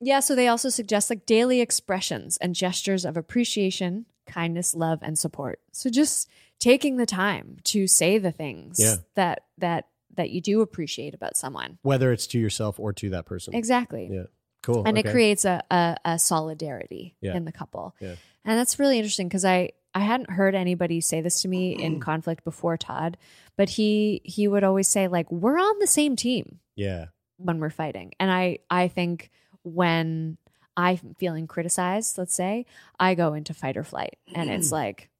Yeah, 0.00 0.20
so 0.20 0.34
they 0.34 0.48
also 0.48 0.68
suggest 0.68 1.08
like 1.08 1.24
daily 1.24 1.60
expressions 1.62 2.36
and 2.36 2.54
gestures 2.54 3.06
of 3.06 3.16
appreciation, 3.16 4.04
kindness, 4.26 4.74
love, 4.74 4.98
and 5.02 5.18
support. 5.18 5.60
So 5.72 5.90
just 5.90 6.28
taking 6.60 6.96
the 6.96 7.06
time 7.06 7.58
to 7.64 7.86
say 7.86 8.18
the 8.18 8.32
things 8.32 8.78
Yeah. 8.80 8.96
that 9.14 9.44
that 9.58 9.88
that 10.16 10.30
you 10.30 10.40
do 10.40 10.60
appreciate 10.60 11.12
about 11.14 11.36
someone. 11.36 11.78
whether 11.82 12.12
it's 12.12 12.26
to 12.28 12.38
yourself 12.38 12.78
or 12.78 12.92
to 12.92 13.10
that 13.10 13.26
person 13.26 13.52
Exactly. 13.54 14.08
yeah 14.12 14.22
cool 14.62 14.84
And 14.86 14.96
it 14.96 15.06
creates 15.10 15.44
a, 15.44 15.62
a, 15.70 15.96
a 16.04 16.18
solidarity 16.18 17.16
Yeah. 17.20 17.36
in 17.36 17.44
the 17.44 17.52
couple. 17.52 17.94
Yeah. 18.00 18.14
And 18.44 18.58
that's 18.58 18.78
really 18.78 18.96
interesting 18.98 19.26
because 19.28 19.44
I, 19.44 19.70
I 19.94 20.00
hadn't 20.00 20.30
heard 20.30 20.54
anybody 20.54 21.00
say 21.00 21.20
this 21.20 21.42
to 21.42 21.48
me 21.48 21.72
in 21.72 21.98
conflict 22.10 22.44
before 22.44 22.76
Todd, 22.76 23.16
but 23.56 23.68
he 23.70 24.20
he 24.24 24.46
would 24.48 24.64
always 24.64 24.88
say, 24.88 25.06
like, 25.08 25.30
we're 25.30 25.58
on 25.58 25.78
the 25.80 25.86
same 25.86 26.14
team. 26.16 26.60
yeah 26.76 27.06
when 27.36 27.58
we're 27.58 27.68
fighting. 27.70 28.12
And 28.20 28.30
I 28.30 28.58
I 28.70 28.86
think 28.88 29.30
when 29.64 30.38
I'm 30.76 31.14
feeling 31.18 31.46
criticized, 31.46 32.18
let's 32.18 32.34
say, 32.34 32.66
I 32.98 33.14
go 33.14 33.34
into 33.34 33.54
fight 33.54 33.76
or 33.76 33.84
flight 33.84 34.16
and 34.34 34.50
it's 34.50 34.72
like, 34.80 35.10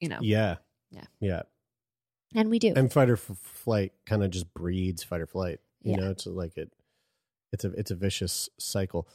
you 0.00 0.08
know, 0.08 0.18
yeah 0.22 0.56
Yeah. 0.90 1.04
yeah 1.20 1.42
and 2.34 2.50
we 2.50 2.58
do. 2.58 2.72
and 2.76 2.92
fight 2.92 3.08
or 3.10 3.14
f- 3.14 3.30
flight 3.42 3.92
kind 4.06 4.22
of 4.22 4.30
just 4.30 4.52
breeds 4.54 5.02
fight 5.02 5.20
or 5.20 5.26
flight 5.26 5.60
you 5.82 5.92
Yeah. 5.92 5.96
know 5.98 6.10
it's 6.10 6.26
like 6.26 6.56
it 6.56 6.70
it's 7.52 7.64
a 7.64 7.70
it's 7.72 7.90
a 7.90 7.94
vicious 7.96 8.48
cycle 8.58 9.08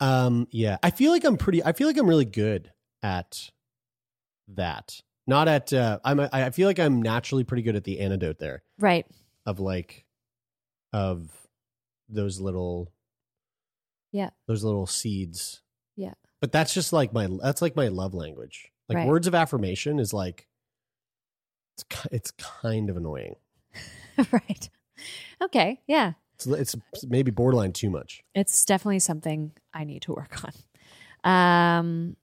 um 0.00 0.46
yeah 0.52 0.78
i 0.82 0.90
feel 0.90 1.10
like 1.12 1.24
i'm 1.24 1.36
pretty 1.36 1.62
i 1.64 1.72
feel 1.72 1.86
like 1.88 1.98
i'm 1.98 2.08
really 2.08 2.24
good 2.24 2.70
at 3.02 3.50
that 4.48 5.02
not 5.26 5.48
at 5.48 5.72
uh 5.72 5.98
i'm 6.04 6.20
a, 6.20 6.28
i 6.32 6.50
feel 6.50 6.68
like 6.68 6.78
i'm 6.78 7.02
naturally 7.02 7.42
pretty 7.44 7.62
good 7.62 7.74
at 7.76 7.84
the 7.84 8.00
antidote 8.00 8.38
there 8.38 8.62
right. 8.78 9.06
of 9.46 9.58
like 9.60 10.04
of 10.92 11.30
those 12.08 12.40
little 12.40 12.92
Yeah. 14.12 14.30
those 14.46 14.64
little 14.64 14.86
seeds 14.86 15.62
Yeah. 15.96 16.14
but 16.40 16.52
that's 16.52 16.72
just 16.74 16.92
like 16.92 17.12
my 17.12 17.28
that's 17.42 17.62
like 17.62 17.76
my 17.76 17.88
love 17.88 18.14
language 18.14 18.70
like 18.88 18.96
Right. 18.96 19.06
words 19.08 19.26
of 19.26 19.34
affirmation 19.34 19.98
is 20.00 20.12
like 20.12 20.46
it's 21.76 21.84
it's 22.12 22.30
kind 22.32 22.90
of 22.90 22.96
annoying 22.96 23.36
right. 24.32 24.68
Okay. 25.42 25.80
Yeah. 25.86 26.12
it's, 26.34 26.46
it's 26.92 27.06
maybe 27.06 27.30
borderline 27.30 27.72
too 27.72 27.88
much 27.90 28.22
It's 28.34 28.64
definitely 28.64 28.98
something 28.98 29.52
I 29.72 29.84
need 29.84 30.02
to 30.02 30.12
work 30.12 30.36
on. 30.44 30.52
Um 31.78 32.16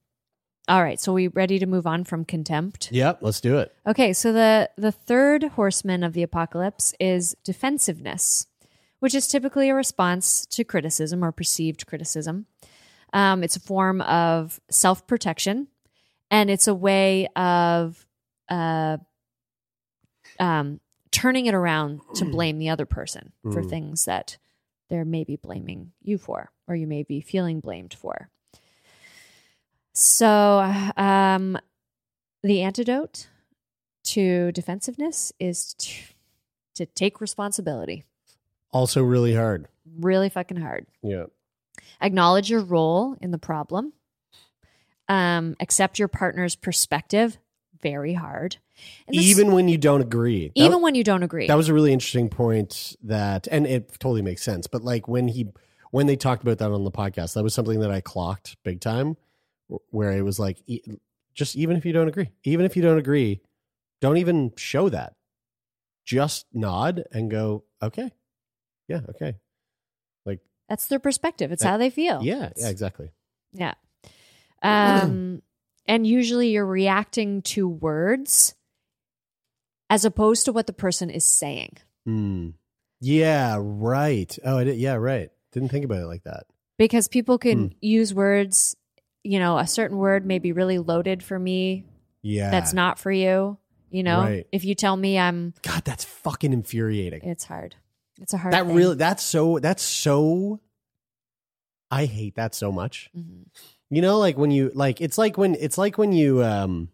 all 0.69 0.83
right, 0.83 0.99
so 0.99 1.13
we 1.13 1.29
ready 1.29 1.59
to 1.59 1.65
move 1.65 1.87
on 1.87 2.03
from 2.03 2.25
contempt? 2.25 2.91
yep 2.91 3.19
let's 3.21 3.39
do 3.39 3.57
it 3.59 3.73
Okay, 3.87 4.11
so 4.11 4.33
the 4.33 4.69
the 4.77 4.91
third 4.91 5.43
horseman 5.43 6.03
of 6.03 6.11
the 6.13 6.23
apocalypse 6.23 6.93
is 6.99 7.35
defensiveness, 7.45 8.47
which 8.99 9.13
is 9.15 9.27
typically 9.27 9.69
a 9.69 9.75
response 9.75 10.45
to 10.47 10.63
criticism 10.63 11.23
or 11.23 11.31
perceived 11.31 11.85
criticism. 11.85 12.45
Um, 13.13 13.43
it's 13.43 13.55
a 13.55 13.59
form 13.61 14.01
of 14.01 14.59
self 14.69 15.07
protection, 15.07 15.67
and 16.29 16.49
it's 16.49 16.67
a 16.67 16.73
way 16.75 17.27
of 17.35 18.05
uh, 18.49 18.97
um, 20.39 20.79
turning 21.11 21.45
it 21.45 21.53
around 21.53 22.01
to 22.15 22.25
blame 22.25 22.59
the 22.59 22.69
other 22.69 22.85
person 22.85 23.31
for 23.43 23.61
Mm. 23.63 23.69
things 23.69 24.05
that 24.05 24.37
they're 24.89 25.05
maybe 25.05 25.35
blaming 25.35 25.91
you 26.01 26.17
for, 26.17 26.51
or 26.67 26.75
you 26.75 26.87
may 26.87 27.03
be 27.03 27.21
feeling 27.21 27.59
blamed 27.59 27.93
for. 27.93 28.29
So, 29.93 30.59
um, 30.95 31.57
the 32.43 32.61
antidote 32.61 33.27
to 34.05 34.51
defensiveness 34.51 35.33
is 35.39 35.73
to, 35.75 35.93
to 36.75 36.85
take 36.85 37.19
responsibility. 37.19 38.03
Also 38.77 39.01
really 39.03 39.33
hard 39.35 39.67
Really 39.99 40.29
fucking 40.29 40.57
hard. 40.57 40.85
yeah 41.03 41.25
Acknowledge 42.01 42.49
your 42.49 42.61
role 42.61 43.15
in 43.21 43.31
the 43.31 43.37
problem. 43.39 43.91
Um, 45.09 45.55
accept 45.59 45.97
your 45.99 46.07
partner's 46.07 46.55
perspective. 46.55 47.37
Very 47.81 48.13
hard. 48.13 48.57
And 49.07 49.15
this- 49.17 49.25
even 49.25 49.53
when 49.53 49.67
you 49.67 49.77
don't 49.77 50.01
agree 50.01 50.49
That- 50.55 50.61
even 50.61 50.81
when 50.81 50.93
you 50.95 51.03
don't 51.03 51.23
agree. 51.23 51.47
that 51.47 51.55
was 51.55 51.69
a 51.69 51.73
really 51.73 51.91
interesting 51.93 52.29
point 52.29 52.95
that 53.03 53.47
and 53.49 53.65
it 53.65 53.89
totally 53.99 54.21
makes 54.21 54.43
sense 54.43 54.67
but 54.67 54.83
like 54.83 55.07
when 55.07 55.29
he 55.29 55.47
when 55.89 56.05
they 56.05 56.15
talked 56.15 56.43
about 56.43 56.59
that 56.59 56.71
on 56.71 56.83
the 56.83 56.91
podcast 56.91 57.33
that 57.33 57.43
was 57.43 57.55
something 57.55 57.79
that 57.79 57.89
i 57.89 57.99
clocked 58.01 58.55
big 58.63 58.79
time 58.79 59.17
where 59.89 60.11
it 60.11 60.21
was 60.21 60.37
like 60.37 60.59
just 61.33 61.55
even 61.55 61.75
if 61.75 61.85
you 61.87 61.91
don't 61.93 62.07
agree 62.07 62.29
even 62.43 62.65
if 62.67 62.75
you 62.75 62.83
don't 62.83 62.99
agree 62.99 63.41
don't 63.99 64.17
even 64.17 64.51
show 64.57 64.89
that 64.89 65.15
just 66.05 66.45
nod 66.53 67.03
and 67.11 67.31
go 67.31 67.63
okay 67.81 68.11
yeah 68.87 69.01
okay 69.09 69.35
like 70.25 70.39
That's 70.69 70.87
their 70.87 70.99
perspective. 70.99 71.51
It's 71.51 71.63
That- 71.63 71.69
how 71.69 71.77
they 71.77 71.89
feel. 71.89 72.21
yeah 72.23 72.51
yeah 72.55 72.69
exactly 72.69 73.11
Yeah. 73.53 73.73
Um, 74.63 75.43
and 75.85 76.05
usually 76.07 76.49
you're 76.49 76.65
reacting 76.65 77.43
to 77.43 77.67
words 77.67 78.55
as 79.89 80.03
opposed 80.03 80.45
to 80.45 80.51
what 80.51 80.67
the 80.67 80.73
person 80.73 81.09
is 81.09 81.23
saying. 81.25 81.77
Hmm. 82.05 82.49
yeah 83.01 83.57
right 83.61 84.35
oh 84.43 84.57
I 84.57 84.63
did, 84.63 84.77
yeah 84.77 84.95
right 84.95 85.29
didn't 85.51 85.69
think 85.69 85.85
about 85.85 85.99
it 86.01 86.07
like 86.07 86.23
that 86.23 86.45
Because 86.77 87.07
people 87.07 87.37
can 87.37 87.67
Hmm. 87.67 87.73
use 87.81 88.13
words, 88.13 88.75
you 89.23 89.39
know, 89.39 89.57
a 89.57 89.67
certain 89.67 89.97
word 89.97 90.25
may 90.25 90.39
be 90.39 90.51
really 90.53 90.79
loaded 90.79 91.21
for 91.21 91.37
me 91.37 91.85
yeah 92.23 92.49
that's 92.49 92.73
not 92.73 92.97
for 92.99 93.11
you. 93.11 93.57
You 93.89 94.03
know, 94.03 94.19
Right. 94.21 94.47
if 94.51 94.65
you 94.65 94.73
tell 94.75 94.97
me 94.97 95.17
I'm, 95.19 95.53
god 95.61 95.83
that's 95.85 96.03
fucking 96.03 96.51
infuriating 96.51 97.21
it's 97.23 97.43
hard. 97.45 97.75
It's 98.21 98.33
a 98.33 98.37
hard 98.37 98.53
that 98.53 98.65
thing. 98.65 98.75
really 98.75 98.95
that's 98.95 99.23
so 99.23 99.59
that's 99.59 99.83
so 99.83 100.59
i 101.91 102.05
hate 102.05 102.35
that 102.35 102.53
so 102.55 102.71
much 102.71 103.09
Mhm. 103.17 103.45
you 103.89 104.01
know 104.01 104.17
like 104.19 104.37
when 104.37 104.51
you 104.51 104.71
like 104.73 104.99
it's 105.01 105.17
like 105.17 105.37
when 105.37 105.55
it's 105.55 105.77
like 105.77 105.97
when 105.97 106.11
you 106.11 106.43
um 106.43 106.89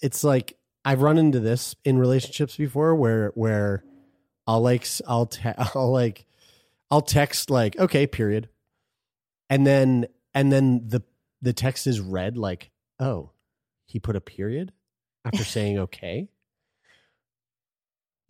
it's 0.00 0.24
like 0.24 0.56
i've 0.84 1.02
run 1.02 1.18
into 1.18 1.40
this 1.40 1.74
in 1.84 1.98
relationships 1.98 2.56
before 2.56 2.94
where 2.94 3.28
where 3.34 3.84
i'll 4.46 4.60
like 4.62 4.86
I'll 5.06 5.26
te- 5.26 5.50
i'll 5.74 5.92
like 5.92 6.24
i'll 6.90 7.02
text 7.02 7.50
like 7.50 7.78
okay 7.78 8.06
period 8.06 8.48
and 9.50 9.66
then 9.66 10.06
and 10.34 10.50
then 10.52 10.88
the 10.88 11.02
the 11.42 11.52
text 11.52 11.86
is 11.86 12.00
read 12.00 12.36
like 12.38 12.70
oh 12.98 13.30
he 13.86 13.98
put 14.00 14.16
a 14.16 14.20
period 14.20 14.72
after 15.24 15.44
saying 15.44 15.78
okay 15.78 16.28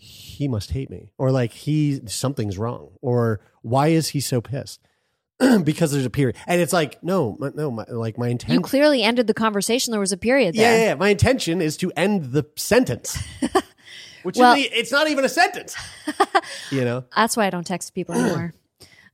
he 0.05 0.49
must 0.49 0.73
hate 0.73 0.91
me 0.91 1.11
or 1.17 1.31
like 1.31 1.53
he 1.53 2.01
something's 2.07 2.59
wrong 2.59 2.91
or 3.01 3.41
why 3.63 3.89
is 3.89 4.09
he 4.09 4.21
so 4.21 4.41
pissed? 4.41 4.81
Because 5.65 5.93
there's 5.93 6.05
a 6.07 6.11
period. 6.11 6.37
And 6.47 6.61
it's 6.61 6.73
like 6.73 7.03
no 7.05 7.37
my- 7.39 7.53
no 7.55 7.71
my, 7.71 7.85
like 7.89 8.19
my 8.19 8.29
intention 8.29 8.55
You 8.55 8.61
clearly 8.63 9.03
ended 9.05 9.27
the 9.29 9.35
conversation. 9.35 9.93
There 9.93 10.01
was 10.01 10.11
a 10.13 10.17
period 10.17 10.55
yeah, 10.57 10.63
there. 10.71 10.79
yeah 10.79 10.85
yeah. 10.89 10.95
My 10.95 11.11
intention 11.11 11.61
is 11.63 11.77
to 11.79 11.93
end 11.97 12.33
the 12.33 12.45
sentence. 12.57 13.17
Which 14.25 14.37
Well- 14.37 14.57
the, 14.57 14.63
it's 14.63 14.91
not 14.93 15.09
even 15.09 15.25
a 15.25 15.29
sentence. 15.29 15.77
You 16.71 16.85
know? 16.85 17.05
That's 17.15 17.37
why 17.37 17.47
I 17.47 17.51
don't 17.51 17.67
text 17.67 17.95
people 17.95 18.15
anymore. 18.17 18.53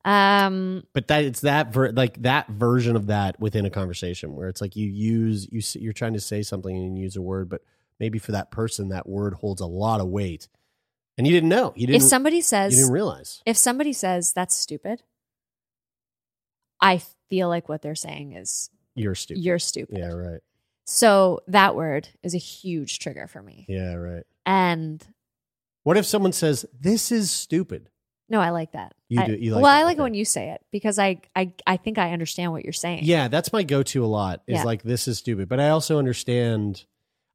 Um, 0.05 0.85
But 0.95 1.09
that 1.09 1.25
it's 1.25 1.41
that 1.41 1.73
ver- 1.73 1.93
like 1.93 2.23
that 2.23 2.49
version 2.49 2.97
of 2.97 3.07
that 3.09 3.39
within 3.41 3.67
a 3.67 3.71
conversation 3.71 4.35
where 4.35 4.49
it's 4.49 4.61
like 4.61 4.77
you 4.77 4.89
use 4.89 5.47
you 5.51 5.61
you're 5.81 5.93
trying 5.93 6.15
to 6.15 6.21
say 6.21 6.43
something 6.43 6.75
and 6.75 6.97
you 6.97 7.03
use 7.05 7.17
a 7.17 7.23
word, 7.23 7.49
but 7.51 7.63
maybe 8.01 8.19
for 8.19 8.33
that 8.33 8.51
person 8.51 8.89
that 8.91 9.09
word 9.09 9.35
holds 9.35 9.61
a 9.61 9.67
lot 9.67 10.01
of 10.01 10.07
weight, 10.09 10.49
and 11.19 11.27
you 11.27 11.33
didn't 11.35 11.51
know. 11.51 11.73
You 11.77 11.87
didn't. 11.89 12.03
if 12.03 12.09
somebody 12.09 12.41
says, 12.41 12.73
you 12.75 12.81
didn't 12.83 12.93
realize. 12.95 13.43
if 13.45 13.57
somebody 13.59 13.93
says 13.93 14.33
that's 14.33 14.55
stupid, 14.55 15.03
I 16.81 17.03
feel 17.29 17.49
like 17.49 17.69
what 17.69 17.83
they're 17.83 17.95
saying 17.95 18.33
is 18.33 18.71
You're 18.95 19.15
stupid. 19.15 19.43
you're 19.45 19.59
stupid. 19.59 19.99
Yeah. 19.99 20.13
Right. 20.13 20.41
So 20.87 21.41
that 21.49 21.75
word 21.77 22.09
is 22.23 22.35
a 22.35 22.39
huge 22.39 22.99
trigger 22.99 23.27
for 23.27 23.43
me. 23.43 23.67
Yeah. 23.69 23.95
Right. 23.95 24.25
And 24.47 25.05
What 25.83 25.97
if 25.97 26.07
someone 26.07 26.33
says 26.33 26.65
this 26.79 27.13
is 27.13 27.31
stupid? 27.31 27.91
no, 28.31 28.41
I 28.41 28.51
like 28.51 28.73
that. 28.73 28.95
You 29.09 29.21
I- 29.23 29.27
do- 29.27 29.37
you 29.39 29.55
like 29.55 29.63
well, 29.63 29.73
I 29.75 29.85
like 29.85 29.99
it 29.99 30.03
when 30.03 30.15
you 30.15 30.25
say 30.25 30.51
it 30.51 30.61
because 30.71 30.99
I, 30.99 31.21
I 31.35 31.53
I 31.67 31.77
think 31.79 31.99
I 31.99 32.13
understand 32.13 32.53
what 32.53 32.63
you're 32.63 32.73
saying. 32.75 33.01
Yeah, 33.05 33.29
that's 33.29 33.53
my 33.53 33.63
go-to 33.63 34.05
a 34.05 34.07
lot. 34.07 34.43
Is 34.47 34.57
Yeah. 34.59 34.65
like 34.65 34.83
this 34.83 35.09
is 35.09 35.19
stupid, 35.19 35.49
but 35.49 35.59
I 35.61 35.71
also 35.71 35.99
understand. 35.99 36.85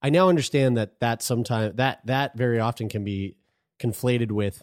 I 0.02 0.10
now 0.10 0.30
understand 0.30 0.78
that 0.78 1.00
that 1.00 1.22
sometimes 1.24 1.76
that 1.78 2.06
that 2.06 2.38
very 2.38 2.60
often 2.60 2.90
can 2.90 3.04
be 3.04 3.38
conflated 3.84 4.32
with 4.32 4.62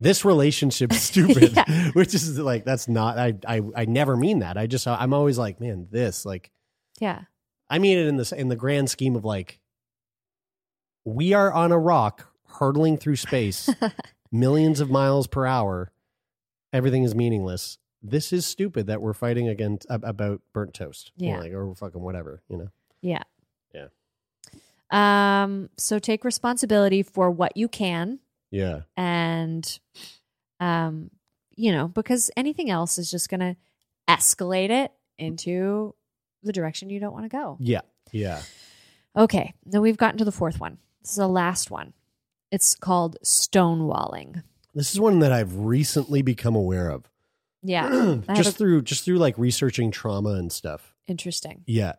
this 0.00 0.24
relationship's 0.24 1.00
stupid, 1.00 1.52
Yeah. 1.56 1.90
which 1.92 2.14
is 2.14 2.38
like 2.38 2.64
that's 2.64 2.88
not. 2.88 3.18
I 3.18 3.34
I 3.46 3.60
I 3.76 3.84
never 3.84 4.16
mean 4.16 4.40
that. 4.40 4.56
I 4.56 4.66
just 4.66 4.86
I'm 4.86 5.12
always 5.14 5.38
like, 5.38 5.60
man, 5.60 5.88
this 5.90 6.24
like 6.24 6.50
Yeah. 7.00 7.22
I 7.70 7.78
mean 7.78 7.98
it 7.98 8.06
in 8.06 8.16
this 8.16 8.32
in 8.32 8.48
the 8.48 8.56
grand 8.56 8.90
scheme 8.90 9.16
of 9.16 9.24
like 9.24 9.60
we 11.04 11.32
are 11.32 11.52
on 11.52 11.72
a 11.72 11.78
rock 11.78 12.28
hurtling 12.58 12.96
through 12.96 13.16
space 13.16 13.68
millions 14.32 14.80
of 14.80 14.90
miles 14.90 15.26
per 15.26 15.46
hour. 15.46 15.92
Everything 16.72 17.02
is 17.02 17.14
meaningless. 17.14 17.78
This 18.02 18.32
is 18.32 18.44
stupid 18.46 18.86
that 18.88 19.00
we're 19.00 19.12
fighting 19.14 19.48
against 19.48 19.86
about 19.88 20.40
burnt 20.52 20.74
toast. 20.74 21.12
you 21.16 21.28
know, 21.28 21.34
Yeah. 21.36 21.40
like 21.40 21.52
or 21.52 21.74
fucking 21.74 22.00
whatever, 22.00 22.42
you 22.48 22.56
know. 22.56 22.68
Yeah. 23.00 23.22
Um. 24.92 25.70
So 25.78 25.98
take 25.98 26.24
responsibility 26.24 27.02
for 27.02 27.30
what 27.30 27.56
you 27.56 27.66
can, 27.68 28.18
Yeah. 28.50 28.82
and, 28.96 29.78
um, 30.60 31.10
you 31.56 31.72
know, 31.72 31.88
because 31.88 32.30
anything 32.36 32.70
else 32.70 32.98
is 32.98 33.10
just 33.10 33.28
going 33.28 33.40
to 33.40 33.56
escalate 34.08 34.70
it 34.70 34.92
into 35.18 35.94
the 36.42 36.52
direction 36.52 36.90
you 36.90 37.00
don't 37.00 37.12
want 37.12 37.24
to 37.24 37.28
go. 37.28 37.56
Yeah. 37.60 37.80
Yeah. 38.12 38.42
Okay. 39.16 39.54
Now 39.64 39.80
we've 39.80 39.96
gotten 39.96 40.18
to 40.18 40.24
the 40.24 40.32
fourth 40.32 40.60
one. 40.60 40.78
This 41.02 41.10
is 41.12 41.16
the 41.16 41.28
last 41.28 41.70
one. 41.70 41.92
It's 42.50 42.74
called 42.74 43.16
stonewalling. 43.24 44.42
This 44.74 44.92
is 44.92 45.00
one 45.00 45.20
that 45.20 45.32
I've 45.32 45.56
recently 45.56 46.22
become 46.22 46.54
aware 46.54 46.88
of. 46.90 47.08
Yeah. 47.62 48.16
Just 48.34 48.50
a- 48.50 48.52
through 48.52 48.82
just 48.82 49.04
through 49.04 49.18
like 49.18 49.38
researching 49.38 49.90
trauma 49.90 50.30
and 50.30 50.50
stuff. 50.52 50.94
interesting. 51.06 51.62
Yeah. 51.66 51.92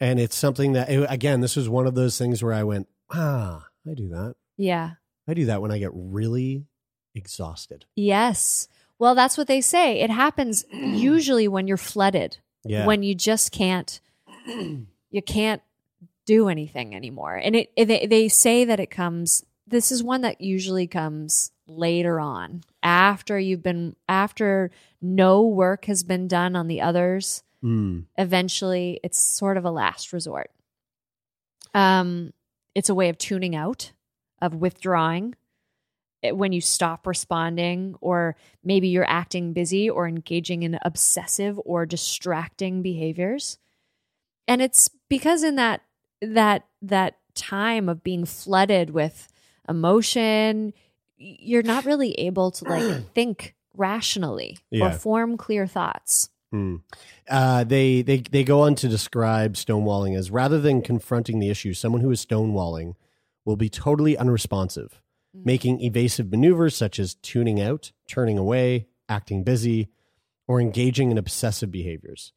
And 0.00 0.20
it's 0.20 0.36
something 0.36 0.72
that 0.74 0.88
it- 0.90 1.06
again, 1.10 1.40
this 1.40 1.56
was 1.56 1.68
one 1.68 1.86
of 1.86 1.94
those 1.94 2.16
things 2.18 2.42
where 2.42 2.52
I 2.54 2.62
went, 2.64 2.88
"Ah, 3.10 3.66
I 3.88 3.94
do 3.94 4.08
that. 4.08 4.36
Yeah. 4.56 4.92
I 5.26 5.34
do 5.34 5.46
that 5.46 5.60
when 5.60 5.70
I 5.72 5.78
get 5.78 5.90
really 5.92 6.64
exhausted." 7.14 7.84
Yes. 7.96 8.68
Well, 8.98 9.14
that's 9.14 9.38
what 9.38 9.46
they 9.46 9.60
say. 9.60 10.00
It 10.00 10.10
happens 10.10 10.64
usually 10.72 11.48
when 11.48 11.66
you're 11.68 11.76
flooded. 11.76 12.38
Yeah. 12.64 12.86
When 12.86 13.02
you 13.02 13.14
just 13.14 13.52
can't 13.52 14.00
you 14.46 15.22
can't 15.24 15.62
do 16.26 16.48
anything 16.48 16.94
anymore. 16.94 17.36
And 17.36 17.56
it, 17.56 17.72
it 17.76 17.86
they, 17.86 18.06
they 18.06 18.28
say 18.28 18.64
that 18.64 18.80
it 18.80 18.90
comes 18.90 19.44
this 19.66 19.92
is 19.92 20.02
one 20.02 20.22
that 20.22 20.40
usually 20.40 20.86
comes 20.86 21.52
later 21.66 22.18
on 22.20 22.62
after 22.82 23.38
you've 23.38 23.62
been 23.62 23.94
after 24.08 24.70
no 25.02 25.42
work 25.46 25.84
has 25.84 26.02
been 26.02 26.26
done 26.28 26.56
on 26.56 26.66
the 26.68 26.80
others. 26.80 27.42
Mm. 27.64 28.04
Eventually, 28.16 29.00
it's 29.02 29.18
sort 29.18 29.56
of 29.56 29.64
a 29.64 29.70
last 29.70 30.12
resort. 30.12 30.50
Um 31.74 32.32
it's 32.74 32.88
a 32.88 32.94
way 32.94 33.08
of 33.08 33.18
tuning 33.18 33.56
out, 33.56 33.92
of 34.40 34.54
withdrawing 34.54 35.34
it- 36.22 36.36
when 36.36 36.52
you 36.52 36.60
stop 36.60 37.06
responding 37.06 37.96
or 38.00 38.36
maybe 38.62 38.88
you're 38.88 39.08
acting 39.08 39.52
busy 39.52 39.88
or 39.90 40.06
engaging 40.06 40.62
in 40.62 40.78
obsessive 40.82 41.58
or 41.64 41.86
distracting 41.86 42.82
behaviors 42.82 43.58
and 44.46 44.60
it's 44.62 44.88
because 45.08 45.42
in 45.44 45.56
that 45.56 45.82
that 46.20 46.66
that 46.82 47.18
time 47.34 47.88
of 47.88 48.02
being 48.02 48.24
flooded 48.24 48.90
with 48.90 49.28
emotion 49.68 50.72
you're 51.16 51.62
not 51.62 51.84
really 51.84 52.12
able 52.14 52.50
to 52.50 52.64
like 52.64 53.04
think 53.14 53.54
rationally 53.76 54.58
or 54.72 54.90
form 54.92 55.36
clear 55.36 55.66
thoughts 55.66 56.30
Mm. 56.54 56.80
Uh, 57.28 57.64
they 57.64 58.02
they 58.02 58.18
they 58.18 58.42
go 58.42 58.62
on 58.62 58.74
to 58.76 58.88
describe 58.88 59.54
stonewalling 59.54 60.16
as 60.16 60.30
rather 60.30 60.58
than 60.60 60.80
confronting 60.80 61.40
the 61.40 61.50
issue, 61.50 61.74
someone 61.74 62.00
who 62.00 62.10
is 62.10 62.24
stonewalling 62.24 62.94
will 63.44 63.56
be 63.56 63.68
totally 63.68 64.16
unresponsive, 64.16 65.02
making 65.34 65.80
evasive 65.80 66.30
maneuvers 66.30 66.74
such 66.74 66.98
as 66.98 67.14
tuning 67.16 67.60
out, 67.60 67.92
turning 68.06 68.38
away, 68.38 68.86
acting 69.08 69.44
busy, 69.44 69.88
or 70.46 70.60
engaging 70.60 71.10
in 71.10 71.18
obsessive 71.18 71.70
behaviors. 71.70 72.32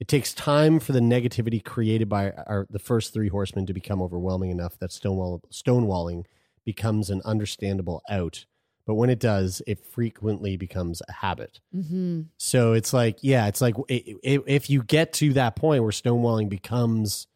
It 0.00 0.08
takes 0.08 0.32
time 0.32 0.80
for 0.80 0.92
the 0.92 1.00
negativity 1.00 1.62
created 1.62 2.08
by 2.08 2.30
our, 2.30 2.66
the 2.70 2.78
first 2.78 3.12
three 3.12 3.28
horsemen 3.28 3.66
to 3.66 3.74
become 3.74 4.00
overwhelming 4.00 4.50
enough 4.50 4.78
that 4.78 4.92
stonewall, 4.92 5.42
stonewalling 5.52 6.24
becomes 6.64 7.10
an 7.10 7.20
understandable 7.26 8.02
out. 8.08 8.46
But 8.86 8.94
when 8.94 9.10
it 9.10 9.20
does, 9.20 9.62
it 9.66 9.84
frequently 9.84 10.56
becomes 10.56 11.00
a 11.08 11.12
habit. 11.12 11.60
mm-hmm. 11.74 12.22
So 12.38 12.72
it's 12.72 12.92
like, 12.92 13.18
yeah, 13.22 13.46
it's 13.46 13.60
like 13.60 13.76
i- 13.90 14.16
i- 14.26 14.44
if 14.46 14.68
you 14.70 14.82
get 14.82 15.12
to 15.14 15.32
that 15.34 15.54
point 15.56 15.82
where 15.82 15.92
stonewalling 15.92 16.48
becomes 16.48 17.26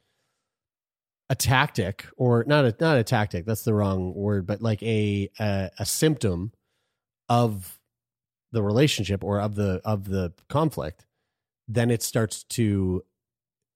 a 1.30 1.34
tactic, 1.34 2.06
or 2.16 2.44
not 2.46 2.64
a 2.64 2.74
not 2.80 2.98
a 2.98 3.02
tactic, 3.04 3.46
that's 3.46 3.62
the 3.62 3.72
wrong 3.74 4.14
word, 4.14 4.46
but 4.46 4.60
like 4.62 4.82
a 4.82 5.28
a, 5.38 5.70
a 5.78 5.86
symptom 5.86 6.52
of 7.28 7.78
the 8.52 8.62
relationship 8.62 9.24
or 9.24 9.40
of 9.40 9.54
the 9.54 9.80
of 9.84 10.04
the 10.08 10.32
conflict, 10.48 11.06
then 11.68 11.90
it 11.90 12.02
starts 12.02 12.44
to 12.44 13.04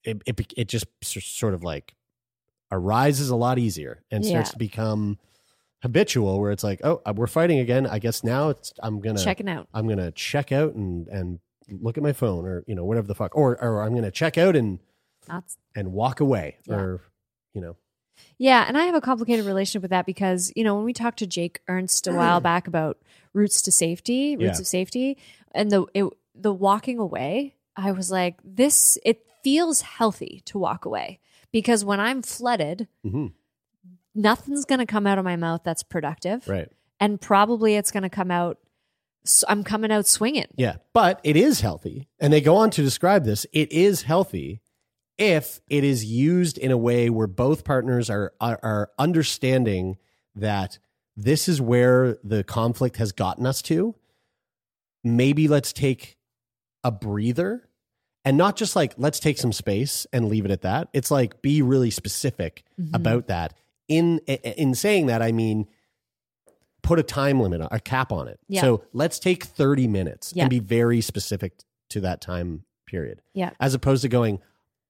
it 0.04 0.22
it, 0.26 0.52
it 0.56 0.68
just 0.68 0.86
sort 1.02 1.54
of 1.54 1.62
like 1.64 1.94
arises 2.70 3.30
a 3.30 3.36
lot 3.36 3.58
easier 3.58 4.02
and 4.10 4.24
starts 4.26 4.48
Yeah. 4.50 4.52
to 4.52 4.58
become 4.58 5.18
habitual 5.82 6.40
where 6.40 6.50
it's 6.50 6.64
like 6.64 6.80
oh 6.84 7.00
uh, 7.06 7.12
we're 7.14 7.26
fighting 7.28 7.60
again 7.60 7.86
i 7.86 7.98
guess 8.00 8.24
now 8.24 8.48
it's 8.48 8.72
i'm 8.82 9.00
gonna 9.00 9.22
checking 9.22 9.48
out 9.48 9.68
I'm 9.72 9.86
gonna 9.88 10.10
check 10.10 10.50
out 10.50 10.74
and 10.74 11.06
and 11.08 11.38
look 11.70 11.96
at 11.96 12.02
my 12.02 12.12
phone 12.12 12.44
or 12.46 12.64
you 12.66 12.74
know 12.74 12.84
whatever 12.84 13.06
the 13.06 13.14
fuck, 13.14 13.36
or 13.36 13.62
or 13.62 13.82
I'm 13.82 13.94
gonna 13.94 14.10
check 14.10 14.38
out 14.38 14.56
and 14.56 14.78
That's- 15.26 15.56
and 15.76 15.92
walk 15.92 16.18
away 16.20 16.56
Yeah. 16.66 16.74
or 16.76 17.00
you 17.54 17.60
know 17.60 17.76
Yeah, 18.38 18.64
and 18.66 18.76
I 18.78 18.84
have 18.84 18.94
a 18.94 19.00
complicated 19.02 19.44
relationship 19.46 19.82
with 19.82 19.90
that 19.90 20.06
because, 20.06 20.50
you 20.56 20.64
know, 20.64 20.74
when 20.76 20.84
we 20.84 20.92
talked 20.94 21.18
to 21.20 21.26
Jake 21.26 21.60
Ernst 21.68 22.06
a 22.08 22.12
while 22.12 22.40
back 22.50 22.66
about 22.66 22.98
roots 23.34 23.60
to 23.62 23.70
safety, 23.70 24.34
roots 24.36 24.58
Yeah. 24.58 24.62
of 24.62 24.66
safety, 24.66 25.18
and 25.52 25.70
the 25.70 25.84
it, 25.94 26.04
the 26.34 26.52
walking 26.54 26.98
away, 26.98 27.54
I 27.76 27.92
was 27.92 28.10
like, 28.10 28.36
this 28.42 28.96
it 29.04 29.24
feels 29.44 29.82
healthy 29.82 30.40
to 30.46 30.58
walk 30.58 30.84
away 30.86 31.20
because 31.52 31.84
when 31.84 32.00
I'm 32.00 32.22
flooded, 32.22 32.88
Mhm. 33.06 33.32
Nothing's 34.18 34.64
going 34.64 34.80
to 34.80 34.86
come 34.86 35.06
out 35.06 35.18
of 35.18 35.24
my 35.24 35.36
mouth 35.36 35.62
that's 35.64 35.82
productive, 35.82 36.46
right 36.48 36.68
and 37.00 37.20
probably 37.20 37.76
it's 37.76 37.90
going 37.90 38.02
to 38.02 38.10
come 38.10 38.30
out. 38.30 38.58
I'm 39.48 39.62
coming 39.64 39.92
out 39.92 40.06
swinging. 40.06 40.46
yeah, 40.56 40.76
but 40.92 41.20
it 41.22 41.36
is 41.36 41.60
healthy, 41.60 42.08
and 42.18 42.32
they 42.32 42.40
go 42.40 42.56
on 42.56 42.70
to 42.70 42.82
describe 42.82 43.24
this. 43.24 43.46
It 43.52 43.70
is 43.72 44.02
healthy 44.02 44.60
if 45.18 45.60
it 45.68 45.84
is 45.84 46.04
used 46.04 46.56
in 46.58 46.70
a 46.70 46.76
way 46.78 47.10
where 47.10 47.26
both 47.26 47.64
partners 47.64 48.08
are 48.10 48.32
are, 48.40 48.58
are 48.62 48.90
understanding 48.98 49.96
that 50.34 50.78
this 51.16 51.48
is 51.48 51.60
where 51.60 52.16
the 52.22 52.44
conflict 52.44 52.96
has 52.96 53.12
gotten 53.12 53.44
us 53.46 53.60
to. 53.62 53.94
Maybe 55.04 55.48
let's 55.48 55.72
take 55.72 56.16
a 56.84 56.90
breather 56.90 57.68
and 58.24 58.36
not 58.36 58.56
just 58.56 58.76
like 58.76 58.94
let's 58.96 59.18
take 59.20 59.38
some 59.38 59.52
space 59.52 60.06
and 60.12 60.28
leave 60.28 60.44
it 60.44 60.50
at 60.52 60.62
that 60.62 60.88
it's 60.92 61.10
like 61.10 61.42
be 61.42 61.60
really 61.60 61.90
specific 61.90 62.62
Mhm. 62.80 62.90
about 62.94 63.26
that 63.26 63.52
in 63.88 64.18
in 64.28 64.74
saying 64.74 65.06
that 65.06 65.22
i 65.22 65.32
mean 65.32 65.66
put 66.82 66.98
a 66.98 67.02
time 67.02 67.40
limit 67.40 67.60
a 67.70 67.80
cap 67.80 68.12
on 68.12 68.28
it 68.28 68.38
Yeah. 68.48 68.60
so 68.60 68.84
let's 68.92 69.18
take 69.18 69.44
30 69.44 69.88
minutes 69.88 70.32
Yeah. 70.34 70.44
and 70.44 70.50
be 70.50 70.60
very 70.60 71.00
specific 71.00 71.52
to 71.90 72.00
that 72.02 72.20
time 72.20 72.64
period 72.86 73.20
Yeah. 73.34 73.50
as 73.60 73.74
opposed 73.74 74.02
to 74.02 74.08
going 74.08 74.40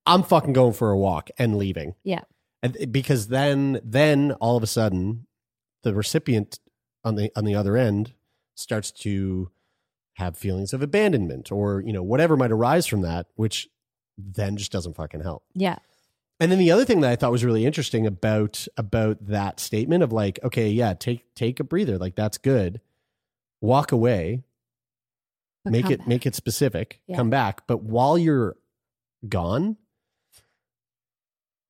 i'm 0.06 0.22
fucking 0.22 0.52
going 0.52 0.72
for 0.74 0.90
a 0.90 0.98
walk 0.98 1.30
and 1.38 1.56
leaving 1.56 1.94
Yeah. 2.04 2.22
and 2.62 2.76
because 2.92 3.28
then 3.28 3.80
then 3.82 4.32
all 4.32 4.56
of 4.56 4.62
a 4.62 4.66
sudden 4.66 5.26
the 5.82 5.94
recipient 5.94 6.58
on 7.04 7.14
the 7.14 7.30
on 7.36 7.44
the 7.44 7.54
other 7.54 7.76
end 7.76 8.12
starts 8.54 8.90
to 8.90 9.50
have 10.14 10.36
feelings 10.36 10.72
of 10.72 10.82
abandonment 10.82 11.50
or 11.52 11.80
you 11.86 11.92
know 11.92 12.02
whatever 12.02 12.36
might 12.36 12.50
arise 12.50 12.86
from 12.86 13.02
that 13.02 13.26
which 13.36 13.68
then 14.18 14.56
just 14.56 14.72
doesn't 14.72 14.94
fucking 14.96 15.20
help 15.20 15.44
Yeah. 15.54 15.78
And 16.40 16.50
then 16.52 16.58
the 16.58 16.70
other 16.70 16.84
thing 16.84 17.00
that 17.00 17.10
i 17.10 17.16
thought 17.16 17.32
was 17.32 17.44
really 17.44 17.64
interesting 17.66 18.06
about 18.06 18.66
about 18.76 19.16
that 19.26 19.58
statement 19.60 20.02
of 20.02 20.12
like 20.12 20.38
okay 20.42 20.68
yeah 20.70 20.94
take 20.94 21.34
take 21.34 21.58
a 21.60 21.64
breather 21.64 21.98
like 21.98 22.14
that's 22.14 22.38
good 22.38 22.80
walk 23.60 23.90
away 23.92 24.42
But 25.64 25.72
make 25.72 25.90
it 25.90 25.98
back. 25.98 26.08
make 26.08 26.26
it 26.26 26.34
specific. 26.34 27.00
Yeah. 27.06 27.16
Come 27.16 27.30
back, 27.30 27.66
but 27.66 27.82
while 27.82 28.16
you're 28.16 28.56
gone, 29.28 29.76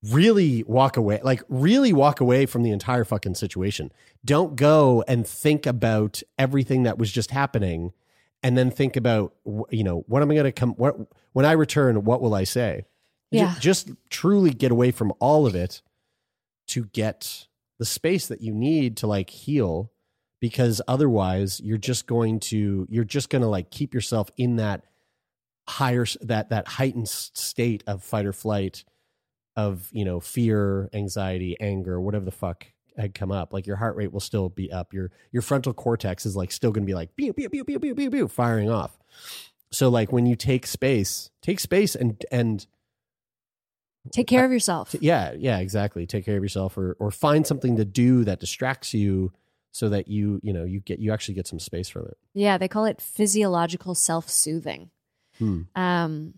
really 0.03 0.63
walk 0.65 0.97
away. 0.97 1.21
Like 1.23 1.43
really 1.49 1.93
walk 1.93 2.21
away 2.21 2.47
from 2.47 2.63
the 2.63 2.71
entire 2.71 3.05
fucking 3.05 3.35
situation. 3.35 3.91
Don't 4.25 4.55
go 4.57 5.03
and 5.09 5.27
think 5.27 5.67
about 5.67 6.23
everything 6.39 6.83
that 6.85 6.99
was 6.99 7.11
just 7.11 7.31
happening, 7.31 7.93
and 8.43 8.57
then 8.57 8.71
think 8.71 8.97
about 8.97 9.35
you 9.71 9.83
know 9.85 10.05
what 10.07 10.23
am 10.23 10.31
I 10.31 10.35
going 10.35 10.45
to 10.45 10.53
come? 10.53 10.73
What 10.73 10.97
when 11.33 11.47
I 11.47 11.53
return? 11.53 12.05
What 12.05 12.21
will 12.21 12.35
I 12.35 12.45
say? 12.45 12.85
Yeah. 13.31 13.55
just 13.61 13.91
truly 14.11 14.51
get 14.51 14.73
away 14.73 14.91
from 14.91 15.13
all 15.21 15.47
of 15.47 15.55
it 15.55 15.83
to 16.69 16.85
get 16.87 17.47
the 17.79 17.85
space 17.85 18.27
that 18.29 18.41
you 18.41 18.55
need 18.55 18.97
to 18.99 19.07
like 19.07 19.31
heal 19.31 19.93
because 20.41 20.81
otherwise 20.89 21.61
you're 21.61 21.79
just 21.79 22.07
going 22.07 22.41
to 22.41 22.87
you're 22.89 23.05
just 23.05 23.31
going 23.31 23.43
to 23.43 23.49
like 23.49 23.71
keep 23.71 23.93
yourself 23.95 24.31
in 24.37 24.57
that 24.57 24.85
higher 25.69 26.07
that 26.23 26.51
that 26.51 26.67
heightened 26.67 27.09
state 27.09 27.85
of 27.87 28.03
fight 28.03 28.25
or 28.25 28.33
flight 28.33 28.85
of 29.57 29.89
you 29.93 30.05
know 30.05 30.21
fear 30.21 30.89
anxiety 30.93 31.57
anger 31.61 32.01
whatever 32.01 32.25
the 32.25 32.31
fuck 32.31 32.67
had 32.99 33.15
come 33.15 33.31
up. 33.33 33.53
Like 33.53 33.67
your 33.67 33.77
heart 33.77 33.97
rate 33.97 34.13
will 34.13 34.21
still 34.21 34.49
be 34.49 34.71
up. 34.73 34.93
Your 34.93 35.11
your 35.33 35.43
frontal 35.43 35.73
cortex 35.73 36.27
is 36.27 36.37
like 36.37 36.53
still 36.53 36.73
going 36.73 36.85
to 36.85 36.87
be 36.87 36.95
like 36.95 37.17
pew, 37.17 37.33
pew, 37.33 37.49
pew, 37.49 37.65
pew, 37.65 37.79
pew, 37.79 37.95
pew, 37.95 38.11
pew, 38.11 38.29
firing 38.29 38.69
off. 38.69 38.99
So 39.71 39.89
like 39.89 40.13
when 40.13 40.27
you 40.27 40.37
take 40.37 40.67
space 40.67 41.31
take 41.43 41.61
space 41.61 41.95
and 41.95 42.25
and 42.31 42.67
Take 44.11 44.27
care 44.27 44.45
of 44.45 44.53
yourself. 44.53 44.95
Yeah, 45.01 45.35
yeah, 45.37 45.59
exactly. 45.59 46.07
Take 46.07 46.25
care 46.25 46.37
of 46.37 46.43
yourself, 46.43 46.79
or 46.79 46.97
or 46.99 47.11
find 47.11 47.47
something 47.47 47.77
to 47.77 47.85
do 47.85 48.25
that 48.25 48.41
distracts 48.41 48.95
you, 48.95 49.33
so 49.71 49.89
that 49.91 50.09
you 50.09 50.41
you 50.43 50.53
know 50.53 50.65
you 50.65 50.81
get 50.81 50.99
you 50.99 51.13
actually 51.13 51.35
get 51.35 51.47
some 51.47 51.59
space 51.59 51.89
from 51.89 52.07
it. 52.07 52.17
Yeah, 52.33 52.59
they 52.59 52.69
call 52.69 52.85
it 52.85 53.01
physiological 53.01 53.95
self-soothing. 53.95 54.91
Hmm. 55.39 55.63
Um, 55.77 56.35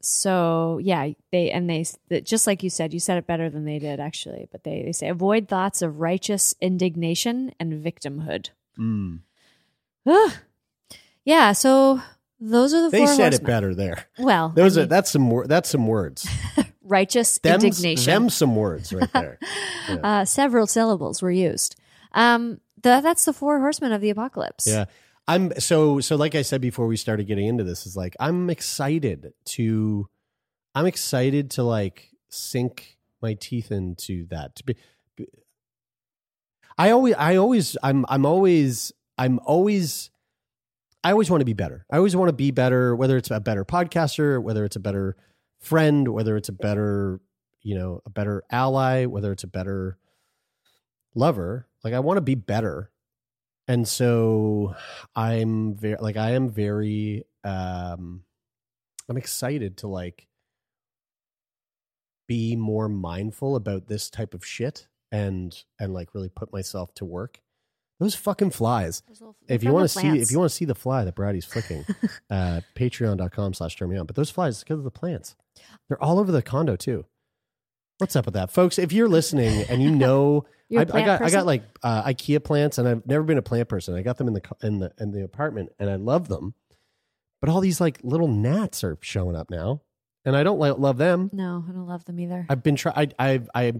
so 0.00 0.78
yeah, 0.82 1.08
they 1.30 1.50
and 1.50 1.68
they 1.68 1.84
just 2.22 2.46
like 2.46 2.62
you 2.62 2.70
said, 2.70 2.92
you 2.92 3.00
said 3.00 3.18
it 3.18 3.26
better 3.26 3.48
than 3.50 3.64
they 3.64 3.78
did 3.78 4.00
actually. 4.00 4.48
But 4.50 4.64
they 4.64 4.82
they 4.84 4.92
say 4.92 5.08
avoid 5.08 5.48
thoughts 5.48 5.82
of 5.82 6.00
righteous 6.00 6.54
indignation 6.60 7.52
and 7.58 7.84
victimhood. 7.84 8.50
Ugh. 10.06 10.32
Yeah, 11.24 11.52
so 11.52 12.00
those 12.40 12.74
are 12.74 12.82
the 12.82 12.90
They 12.90 13.06
said 13.06 13.34
it 13.34 13.44
better 13.44 13.74
there. 13.74 14.06
Well, 14.18 14.48
Those 14.48 14.76
I 14.76 14.80
are 14.80 14.82
mean, 14.84 14.88
that's 14.88 15.10
some 15.10 15.42
that's 15.46 15.68
some 15.68 15.86
words. 15.86 16.28
righteous 16.92 17.38
Them's, 17.38 17.64
indignation. 17.64 18.04
them 18.12 18.30
some 18.30 18.54
words 18.54 18.92
right 18.92 19.12
there. 19.14 19.38
Yeah. 19.88 19.94
uh, 19.96 20.24
several 20.24 20.66
syllables 20.66 21.22
were 21.22 21.30
used. 21.32 21.74
Um, 22.12 22.60
the, 22.82 23.00
that's 23.02 23.24
the 23.24 23.32
four 23.32 23.58
horsemen 23.58 23.92
of 23.92 24.00
the 24.00 24.10
apocalypse. 24.10 24.66
Yeah. 24.66 24.84
I'm 25.28 25.58
so 25.60 26.00
so 26.00 26.16
like 26.16 26.34
I 26.34 26.42
said 26.42 26.60
before 26.60 26.86
we 26.88 26.96
started 26.96 27.26
getting 27.28 27.46
into 27.46 27.62
this 27.64 27.86
is 27.86 27.96
like 27.96 28.14
I'm 28.20 28.50
excited 28.50 29.32
to 29.56 30.08
I'm 30.74 30.86
excited 30.86 31.50
to 31.52 31.62
like 31.62 32.10
sink 32.28 32.98
my 33.22 33.34
teeth 33.34 33.70
into 33.70 34.26
that. 34.26 34.56
To 34.56 34.64
be, 34.64 34.76
be- 35.16 35.28
I 36.76 36.90
always 36.90 37.14
I 37.16 37.36
always 37.36 37.76
I'm 37.84 38.04
I'm 38.08 38.26
always 38.26 38.92
I'm 39.16 39.38
always 39.44 40.10
I 41.04 41.12
always 41.12 41.30
want 41.30 41.40
to 41.40 41.44
be 41.46 41.52
better. 41.52 41.86
I 41.90 41.96
always 41.98 42.16
want 42.16 42.28
to 42.28 42.32
be 42.36 42.50
better 42.50 42.96
whether 42.96 43.16
it's 43.16 43.30
a 43.30 43.38
better 43.40 43.64
podcaster, 43.64 44.42
whether 44.42 44.64
it's 44.64 44.76
a 44.76 44.80
better 44.80 45.16
friend, 45.62 46.08
whether 46.08 46.36
it's 46.36 46.48
a 46.48 46.52
better, 46.52 47.20
you 47.62 47.74
know, 47.74 48.02
a 48.04 48.10
better 48.10 48.42
ally, 48.50 49.06
whether 49.06 49.32
it's 49.32 49.44
a 49.44 49.48
better 49.48 49.98
lover. 51.14 51.66
Like 51.84 51.94
I 51.94 52.00
want 52.00 52.18
to 52.18 52.22
be 52.22 52.34
better 52.34 52.92
and 53.68 53.86
so 53.86 54.74
i'm 55.14 55.74
very 55.74 55.96
like 56.00 56.16
i 56.16 56.32
am 56.32 56.48
very 56.50 57.24
um 57.44 58.22
i'm 59.08 59.16
excited 59.16 59.76
to 59.76 59.86
like 59.86 60.26
be 62.26 62.56
more 62.56 62.88
mindful 62.88 63.56
about 63.56 63.86
this 63.88 64.10
type 64.10 64.34
of 64.34 64.44
shit 64.44 64.88
and 65.10 65.64
and 65.78 65.92
like 65.92 66.14
really 66.14 66.28
put 66.28 66.52
myself 66.52 66.94
to 66.94 67.04
work 67.04 67.40
those 68.02 68.14
fucking 68.14 68.50
flies 68.50 69.02
if 69.48 69.62
you 69.62 69.72
want 69.72 69.84
to 69.84 69.88
see 69.88 70.08
if 70.18 70.30
you 70.30 70.38
want 70.38 70.50
to 70.50 70.54
see 70.54 70.64
the 70.64 70.74
fly 70.74 71.04
that 71.04 71.14
Bridie's 71.14 71.44
flicking 71.44 71.84
uh 72.30 72.60
patreon.com 72.74 73.54
slash 73.54 73.76
turn 73.76 73.90
me 73.90 73.96
on 73.96 74.06
but 74.06 74.16
those 74.16 74.30
flies 74.30 74.62
because 74.62 74.78
of 74.78 74.84
the 74.84 74.90
plants 74.90 75.36
they're 75.88 76.02
all 76.02 76.18
over 76.18 76.32
the 76.32 76.42
condo 76.42 76.76
too 76.76 77.04
what's 77.98 78.16
up 78.16 78.24
with 78.26 78.34
that 78.34 78.50
folks 78.50 78.78
if 78.78 78.92
you're 78.92 79.08
listening 79.08 79.64
and 79.68 79.82
you 79.82 79.90
know 80.04 80.44
I, 80.76 80.80
I 80.80 80.84
got 80.84 81.22
I 81.22 81.30
got 81.30 81.46
like 81.46 81.64
uh, 81.82 82.04
IKEA 82.04 82.42
plants, 82.42 82.78
and 82.78 82.88
I've 82.88 83.06
never 83.06 83.24
been 83.24 83.38
a 83.38 83.42
plant 83.42 83.68
person. 83.68 83.94
I 83.94 84.02
got 84.02 84.16
them 84.16 84.28
in 84.28 84.34
the 84.34 84.42
in 84.62 84.78
the 84.78 84.92
in 84.98 85.10
the 85.12 85.22
apartment, 85.22 85.70
and 85.78 85.90
I 85.90 85.96
love 85.96 86.28
them. 86.28 86.54
But 87.40 87.50
all 87.50 87.60
these 87.60 87.80
like 87.80 87.98
little 88.02 88.28
gnats 88.28 88.84
are 88.84 88.96
showing 89.00 89.36
up 89.36 89.50
now, 89.50 89.82
and 90.24 90.36
I 90.36 90.42
don't 90.42 90.58
like 90.58 90.78
love 90.78 90.98
them. 90.98 91.30
No, 91.32 91.64
I 91.68 91.72
don't 91.72 91.86
love 91.86 92.04
them 92.04 92.18
either. 92.20 92.46
I've 92.48 92.62
been 92.62 92.76
trying. 92.76 93.12
I 93.18 93.42
I 93.54 93.74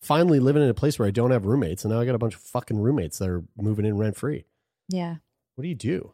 finally 0.00 0.40
living 0.40 0.62
in 0.62 0.68
a 0.68 0.74
place 0.74 0.98
where 0.98 1.08
I 1.08 1.10
don't 1.10 1.30
have 1.30 1.44
roommates, 1.46 1.84
and 1.84 1.92
now 1.92 2.00
I 2.00 2.04
got 2.04 2.14
a 2.14 2.18
bunch 2.18 2.34
of 2.34 2.40
fucking 2.40 2.78
roommates 2.78 3.18
that 3.18 3.28
are 3.28 3.44
moving 3.56 3.84
in 3.84 3.96
rent 3.98 4.16
free. 4.16 4.44
yeah. 4.88 5.16
What 5.54 5.62
do 5.62 5.68
you 5.68 5.74
do? 5.74 6.12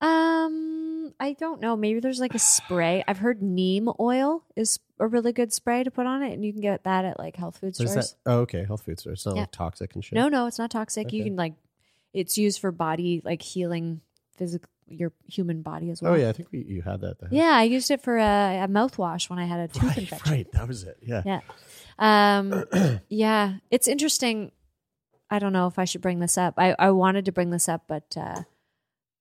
Um, 0.00 1.12
I 1.20 1.32
don't 1.38 1.60
know. 1.60 1.76
Maybe 1.76 2.00
there's 2.00 2.20
like 2.20 2.34
a 2.34 2.38
spray. 2.38 3.02
I've 3.06 3.18
heard 3.18 3.42
neem 3.42 3.88
oil 4.00 4.44
is 4.56 4.78
a 4.98 5.06
really 5.06 5.32
good 5.32 5.52
spray 5.52 5.84
to 5.84 5.90
put 5.90 6.06
on 6.06 6.22
it, 6.22 6.32
and 6.32 6.44
you 6.44 6.52
can 6.52 6.60
get 6.60 6.84
that 6.84 7.04
at 7.04 7.18
like 7.18 7.36
health 7.36 7.58
food 7.58 7.74
There's 7.76 7.90
stores. 7.92 8.16
that. 8.24 8.30
Oh, 8.30 8.38
okay. 8.40 8.64
Health 8.64 8.82
food 8.82 8.98
store. 9.00 9.12
It's 9.14 9.24
not 9.24 9.34
Yeah. 9.36 9.42
like 9.42 9.52
toxic 9.52 9.94
and 9.94 10.04
shit. 10.04 10.16
No, 10.16 10.28
no, 10.28 10.46
it's 10.46 10.58
not 10.58 10.70
toxic. 10.70 11.12
You 11.12 11.20
Okay. 11.22 11.30
can 11.30 11.36
like, 11.36 11.54
it's 12.12 12.36
used 12.36 12.60
for 12.60 12.70
body 12.72 13.22
like 13.24 13.42
healing, 13.42 14.00
physical 14.36 14.68
your 14.88 15.12
human 15.26 15.62
body 15.62 15.90
as 15.90 16.00
well. 16.00 16.12
Oh 16.12 16.14
yeah, 16.16 16.28
I 16.28 16.32
think 16.32 16.48
we, 16.52 16.62
you 16.62 16.80
had 16.82 17.00
that. 17.00 17.20
house. 17.20 17.30
Yeah, 17.32 17.50
I 17.56 17.64
used 17.64 17.90
it 17.90 18.00
for 18.02 18.18
a, 18.18 18.60
a 18.62 18.68
mouthwash 18.68 19.28
when 19.28 19.38
I 19.40 19.44
had 19.44 19.58
a 19.58 19.68
tooth 19.68 19.82
Right, 19.82 19.98
infection. 19.98 20.32
right. 20.32 20.52
That 20.52 20.68
was 20.68 20.84
it. 20.84 20.98
Yeah. 21.02 21.22
Yeah. 21.26 21.40
Um, 21.98 22.64
yeah, 23.08 23.54
it's 23.70 23.88
interesting. 23.88 24.52
I 25.30 25.38
don't 25.38 25.52
know 25.52 25.66
if 25.66 25.78
I 25.78 25.84
should 25.84 26.00
bring 26.00 26.20
this 26.20 26.38
up. 26.38 26.54
I, 26.56 26.74
I 26.78 26.90
wanted 26.90 27.24
to 27.24 27.32
bring 27.32 27.50
this 27.50 27.68
up, 27.68 27.84
but 27.88 28.16
uh, 28.16 28.42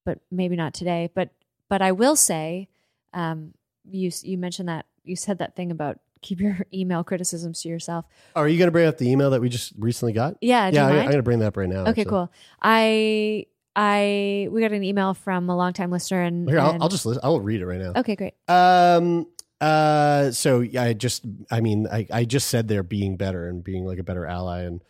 but 0.05 0.19
maybe 0.31 0.55
not 0.55 0.73
today. 0.73 1.09
But 1.13 1.29
but 1.69 1.81
I 1.81 1.91
will 1.91 2.15
say, 2.15 2.69
um, 3.13 3.53
you 3.89 4.11
you 4.21 4.37
mentioned 4.37 4.69
that 4.69 4.85
you 5.03 5.15
said 5.15 5.39
that 5.39 5.55
thing 5.55 5.71
about 5.71 5.99
keep 6.21 6.39
your 6.39 6.57
email 6.73 7.03
criticisms 7.03 7.61
to 7.61 7.69
yourself. 7.69 8.05
Oh, 8.35 8.41
are 8.41 8.47
you 8.47 8.57
going 8.57 8.67
to 8.67 8.71
bring 8.71 8.87
up 8.87 8.97
the 8.97 9.09
email 9.09 9.31
that 9.31 9.41
we 9.41 9.49
just 9.49 9.73
recently 9.77 10.13
got? 10.13 10.35
Yeah, 10.41 10.69
do 10.69 10.75
yeah. 10.77 10.87
I, 10.87 10.89
I'm 10.97 11.05
going 11.05 11.17
to 11.17 11.23
bring 11.23 11.39
that 11.39 11.47
up 11.47 11.57
right 11.57 11.69
now. 11.69 11.81
okay, 11.81 11.89
actually. 12.01 12.05
cool. 12.05 12.31
I 12.61 13.45
I 13.75 14.47
we 14.51 14.61
got 14.61 14.71
an 14.71 14.83
email 14.83 15.13
from 15.13 15.49
a 15.49 15.55
longtime 15.55 15.91
listener, 15.91 16.21
and, 16.21 16.49
Here, 16.49 16.59
I'll, 16.59 16.71
and- 16.71 16.83
I'll 16.83 16.89
just 16.89 17.05
listen. 17.05 17.21
I'll 17.23 17.39
read 17.39 17.61
it 17.61 17.65
right 17.65 17.79
now. 17.79 17.93
okay, 17.97 18.15
great. 18.15 18.33
Um. 18.47 19.27
Uh. 19.61 20.31
So 20.31 20.65
I 20.77 20.93
just. 20.93 21.25
I 21.51 21.61
mean, 21.61 21.87
I. 21.91 22.07
I 22.11 22.25
just 22.25 22.49
said 22.49 22.67
they're 22.67 22.83
being 22.83 23.17
better 23.17 23.47
and 23.47 23.63
being 23.63 23.85
like 23.85 23.99
a 23.99 24.03
better 24.03 24.25
ally 24.25 24.61
and 24.61 24.81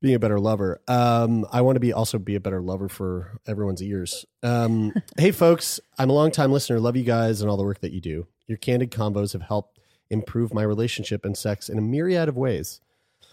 being 0.00 0.14
a 0.14 0.18
better 0.18 0.38
lover. 0.38 0.80
Um. 0.88 1.46
I 1.52 1.60
want 1.62 1.76
to 1.76 1.80
be 1.80 1.92
also 1.92 2.18
be 2.18 2.34
a 2.34 2.40
better 2.40 2.60
lover 2.60 2.88
for 2.88 3.38
everyone's 3.46 3.82
ears. 3.82 4.24
Um. 4.42 4.92
hey, 5.18 5.30
folks. 5.30 5.80
I'm 5.98 6.10
a 6.10 6.14
long 6.14 6.30
time 6.30 6.52
listener. 6.52 6.80
Love 6.80 6.96
you 6.96 7.04
guys 7.04 7.40
and 7.40 7.50
all 7.50 7.56
the 7.56 7.64
work 7.64 7.80
that 7.80 7.92
you 7.92 8.00
do. 8.00 8.26
Your 8.46 8.58
candid 8.58 8.90
combos 8.90 9.32
have 9.32 9.42
helped 9.42 9.78
improve 10.10 10.54
my 10.54 10.62
relationship 10.62 11.24
and 11.24 11.36
sex 11.36 11.68
in 11.68 11.78
a 11.78 11.82
myriad 11.82 12.28
of 12.28 12.36
ways. 12.36 12.80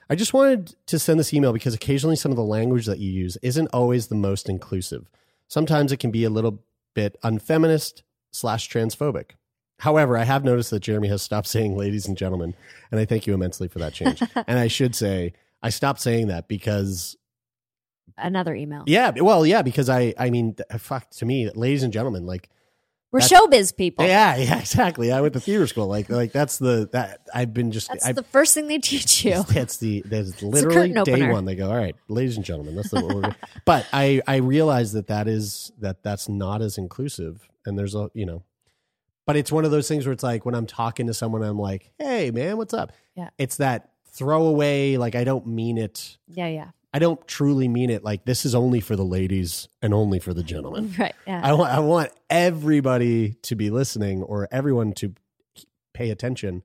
I 0.09 0.15
just 0.15 0.33
wanted 0.33 0.75
to 0.87 0.99
send 0.99 1.19
this 1.19 1.33
email 1.33 1.51
because 1.51 1.73
occasionally 1.73 2.15
some 2.15 2.31
of 2.31 2.37
the 2.37 2.43
language 2.43 2.85
that 2.85 2.99
you 2.99 3.09
use 3.11 3.37
isn't 3.41 3.69
always 3.73 4.07
the 4.07 4.15
most 4.15 4.49
inclusive. 4.49 5.09
Sometimes 5.47 5.91
it 5.91 5.97
can 5.97 6.11
be 6.11 6.23
a 6.23 6.29
little 6.29 6.63
bit 6.93 7.17
unfeminist 7.23 8.03
slash 8.31 8.69
transphobic. 8.69 9.31
However, 9.79 10.17
I 10.17 10.23
have 10.23 10.43
noticed 10.43 10.71
that 10.71 10.79
Jeremy 10.81 11.09
has 11.09 11.21
stopped 11.21 11.47
saying 11.47 11.75
ladies 11.77 12.07
and 12.07 12.17
gentlemen, 12.17 12.53
and 12.91 12.99
I 12.99 13.05
thank 13.05 13.27
you 13.27 13.33
immensely 13.33 13.67
for 13.67 13.79
that 13.79 13.93
change. 13.93 14.21
and 14.47 14.57
I 14.57 14.67
should 14.67 14.95
say, 14.95 15.33
I 15.61 15.69
stopped 15.69 15.99
saying 16.01 16.27
that 16.27 16.47
because, 16.47 17.17
Another 18.17 18.55
email. 18.55 18.83
yeah, 18.85 19.11
well, 19.11 19.45
yeah, 19.45 19.61
because 19.61 19.89
I, 19.89 20.13
I 20.17 20.29
mean, 20.29 20.55
uh, 20.71 20.77
fuck, 20.77 21.09
to 21.11 21.25
me, 21.25 21.49
ladies 21.51 21.83
and 21.83 21.91
gentlemen, 21.91 22.25
like, 22.25 22.49
We're 23.11 23.19
showbiz 23.19 23.75
people. 23.75 24.05
yeah, 24.05 24.35
yeah, 24.37 24.59
exactly. 24.59 25.11
I 25.11 25.19
went 25.19 25.33
to 25.33 25.41
theater 25.41 25.67
school, 25.67 25.87
like, 25.87 26.07
like 26.09 26.31
that's 26.31 26.57
the 26.57 26.87
that 26.93 27.21
I've 27.33 27.53
been 27.53 27.73
just, 27.73 27.89
That's 27.89 28.05
I've, 28.05 28.15
the 28.15 28.23
first 28.23 28.53
thing 28.53 28.67
they 28.67 28.77
teach 28.77 29.25
you. 29.25 29.43
That's 29.43 29.75
the 29.77 30.03
that's 30.05 30.41
literally 30.41 30.93
day 30.93 30.99
opener. 31.01 31.33
one. 31.33 31.43
They 31.43 31.55
go, 31.55 31.69
all 31.69 31.75
right, 31.77 31.95
ladies 32.07 32.37
and 32.37 32.45
gentlemen, 32.45 32.75
that's 32.77 32.91
the. 32.91 33.03
What 33.03 33.15
we're 33.15 33.35
but 33.65 33.85
I 33.91 34.21
I 34.25 34.37
realize 34.37 34.93
that 34.93 35.07
that 35.07 35.27
is 35.27 35.73
that 35.79 36.01
that's 36.03 36.29
not 36.29 36.61
as 36.61 36.77
inclusive, 36.77 37.49
and 37.65 37.77
there's 37.77 37.95
a 37.95 38.09
you 38.13 38.25
know, 38.25 38.43
but 39.25 39.35
it's 39.35 39.51
one 39.51 39.65
of 39.65 39.71
those 39.71 39.87
things 39.87 40.05
where 40.05 40.13
it's 40.13 40.23
like 40.23 40.45
when 40.45 40.55
I'm 40.55 40.65
talking 40.65 41.07
to 41.07 41.13
someone, 41.13 41.43
I'm 41.43 41.59
like, 41.59 41.91
hey 41.97 42.31
man, 42.31 42.57
what's 42.57 42.73
up? 42.73 42.91
Yeah. 43.15 43.29
It's 43.37 43.57
that 43.57 43.89
throwaway, 44.07 44.97
like 44.97 45.15
I 45.15 45.23
don't 45.23 45.47
mean 45.47 45.77
it. 45.77 46.17
Yeah, 46.27 46.47
yeah. 46.47 46.69
I 46.93 46.99
don't 46.99 47.27
truly 47.27 47.67
mean 47.67 47.89
it. 47.89 48.03
Like 48.03 48.23
this 48.25 48.45
is 48.45 48.55
only 48.55 48.79
for 48.79 48.95
the 48.95 49.03
ladies 49.03 49.67
and 49.81 49.93
only 49.93 50.19
for 50.19 50.33
the 50.33 50.43
gentlemen. 50.43 50.93
Right. 50.99 51.15
Yeah. 51.27 51.41
I 51.43 51.53
want 51.53 51.71
I 51.73 51.79
want 51.79 52.11
everybody 52.29 53.33
to 53.43 53.55
be 53.55 53.69
listening 53.69 54.23
or 54.23 54.47
everyone 54.51 54.93
to 54.93 55.13
pay 55.93 56.09
attention. 56.09 56.63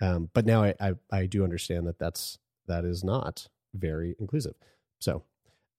Um, 0.00 0.30
but 0.32 0.44
now 0.44 0.64
I, 0.64 0.74
I 0.80 0.92
I 1.12 1.26
do 1.26 1.44
understand 1.44 1.86
that 1.86 1.98
that's 1.98 2.38
that 2.66 2.84
is 2.84 3.04
not 3.04 3.48
very 3.74 4.16
inclusive. 4.18 4.54
So 4.98 5.22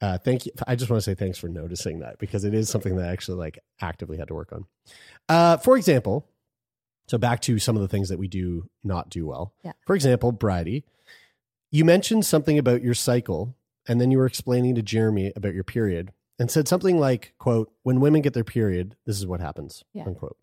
Uh, 0.02 0.18
thank 0.18 0.46
you. 0.46 0.52
I 0.68 0.76
just 0.76 0.90
want 0.92 1.02
to 1.02 1.10
say 1.10 1.16
thanks 1.16 1.38
for 1.38 1.48
noticing 1.48 2.00
that 2.00 2.20
because 2.20 2.44
it 2.44 2.54
is 2.54 2.70
something 2.70 2.96
that 2.98 3.08
I 3.10 3.12
actually 3.12 3.38
like 3.38 3.60
actively 3.82 4.18
had 4.18 4.28
to 4.28 4.34
work 4.36 4.52
on. 4.52 4.66
Uh, 5.30 5.58
for 5.58 5.78
example, 5.78 6.28
so 7.08 7.18
back 7.18 7.42
to 7.42 7.60
some 7.60 7.76
of 7.76 7.82
the 7.82 7.88
things 7.88 8.10
that 8.10 8.20
we 8.20 8.28
do 8.28 8.70
not 8.84 9.10
do 9.10 9.26
well. 9.26 9.54
Yeah. 9.64 9.72
For 9.86 9.96
example, 9.96 10.32
Bridie, 10.32 10.84
you 11.72 11.86
mentioned 11.86 12.26
something 12.26 12.58
about 12.58 12.82
your 12.84 12.94
cycle, 12.94 13.56
and 13.88 14.02
then 14.02 14.12
you 14.12 14.18
were 14.18 14.26
explaining 14.26 14.76
to 14.76 14.82
Jeremy 14.82 15.32
about 15.36 15.54
your 15.54 15.64
period, 15.64 16.12
and 16.40 16.52
said 16.52 16.68
something 16.68 17.00
like, 17.00 17.34
"quote 17.38 17.72
When 17.84 18.00
women 18.02 18.22
get 18.22 18.34
their 18.34 18.44
period, 18.44 18.96
this 19.06 19.18
is 19.18 19.26
what 19.26 19.40
happens." 19.40 19.84
Yeah. 19.94 20.06
Unquote. 20.06 20.38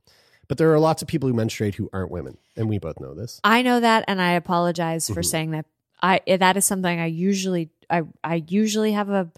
But 0.49 0.59
there 0.59 0.73
are 0.73 0.79
lots 0.81 1.03
of 1.03 1.09
people 1.09 1.29
who 1.29 1.35
menstruate 1.35 1.75
who 1.77 1.89
aren't 1.93 2.11
women, 2.11 2.39
and 2.57 2.69
we 2.69 2.79
both 2.79 2.99
know 3.01 3.15
this. 3.15 3.41
I 3.45 3.63
know 3.63 3.81
that, 3.81 4.05
and 4.09 4.21
I 4.21 4.33
apologize 4.33 5.09
for 5.09 5.21
Mhm. 5.23 5.27
saying 5.27 5.51
that. 5.53 5.67
I 6.03 6.21
that 6.39 6.57
is 6.57 6.65
something 6.65 6.99
I 6.99 7.07
usually 7.07 7.71
I 7.93 8.03
I 8.25 8.43
usually 8.49 8.93
have 8.93 9.09
a 9.11 9.31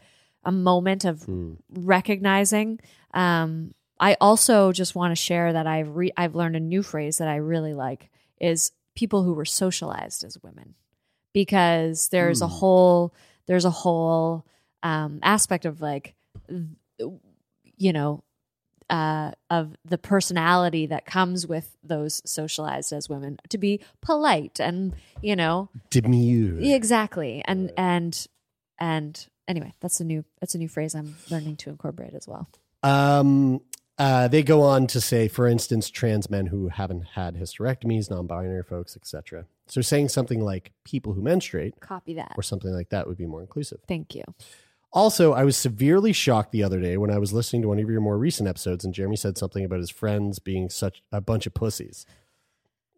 a 0.45 0.53
moment 0.53 1.05
of 1.05 1.23
Hmm. 1.25 1.55
recognizing. 1.71 2.81
Um, 3.13 3.75
I 4.01 4.17
also 4.21 4.73
just 4.73 4.95
want 4.95 5.13
to 5.13 5.17
share 5.23 5.53
that 5.53 5.67
I've 5.67 5.95
re- 5.97 6.13
I've 6.17 6.35
learned 6.35 6.57
a 6.57 6.61
new 6.61 6.83
phrase 6.83 7.19
that 7.19 7.29
I 7.29 7.37
really 7.37 7.75
like 7.75 8.11
is 8.41 8.73
people 8.95 9.23
who 9.23 9.33
were 9.35 9.45
socialized 9.45 10.25
as 10.25 10.39
women, 10.43 10.75
because 11.33 12.09
there's 12.09 12.43
a 12.43 12.47
Hmm. 12.49 12.53
whole 12.55 13.15
there's 13.47 13.65
a 13.65 13.71
whole 13.71 14.47
um, 14.83 15.19
aspect 15.23 15.65
of 15.65 15.81
like 15.81 16.15
you 17.77 17.93
know 17.93 18.23
uh, 18.91 19.33
of 19.51 19.75
the 19.85 19.97
personality 19.99 20.87
that 20.87 21.07
comes 21.07 21.47
with 21.47 21.77
those 21.83 22.21
socialized 22.27 22.93
as 22.93 23.09
women 23.09 23.39
to 23.49 23.57
be 23.59 23.81
polite 24.03 24.61
and 24.61 24.95
you 25.23 25.35
know 25.35 25.71
Demure. 25.91 26.61
exactly 26.61 27.43
and 27.47 27.73
and 27.79 28.27
and 28.79 29.29
anyway 29.49 29.73
that's 29.81 30.01
a 30.01 30.05
new 30.05 30.25
that's 30.41 30.55
a 30.55 30.59
new 30.59 30.69
phrase 30.69 30.95
i'm 30.95 31.17
learning 31.31 31.57
to 31.57 31.71
incorporate 31.71 32.15
as 32.15 32.27
well 32.29 32.49
Um, 32.83 33.61
uh, 33.97 34.27
they 34.29 34.43
go 34.43 34.61
on 34.63 34.89
to 34.89 35.01
say, 35.01 35.29
for 35.29 35.47
instance, 35.47 35.89
trans 35.89 36.29
men 36.29 36.47
who 36.47 36.69
haven't 36.69 37.05
had 37.15 37.37
hysterectomies, 37.37 38.11
non-binary 38.11 38.65
folks, 38.65 38.97
etc. 38.97 39.47
So 39.67 39.81
saying 39.83 40.09
something 40.09 40.41
like 40.41 40.73
people 40.85 41.13
who 41.13 41.23
menstruate 41.23 41.79
copy 41.79 42.15
that 42.15 42.33
or 42.37 42.43
something 42.43 42.73
like 42.73 42.89
that 42.91 43.07
would 43.07 43.17
be 43.17 43.25
more 43.27 43.41
inclusive. 43.41 43.79
thank 43.87 44.15
you 44.15 44.25
Also, 44.93 45.33
I 45.33 45.45
was 45.45 45.57
severely 45.57 46.13
shocked 46.13 46.51
the 46.53 46.63
other 46.65 46.81
day 46.81 46.97
when 46.97 47.11
I 47.11 47.19
was 47.19 47.33
listening 47.33 47.63
to 47.63 47.69
one 47.69 47.79
of 47.79 47.89
your 47.89 48.01
more 48.01 48.19
recent 48.19 48.49
episodes 48.49 48.85
and 48.85 48.93
Jeremy 48.93 49.17
said 49.17 49.39
something 49.39 49.65
about 49.65 49.79
his 49.81 49.91
friends 49.91 50.39
being 50.41 50.69
such 50.71 51.03
a 51.13 51.21
bunch 51.21 51.47
of 51.47 51.55
pussies. 51.55 52.05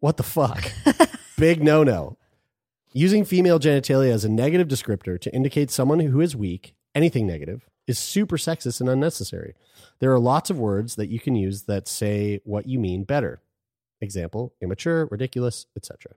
What 0.00 0.16
the 0.16 0.22
fuck? 0.22 0.72
Big 1.38 1.62
no 1.62 1.84
no. 1.84 2.16
Using 2.96 3.26
female 3.26 3.60
genitalia 3.60 4.10
as 4.10 4.24
a 4.24 4.28
negative 4.30 4.68
descriptor 4.68 5.20
to 5.20 5.34
indicate 5.34 5.70
someone 5.70 6.00
who 6.00 6.22
is 6.22 6.34
weak, 6.34 6.72
anything 6.94 7.26
negative, 7.26 7.68
is 7.86 7.98
super 7.98 8.38
sexist 8.38 8.80
and 8.80 8.88
unnecessary. 8.88 9.52
There 9.98 10.10
are 10.14 10.18
lots 10.18 10.48
of 10.48 10.58
words 10.58 10.96
that 10.96 11.10
you 11.10 11.20
can 11.20 11.36
use 11.36 11.64
that 11.64 11.88
say 11.88 12.40
what 12.44 12.66
you 12.66 12.78
mean 12.78 13.04
better. 13.04 13.42
Example, 14.00 14.54
immature, 14.62 15.04
ridiculous, 15.10 15.66
etc. 15.76 16.12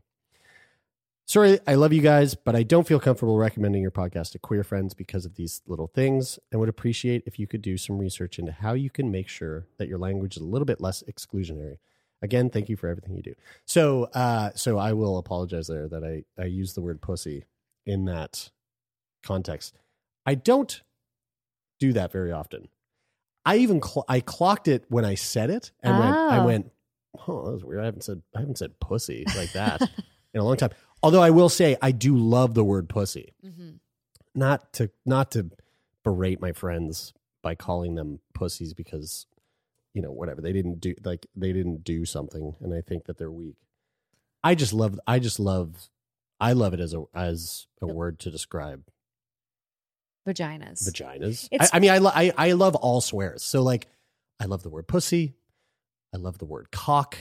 Sorry, 1.26 1.60
I 1.68 1.76
love 1.76 1.92
you 1.92 2.02
guys, 2.02 2.34
but 2.34 2.56
I 2.56 2.64
don't 2.64 2.88
feel 2.88 3.02
comfortable 3.02 3.38
recommending 3.38 3.82
your 3.82 3.92
podcast 3.92 4.32
to 4.32 4.40
queer 4.40 4.64
friends 4.64 4.94
because 4.94 5.26
of 5.26 5.36
these 5.36 5.62
little 5.68 5.88
things 5.88 6.40
and 6.50 6.62
would 6.62 6.70
appreciate 6.70 7.24
if 7.26 7.38
you 7.38 7.46
could 7.46 7.62
do 7.62 7.78
some 7.78 7.98
research 7.98 8.40
into 8.40 8.54
how 8.54 8.72
you 8.72 8.90
can 8.90 9.12
make 9.12 9.28
sure 9.28 9.66
that 9.80 9.90
your 9.90 9.98
language 9.98 10.38
is 10.38 10.44
a 10.44 10.46
little 10.46 10.66
bit 10.66 10.80
less 10.80 11.04
exclusionary. 11.12 11.80
Again, 12.22 12.50
thank 12.50 12.68
you 12.70 12.76
for 12.76 12.88
everything 12.90 13.16
you 13.16 13.24
do. 13.24 13.34
So, 13.66 14.06
uh, 14.14 14.52
so 14.56 14.78
I 14.78 14.94
will 14.94 15.18
apologize 15.18 15.68
there 15.68 15.88
that 15.88 16.04
I, 16.04 16.24
I 16.42 16.46
use 16.46 16.74
the 16.74 16.82
word 16.82 17.02
pussy 17.02 17.46
in 17.86 18.06
that 18.06 18.50
context. 19.24 19.74
I 20.26 20.36
don't 20.36 20.82
do 21.80 21.94
that 21.94 22.12
very 22.12 22.32
often. 22.32 22.68
I 23.46 23.58
even 23.58 23.82
cl- 23.82 24.06
I 24.10 24.20
clocked 24.20 24.68
it 24.68 24.84
when 24.90 25.06
I 25.06 25.16
said 25.16 25.50
it 25.50 25.72
and 25.82 25.98
went, 25.98 26.16
I 26.16 26.40
Oh. 26.40 26.46
went, 26.46 26.72
oh, 27.28 27.46
that 27.46 27.52
was 27.54 27.64
weird. 27.64 27.82
I 27.82 27.86
haven't 27.86 28.04
said 28.04 28.22
I 28.36 28.40
haven't 28.42 28.58
said 28.58 28.80
pussy 28.82 29.24
like 29.38 29.54
that 29.54 29.82
in 30.34 30.42
a 30.42 30.44
long 30.44 30.58
time. 30.58 30.72
Although 31.02 31.22
I 31.22 31.30
will 31.30 31.50
say 31.50 31.78
I 31.82 31.92
do 31.92 32.18
love 32.18 32.54
the 32.54 32.66
word 32.66 32.90
pussy. 32.90 33.34
mm-hmm. 33.44 33.78
Not 34.36 34.74
to 34.74 34.92
not 35.06 35.32
to 35.32 35.50
berate 36.04 36.42
my 36.42 36.52
friends 36.52 37.14
by 37.42 37.56
calling 37.56 37.96
them 37.96 38.20
pussies 38.34 38.74
because 38.74 39.26
you 40.00 40.04
know 40.04 40.14
whatever 40.14 40.40
they 40.40 40.54
didn't 40.54 40.80
do 40.80 40.96
like 41.04 41.28
they 41.36 41.52
didn't 41.52 41.84
do 41.84 42.06
something 42.06 42.56
and 42.62 42.74
I 42.74 42.80
think 42.80 43.04
that 43.08 43.18
they're 43.18 43.30
weak. 43.30 43.58
I 44.42 44.56
just 44.56 44.72
love 44.72 44.98
I 45.06 45.20
just 45.20 45.42
love 45.42 45.90
I 46.40 46.54
love 46.54 46.74
it 46.74 46.80
as 46.80 46.94
a 46.94 47.04
as 47.14 47.68
a 47.82 47.88
word 47.88 48.18
to 48.20 48.32
describe 48.32 48.86
vaginas 50.26 50.90
vaginas. 50.90 51.50
I, 51.60 51.68
I 51.74 51.80
mean, 51.80 51.92
I, 51.92 51.98
lo- 51.98 52.14
I 52.16 52.32
I 52.38 52.54
love 52.54 52.76
all 52.76 53.02
swears. 53.02 53.44
So 53.44 53.62
like, 53.62 53.88
I 54.40 54.46
love 54.46 54.64
the 54.64 54.70
word 54.70 54.88
pussy. 54.88 55.36
I 56.16 56.18
love 56.18 56.38
the 56.38 56.46
word 56.46 56.72
cock. 56.72 57.18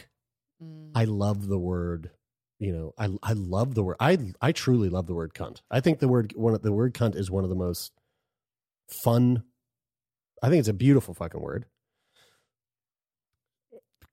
Mm. 0.63 0.93
I 0.95 1.05
love 1.05 1.49
the 1.49 1.59
word. 1.59 2.13
You 2.61 2.73
know, 2.73 2.95
I 2.97 3.09
I 3.25 3.33
love 3.33 3.75
the 3.75 3.83
word. 3.83 3.97
I 3.99 4.19
I 4.41 4.53
truly 4.53 4.89
love 4.89 5.09
the 5.09 5.15
word 5.15 5.35
cunt. 5.35 5.63
I 5.69 5.81
think 5.81 5.99
the 5.99 6.07
word 6.07 6.33
one 6.37 6.55
of 6.55 6.63
the 6.63 6.73
word 6.73 6.95
cunt 6.95 7.17
is 7.17 7.29
one 7.29 7.43
of 7.43 7.51
the 7.51 7.57
most 7.57 7.91
fun. 9.03 9.43
I 10.45 10.49
think 10.49 10.61
it's 10.61 10.69
a 10.69 10.73
beautiful 10.73 11.13
fucking 11.13 11.41
word. 11.41 11.67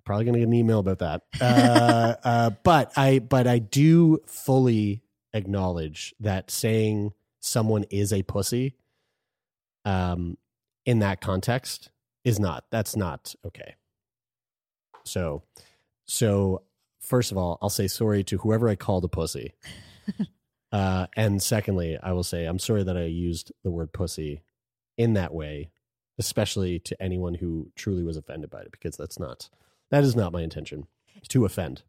Probably 0.05 0.25
gonna 0.25 0.39
get 0.39 0.47
an 0.47 0.53
email 0.53 0.79
about 0.79 0.99
that. 0.99 1.21
Uh, 1.41 2.15
uh, 2.23 2.49
but 2.63 2.93
I 2.95 3.19
but 3.19 3.47
I 3.47 3.59
do 3.59 4.19
fully 4.27 5.01
acknowledge 5.33 6.13
that 6.19 6.49
saying 6.49 7.13
someone 7.41 7.83
is 7.89 8.13
a 8.13 8.23
pussy, 8.23 8.75
um, 9.85 10.37
in 10.85 10.99
that 10.99 11.21
context 11.21 11.89
is 12.23 12.39
not. 12.39 12.65
That's 12.71 12.95
not 12.95 13.33
okay. 13.45 13.75
So, 15.05 15.43
so 16.05 16.63
first 16.99 17.31
of 17.31 17.37
all, 17.37 17.57
I'll 17.61 17.69
say 17.69 17.87
sorry 17.87 18.23
to 18.25 18.37
whoever 18.37 18.67
I 18.67 18.75
called 18.75 19.05
a 19.05 19.07
pussy. 19.07 19.53
uh, 20.71 21.07
and 21.15 21.41
secondly, 21.41 21.97
I 22.01 22.11
will 22.11 22.23
say 22.23 22.45
I'm 22.45 22.59
sorry 22.59 22.83
that 22.83 22.97
I 22.97 23.03
used 23.05 23.51
the 23.63 23.71
word 23.71 23.93
pussy 23.93 24.41
in 24.97 25.13
that 25.13 25.33
way, 25.33 25.69
especially 26.17 26.79
to 26.79 27.01
anyone 27.01 27.35
who 27.35 27.71
truly 27.75 28.03
was 28.03 28.17
offended 28.17 28.49
by 28.49 28.61
it, 28.61 28.71
because 28.71 28.97
that's 28.97 29.19
not 29.19 29.49
that 29.91 30.03
is 30.03 30.15
not 30.15 30.31
my 30.33 30.41
intention 30.41 30.87
to 31.29 31.45
offend. 31.45 31.83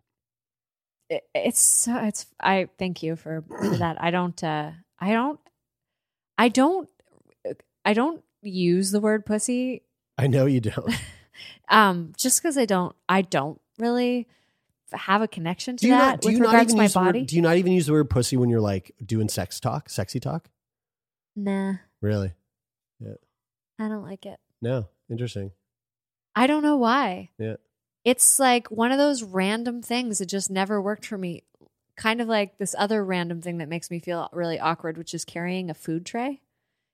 It's 1.35 1.61
so 1.61 1.97
it's 1.99 2.27
i 2.41 2.69
thank 2.79 3.01
you 3.03 3.15
for, 3.15 3.45
that 3.79 3.97
i 4.01 4.11
don't 4.11 4.43
uh 4.43 4.73
i 4.99 5.13
don't 5.13 5.39
i 6.37 6.49
don't 6.49 6.89
i 7.85 7.93
don't 7.93 8.25
use 8.43 8.91
the 8.91 9.01
word 9.01 9.25
pussy 9.25 9.83
I 10.19 10.27
know 10.27 10.47
you 10.47 10.61
don't. 10.61 10.93
um 11.69 12.13
just 12.17 12.43
because 12.43 12.59
i 12.59 12.65
don't 12.65 12.97
i 13.09 13.23
don't 13.23 13.61
really 13.79 14.27
have 14.93 15.23
a 15.23 15.29
connection 15.29 15.77
to 15.77 15.83
Do 15.83 15.89
you 15.89 15.95
that 15.95 15.99
not? 15.99 16.21
Do 16.23 16.29
with 16.29 16.37
you 16.39 16.43
not 16.43 16.55
even 16.55 16.69
to 16.69 16.77
my 16.77 16.83
use 16.85 16.95
body 16.95 17.21
word? 17.21 17.27
Do 17.29 17.37
you 17.37 17.43
not 17.43 17.57
even 17.57 17.73
use 17.73 17.87
the 17.87 17.93
word 17.93 18.11
pussy 18.11 18.37
when 18.37 18.49
you're 18.49 18.61
like 18.61 18.93
doing 19.05 19.29
sex 19.29 19.61
talk, 19.61 19.89
sexy 19.89 20.19
talk? 20.19 20.49
nah 21.37 21.75
Really? 22.01 22.33
Yeah. 22.99 23.15
I 23.79 23.89
don't 23.89 24.03
like 24.03 24.27
it 24.27 24.41
No. 24.61 24.89
Interesting. 25.09 25.53
i 26.35 26.49
don't 26.49 26.65
know 26.65 26.79
why 26.79 27.31
Yeah. 27.39 27.57
It's 28.07 28.39
like 28.39 28.69
one 28.69 28.93
of 28.93 28.99
those 28.99 29.25
random 29.25 29.83
things 29.83 30.19
that 30.19 30.27
just 30.27 30.49
never 30.49 30.81
worked 30.81 31.05
for 31.05 31.19
me. 31.19 31.43
Kind 31.97 32.21
of 32.21 32.29
like 32.29 32.57
this 32.57 32.75
other 32.79 33.05
random 33.05 33.43
thing 33.43 33.59
that 33.59 33.69
makes 33.69 33.91
me 33.91 33.99
feel 33.99 34.29
really 34.33 34.61
awkward 34.61 34.97
which 34.97 35.13
is 35.13 35.25
carrying 35.25 35.69
a 35.71 35.75
food 35.75 36.07
tray. 36.07 36.41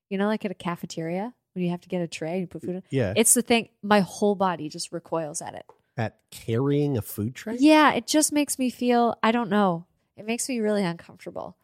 You 0.08 0.16
know 0.18 0.26
like 0.26 0.44
at 0.44 0.50
a 0.50 0.54
cafeteria 0.54 1.34
when 1.54 1.64
you 1.64 1.70
have 1.70 1.82
to 1.82 1.88
get 1.88 2.00
a 2.00 2.06
tray 2.08 2.32
and 2.32 2.40
you 2.40 2.46
put 2.46 2.62
food 2.62 2.76
in? 2.76 2.82
Yeah. 2.90 3.12
it's 3.14 3.34
the 3.34 3.42
thing 3.42 3.68
my 3.82 4.00
whole 4.00 4.34
body 4.34 4.68
just 4.68 4.90
recoils 4.90 5.42
at 5.42 5.54
it. 5.54 5.66
At 5.98 6.18
carrying 6.30 6.96
a 6.96 7.02
food 7.02 7.34
tray. 7.34 7.56
yeah 7.58 7.92
it 7.92 8.06
just 8.06 8.32
makes 8.32 8.58
me 8.58 8.70
feel 8.70 9.14
i 9.22 9.30
don't 9.32 9.50
know. 9.50 9.86
It 10.16 10.26
makes 10.26 10.48
me 10.48 10.60
really 10.60 10.84
uncomfortable 10.84 11.56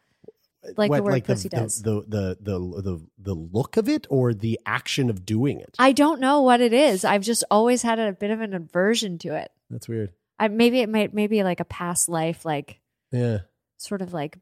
like 0.63 0.75
the 0.75 1.01
What, 1.01 1.03
word 1.03 1.23
pussy 1.23 1.49
the, 1.49 1.55
does 1.57 1.81
The, 1.81 2.01
the 2.07 2.37
the 2.41 2.81
the 2.81 3.07
the 3.17 3.33
look 3.33 3.77
of 3.77 3.87
it 3.87 4.05
or 4.09 4.33
the 4.33 4.59
action 4.65 5.09
of 5.09 5.25
doing 5.25 5.59
it. 5.59 5.75
i 5.79 5.91
don't 5.91 6.19
know 6.19 6.41
what 6.41 6.59
it 6.61 6.73
is 6.73 7.05
i've 7.05 7.23
just 7.23 7.43
always 7.49 7.81
had 7.81 7.97
a 7.99 8.11
bit 8.11 8.31
of 8.31 8.41
an 8.41 8.53
aversion 8.53 9.17
to 9.19 9.35
it 9.35 9.51
That's 9.69 9.87
weird. 9.87 10.11
I, 10.37 10.47
maybe 10.47 10.79
it 10.79 10.89
might 10.89 11.13
maybe 11.13 11.43
like 11.43 11.59
a 11.59 11.65
past 11.65 12.07
life 12.09 12.45
like 12.45 12.79
Yeah. 13.11 13.39
sort 13.77 14.01
of 14.01 14.13
like 14.13 14.37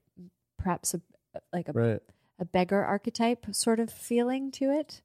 perhaps 0.57 0.93
a 0.93 1.01
like 1.53 1.69
a 1.69 1.71
Right. 1.73 2.01
a 2.39 2.45
beggar 2.45 2.83
archetype 2.83 3.45
sort 3.51 3.79
of 3.79 3.91
feeling 3.91 4.51
to 4.51 4.71
it. 4.71 5.01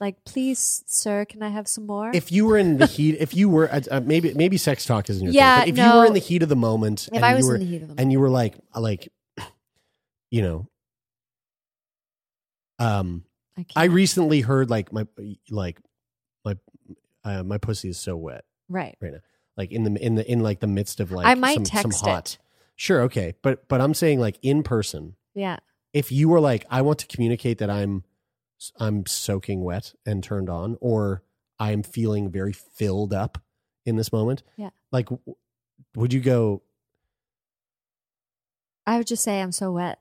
Like, 0.00 0.24
please, 0.24 0.84
sir, 0.86 1.24
can 1.24 1.42
I 1.42 1.48
have 1.48 1.66
some 1.66 1.84
more? 1.86 2.12
If 2.14 2.30
you 2.30 2.46
were 2.46 2.56
in 2.56 2.78
the 2.78 2.86
heat, 2.86 3.16
if 3.18 3.34
you 3.34 3.48
were 3.48 3.68
uh, 3.72 3.80
uh, 3.90 3.98
maybe 4.00 4.32
maybe 4.34 4.56
sex 4.56 4.84
talk 4.84 5.10
isn't 5.10 5.24
your 5.24 5.32
Yeah, 5.32 5.64
thing, 5.64 5.74
but 5.74 5.80
if 5.80 5.84
you 5.84 5.98
were 5.98 6.06
in 6.06 6.12
the 6.12 6.20
heat 6.20 6.42
of 6.44 6.48
the 6.48 6.54
moment, 6.56 7.08
If 7.10 7.16
and 7.16 7.24
I 7.24 7.30
you 7.30 7.36
was 7.36 7.46
in 7.46 7.52
were, 7.52 7.58
the 7.58 7.64
heat 7.64 7.82
of 7.82 7.88
the 7.96 8.00
and 8.00 8.12
you 8.12 8.20
were 8.20 8.30
like 8.30 8.54
like, 8.76 9.08
you 10.30 10.42
know, 10.42 10.68
um, 12.78 13.24
I. 13.56 13.64
I 13.76 13.84
recently 13.86 14.40
heard 14.40 14.70
like 14.70 14.92
my 14.92 15.06
like 15.50 15.80
my 16.44 16.56
uh, 17.24 17.42
my 17.42 17.58
pussy 17.58 17.88
is 17.88 17.98
so 17.98 18.16
wet 18.16 18.44
right. 18.68 18.96
right 19.00 19.12
now, 19.12 19.18
like 19.56 19.72
in 19.72 19.82
the 19.84 20.00
in 20.04 20.14
the 20.14 20.30
in 20.30 20.40
like 20.40 20.60
the 20.60 20.66
midst 20.66 21.00
of 21.00 21.10
like 21.10 21.26
I 21.26 21.34
might 21.34 21.54
some, 21.54 21.64
text 21.64 21.98
some 21.98 22.08
hot. 22.10 22.32
it. 22.34 22.38
Sure, 22.76 23.02
okay, 23.02 23.34
but 23.42 23.66
but 23.68 23.80
I'm 23.80 23.94
saying 23.94 24.20
like 24.20 24.38
in 24.42 24.62
person, 24.62 25.16
Yeah. 25.34 25.58
if 25.92 26.12
you 26.12 26.28
were 26.28 26.38
like, 26.40 26.64
I 26.70 26.82
want 26.82 27.00
to 27.00 27.06
communicate 27.08 27.58
that 27.58 27.68
I'm 27.70 28.04
I'm 28.78 29.04
soaking 29.06 29.62
wet 29.64 29.94
and 30.06 30.22
turned 30.22 30.48
on, 30.48 30.76
or 30.80 31.22
I'm 31.58 31.82
feeling 31.82 32.30
very 32.30 32.52
filled 32.52 33.12
up 33.12 33.38
in 33.84 33.96
this 33.96 34.12
moment. 34.12 34.44
Yeah. 34.56 34.70
Like, 34.92 35.06
w- 35.06 35.34
would 35.96 36.12
you 36.12 36.20
go, 36.20 36.62
I 38.86 38.98
would 38.98 39.06
just 39.06 39.24
say 39.24 39.40
I'm 39.40 39.52
so 39.52 39.72
wet. 39.72 39.98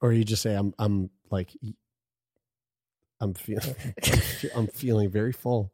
Or 0.00 0.12
you 0.12 0.24
just 0.24 0.42
say, 0.42 0.54
I'm, 0.54 0.74
I'm 0.78 1.10
like, 1.30 1.50
I'm 3.20 3.34
feeling, 3.34 3.74
I'm 4.54 4.66
feeling 4.68 5.10
very 5.10 5.32
full. 5.32 5.72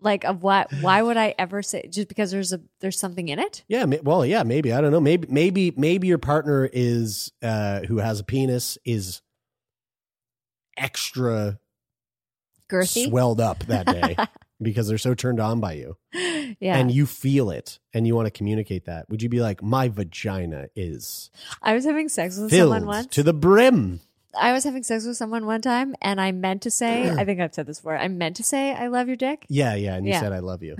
Like 0.00 0.24
of 0.24 0.42
what? 0.42 0.70
Why 0.80 1.00
would 1.00 1.16
I 1.16 1.34
ever 1.38 1.62
say 1.62 1.88
just 1.88 2.08
because 2.08 2.30
there's 2.30 2.52
a 2.52 2.60
there's 2.80 2.98
something 2.98 3.28
in 3.28 3.38
it? 3.38 3.64
Yeah, 3.66 3.86
well, 4.02 4.26
yeah, 4.26 4.42
maybe 4.42 4.72
I 4.72 4.80
don't 4.82 4.92
know. 4.92 5.00
Maybe, 5.00 5.26
maybe, 5.30 5.72
maybe 5.76 6.06
your 6.06 6.18
partner 6.18 6.68
is 6.70 7.32
uh 7.42 7.80
who 7.80 7.96
has 7.96 8.20
a 8.20 8.24
penis 8.24 8.76
is 8.84 9.22
extra 10.76 11.58
Girthy. 12.70 13.08
swelled 13.08 13.40
up 13.40 13.64
that 13.66 13.86
day 13.86 14.16
because 14.62 14.88
they're 14.88 14.98
so 14.98 15.14
turned 15.14 15.40
on 15.40 15.60
by 15.60 15.72
you, 15.74 15.96
yeah. 16.60 16.76
and 16.76 16.90
you 16.90 17.06
feel 17.06 17.50
it, 17.50 17.78
and 17.92 18.06
you 18.06 18.14
want 18.14 18.26
to 18.26 18.30
communicate 18.30 18.84
that. 18.86 19.08
Would 19.10 19.22
you 19.22 19.28
be 19.28 19.40
like, 19.40 19.62
my 19.62 19.88
vagina 19.88 20.68
is 20.76 21.30
I 21.62 21.74
was 21.74 21.84
having 21.84 22.08
sex 22.08 22.38
with 22.38 22.52
someone 22.54 22.86
once. 22.86 23.06
to 23.08 23.22
the 23.22 23.32
brim? 23.34 24.00
I 24.38 24.52
was 24.52 24.64
having 24.64 24.82
sex 24.82 25.06
with 25.06 25.16
someone 25.16 25.46
one 25.46 25.60
time, 25.62 25.94
and 26.02 26.20
I 26.20 26.32
meant 26.32 26.62
to 26.62 26.70
say, 26.70 27.08
I 27.18 27.24
think 27.24 27.40
I've 27.40 27.54
said 27.54 27.66
this 27.66 27.78
before. 27.78 27.96
I 27.96 28.08
meant 28.08 28.36
to 28.36 28.42
say, 28.42 28.72
"I 28.74 28.88
love 28.88 29.06
your 29.06 29.16
dick." 29.16 29.46
Yeah, 29.48 29.74
yeah, 29.74 29.94
and 29.94 30.06
you 30.06 30.12
Yeah. 30.12 30.20
said 30.20 30.32
I 30.32 30.40
love 30.40 30.62
you, 30.62 30.76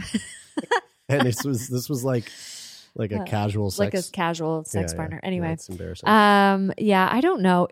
and 1.09 1.27
this 1.27 1.45
was 1.45 1.68
this 1.68 1.89
was 1.89 2.03
like 2.05 2.31
like 2.97 3.11
a 3.12 3.22
Uh, 3.22 3.25
casual 3.27 3.70
sex, 3.70 3.79
like 3.95 3.95
a 3.95 4.11
casual 4.12 4.64
sex 4.64 4.93
Yeah, 4.93 4.97
partner. 4.97 5.20
Yeah, 5.22 5.27
Anyway, 5.27 5.53
it's 5.53 5.68
embarrassing. 5.68 6.09
um, 6.09 6.72
yeah, 6.79 7.09
I 7.11 7.20
don't 7.20 7.43
know. 7.43 7.68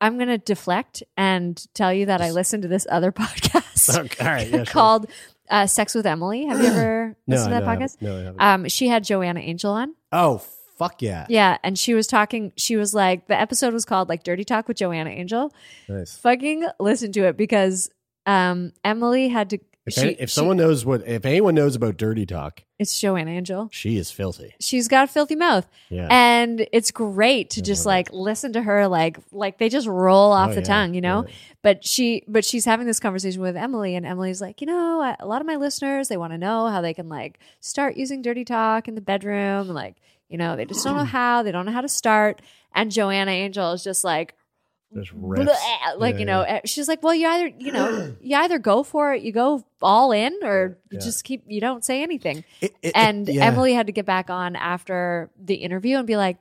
I'm 0.00 0.18
gonna 0.18 0.38
deflect 0.38 1.02
and 1.16 1.64
tell 1.74 1.92
you 1.92 2.06
that 2.06 2.20
I 2.20 2.30
listened 2.30 2.62
to 2.62 2.68
this 2.68 2.86
other 2.90 3.12
podcast 3.12 3.98
Okay, 3.98 4.24
all 4.24 4.30
right, 4.32 4.48
yeah, 4.48 4.64
called 4.64 5.06
uh, 5.50 5.66
"Sex 5.66 5.94
with 5.94 6.06
Emily." 6.06 6.44
Have 6.46 6.60
you 6.60 6.66
ever 6.70 7.16
No, 7.26 7.36
listened 7.36 7.54
to 7.54 7.60
that 7.60 7.64
no, 7.64 7.70
podcast? 7.86 8.02
No, 8.02 8.14
I 8.14 8.18
haven't. 8.24 8.40
Um, 8.42 8.68
she 8.68 8.88
had 8.88 9.04
Joanna 9.04 9.40
Angel 9.40 9.72
on. 9.72 9.94
oh 10.12 10.42
fuck 10.78 11.00
yeah, 11.00 11.24
Yeah, 11.30 11.56
and 11.64 11.78
she 11.78 11.94
was 11.94 12.06
talking. 12.06 12.52
She 12.56 12.76
was 12.76 12.92
like, 12.92 13.28
the 13.28 13.40
episode 13.40 13.72
was 13.72 13.84
called 13.86 14.08
like 14.10 14.22
"Dirty 14.24 14.44
Talk 14.44 14.68
with 14.68 14.76
Joanna 14.76 15.10
Angel." 15.10 15.52
nice. 15.88 16.16
Fucking 16.18 16.66
listen 16.78 17.12
to 17.12 17.22
it 17.28 17.36
because 17.38 17.88
um, 18.26 18.72
Emily 18.84 19.28
had 19.28 19.48
to. 19.50 19.58
If, 19.86 19.94
she- 19.94 20.00
any, 20.02 20.12
if 20.14 20.28
she- 20.28 20.34
someone 20.34 20.56
knows 20.58 20.84
what, 20.84 21.06
if 21.08 21.24
anyone 21.24 21.54
knows 21.54 21.76
about 21.76 21.96
dirty 21.96 22.26
talk, 22.26 22.62
it's 22.78 22.98
Joanna 23.00 23.30
Angel. 23.30 23.68
she 23.72 23.96
is 23.96 24.10
filthy. 24.10 24.54
She's 24.60 24.86
got 24.88 25.04
a 25.04 25.06
filthy 25.06 25.34
mouth. 25.36 25.66
Yeah. 25.88 26.08
And 26.10 26.66
it's 26.72 26.90
great 26.90 27.50
to 27.50 27.60
I 27.60 27.64
just 27.64 27.86
like 27.86 28.12
listen 28.12 28.52
to 28.54 28.62
her 28.62 28.86
like 28.88 29.18
like 29.32 29.58
they 29.58 29.68
just 29.68 29.86
roll 29.86 30.32
off 30.32 30.50
Oh, 30.50 30.54
the 30.54 30.60
yeah, 30.60 30.66
tongue, 30.66 30.94
you 30.94 31.00
know? 31.00 31.24
yeah. 31.26 31.34
But 31.62 31.84
she 31.84 32.22
but 32.28 32.44
she's 32.44 32.64
having 32.64 32.86
this 32.86 33.00
conversation 33.00 33.40
with 33.40 33.56
Emily 33.56 33.96
and 33.96 34.04
Emily's 34.06 34.40
like, 34.40 34.60
"You 34.60 34.66
know, 34.68 35.14
a 35.18 35.26
lot 35.26 35.40
of 35.40 35.46
my 35.46 35.56
listeners, 35.56 36.08
they 36.08 36.16
want 36.16 36.32
to 36.32 36.38
know 36.38 36.68
how 36.68 36.80
they 36.80 36.94
can 36.94 37.08
like 37.08 37.38
start 37.60 37.96
using 37.96 38.22
dirty 38.22 38.44
talk 38.44 38.86
in 38.88 38.94
the 38.94 39.00
bedroom, 39.00 39.68
like, 39.68 39.96
you 40.28 40.38
know, 40.38 40.54
they 40.54 40.64
just 40.64 40.84
don't 40.84 40.96
know 40.96 41.04
how, 41.18 41.42
they 41.42 41.50
don't 41.52 41.66
know 41.66 41.72
how 41.72 41.80
to 41.80 41.88
start." 41.88 42.40
And 42.74 42.92
Joanna 42.92 43.30
Angel 43.30 43.72
is 43.72 43.82
just 43.82 44.04
like 44.04 44.34
Just 44.94 45.12
riffs. 45.14 45.46
bleh, 45.48 45.98
like 45.98 46.14
Yeah, 46.14 46.18
you 46.20 46.24
know 46.26 46.40
yeah. 46.42 46.54
eh, 46.54 46.60
she's 46.64 46.88
like 46.88 47.02
well 47.02 47.14
you 47.14 47.26
either 47.26 47.48
you 47.58 47.72
know 47.72 48.14
you 48.20 48.36
either 48.36 48.58
go 48.58 48.82
for 48.82 49.12
it 49.14 49.22
you 49.22 49.32
go 49.32 49.64
all 49.82 50.12
in 50.12 50.32
or 50.42 50.78
you 50.90 50.98
Yeah. 50.98 51.04
just 51.04 51.24
keep 51.24 51.42
you 51.46 51.60
don't 51.60 51.84
say 51.84 52.02
anything 52.02 52.44
It- 52.60 52.72
it- 52.82 52.88
it- 52.88 52.92
and 52.96 53.28
yeah. 53.28 53.44
emily 53.44 53.74
had 53.74 53.86
to 53.86 53.92
get 53.92 54.06
back 54.06 54.30
on 54.30 54.54
after 54.56 55.30
the 55.38 55.54
interview 55.56 55.98
and 55.98 56.06
be 56.06 56.16
like 56.16 56.38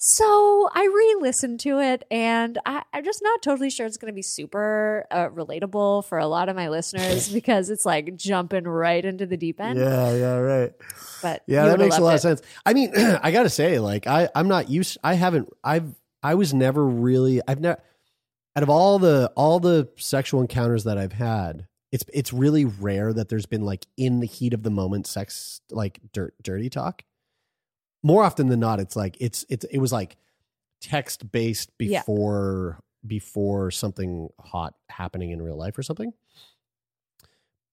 so 0.00 0.68
i 0.74 0.84
re-listened 0.84 1.58
to 1.60 1.80
it 1.80 2.04
and 2.10 2.56
I, 2.64 2.82
i'm 2.92 3.04
just 3.04 3.20
not 3.22 3.42
totally 3.42 3.68
sure 3.68 3.84
it's 3.84 3.96
going 3.96 4.12
to 4.12 4.14
be 4.14 4.22
super 4.22 5.06
uh, 5.10 5.28
relatable 5.30 6.04
for 6.04 6.18
a 6.18 6.26
lot 6.28 6.48
of 6.48 6.54
my 6.54 6.68
listeners 6.68 7.28
because 7.32 7.68
it's 7.68 7.84
like 7.84 8.14
jumping 8.16 8.64
right 8.64 9.04
into 9.04 9.26
the 9.26 9.36
deep 9.36 9.60
end 9.60 9.76
Yeah, 9.78 10.14
yeah, 10.14 10.34
right. 10.36 10.72
but 11.20 11.42
Yeah, 11.48 11.64
that 11.66 11.80
makes 11.80 11.98
a 11.98 12.00
lot 12.00 12.14
of 12.14 12.20
sense. 12.20 12.42
I 12.64 12.74
mean, 12.74 12.92
I 12.96 13.32
gotta 13.32 13.50
say, 13.50 13.80
like, 13.80 14.06
I 14.06 14.28
I'm 14.36 14.46
not 14.46 14.68
used. 14.70 14.98
I 15.02 15.14
haven't. 15.14 15.48
I've 15.64 15.92
I 16.22 16.34
was 16.34 16.52
never 16.54 16.86
really. 16.86 17.40
I've 17.46 17.60
never. 17.60 17.80
Out 18.56 18.62
of 18.62 18.70
all 18.70 18.98
the 18.98 19.30
all 19.36 19.60
the 19.60 19.88
sexual 19.96 20.40
encounters 20.40 20.84
that 20.84 20.98
I've 20.98 21.12
had, 21.12 21.66
it's 21.92 22.04
it's 22.12 22.32
really 22.32 22.64
rare 22.64 23.12
that 23.12 23.28
there's 23.28 23.46
been 23.46 23.62
like 23.64 23.86
in 23.96 24.20
the 24.20 24.26
heat 24.26 24.52
of 24.52 24.62
the 24.62 24.70
moment 24.70 25.06
sex 25.06 25.60
like 25.70 26.00
dirt 26.12 26.34
dirty 26.42 26.68
talk. 26.70 27.02
More 28.02 28.24
often 28.24 28.48
than 28.48 28.60
not, 28.60 28.80
it's 28.80 28.96
like 28.96 29.16
it's 29.20 29.44
it's 29.48 29.64
it 29.66 29.78
was 29.78 29.92
like 29.92 30.16
text 30.80 31.30
based 31.30 31.70
Yeah. 31.78 32.00
before 32.00 32.80
before 33.06 33.70
something 33.70 34.28
hot 34.40 34.74
happening 34.88 35.30
in 35.30 35.40
real 35.40 35.56
life 35.56 35.78
or 35.78 35.82
something. 35.82 36.12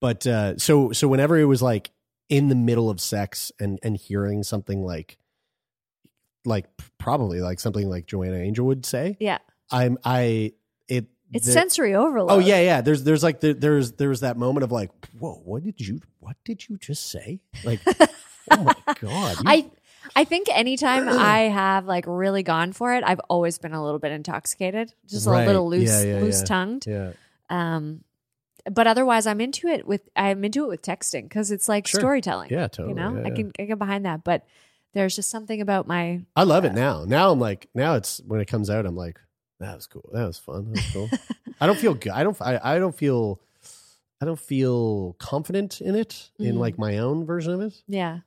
But 0.02 0.28
uh, 0.28 0.58
so 0.58 0.92
so 0.92 1.08
whenever 1.08 1.38
it 1.38 1.46
was 1.46 1.62
like 1.62 1.92
in 2.30 2.50
the 2.50 2.56
middle 2.56 2.90
of 2.90 3.00
sex 3.02 3.52
and 3.60 3.80
and 3.82 3.98
hearing 3.98 4.44
something 4.44 4.84
like 4.84 5.18
like 6.46 6.66
probably 6.98 7.42
like 7.42 7.60
something 7.60 7.88
like 7.90 8.06
Joanna 8.06 8.38
Angel 8.38 8.66
would 8.68 8.86
say, 8.86 9.18
yeah 9.20 9.40
I'm 9.72 9.98
I 10.04 10.54
it 10.88 11.06
it's 11.34 11.46
the- 11.48 11.52
sensory 11.52 11.96
overload 11.96 12.32
Oh 12.32 12.40
yeah, 12.40 12.62
yeah. 12.62 12.82
There's 12.82 13.04
there's 13.04 13.24
like 13.24 13.40
the, 13.40 13.54
there's 13.54 13.94
there's 13.94 14.20
that 14.22 14.38
moment 14.38 14.64
of 14.64 14.72
like, 14.72 14.92
whoa, 15.20 15.42
what 15.44 15.64
did 15.64 15.80
you 15.82 16.02
what 16.20 16.36
did 16.46 16.68
you 16.70 16.78
just 16.78 17.10
say? 17.10 17.42
Like, 17.64 17.80
oh 18.52 18.64
my 18.64 18.76
god, 19.00 19.38
you- 19.38 19.44
I 19.46 19.72
I 20.16 20.24
think 20.24 20.48
anytime 20.52 21.10
I 21.10 21.40
have 21.50 21.86
like 21.86 22.06
really 22.08 22.44
gone 22.44 22.74
for 22.74 22.94
it, 22.94 23.04
I've 23.06 23.20
always 23.30 23.58
been 23.58 23.74
a 23.74 23.84
little 23.84 23.98
bit 24.00 24.12
intoxicated, 24.12 24.94
just 25.08 25.26
Right. 25.28 25.44
a 25.44 25.48
little 25.48 25.68
loose, 25.68 25.90
Yeah, 26.06 26.16
yeah, 26.18 26.20
loose 26.22 26.42
yeah. 26.42 26.46
tongued. 26.46 26.86
yeah, 26.88 27.12
Um, 27.50 28.04
but 28.72 28.86
otherwise, 28.88 29.26
I'm 29.28 29.42
into 29.42 29.68
it 29.68 29.88
with 29.88 30.08
I'm 30.16 30.44
into 30.46 30.64
it 30.66 30.68
with 30.70 30.82
texting 30.84 31.24
because 31.24 31.50
it's 31.52 31.68
like 31.68 31.88
Sure. 31.88 32.02
storytelling. 32.02 32.50
Yeah, 32.52 32.68
totally. 32.68 32.90
You 32.90 32.96
know, 32.96 33.24
I 33.26 33.32
can 33.32 33.52
I 33.60 33.66
get 33.66 33.80
behind 33.80 34.06
that, 34.06 34.24
but 34.24 34.46
there's 34.96 35.16
just 35.16 35.30
something 35.30 35.62
about 35.62 35.86
my 35.88 36.22
I 36.36 36.44
love 36.44 36.66
it 36.66 36.74
now. 36.74 37.06
Now 37.06 37.32
I'm 37.32 37.40
like, 37.40 37.70
now 37.76 37.94
it's 37.96 38.20
when 38.26 38.42
it 38.42 38.46
comes 38.48 38.70
out, 38.72 38.86
I'm 38.88 38.96
like, 38.96 39.20
that 39.60 39.76
was 39.76 39.86
cool. 39.86 40.10
That 40.14 40.26
was 40.26 40.40
fun. 40.40 40.72
That 40.72 40.84
was 40.84 40.92
cool. 40.92 41.10
I 41.62 41.68
don't 41.68 41.78
feel 41.78 41.94
good. 41.94 42.12
I 42.12 42.24
don't. 42.24 42.42
I, 42.42 42.60
I 42.64 42.80
don't 42.80 42.96
feel. 42.96 43.40
I 44.22 44.26
don't 44.26 44.40
feel 44.40 45.14
confident 45.20 45.82
in 45.82 45.94
it 45.96 46.32
in 46.40 46.56
Mhm. 46.56 46.60
like 46.60 46.78
my 46.80 46.98
own 46.98 47.26
version 47.26 47.54
of 47.54 47.62
it. 47.62 47.74
yeah 47.88 48.20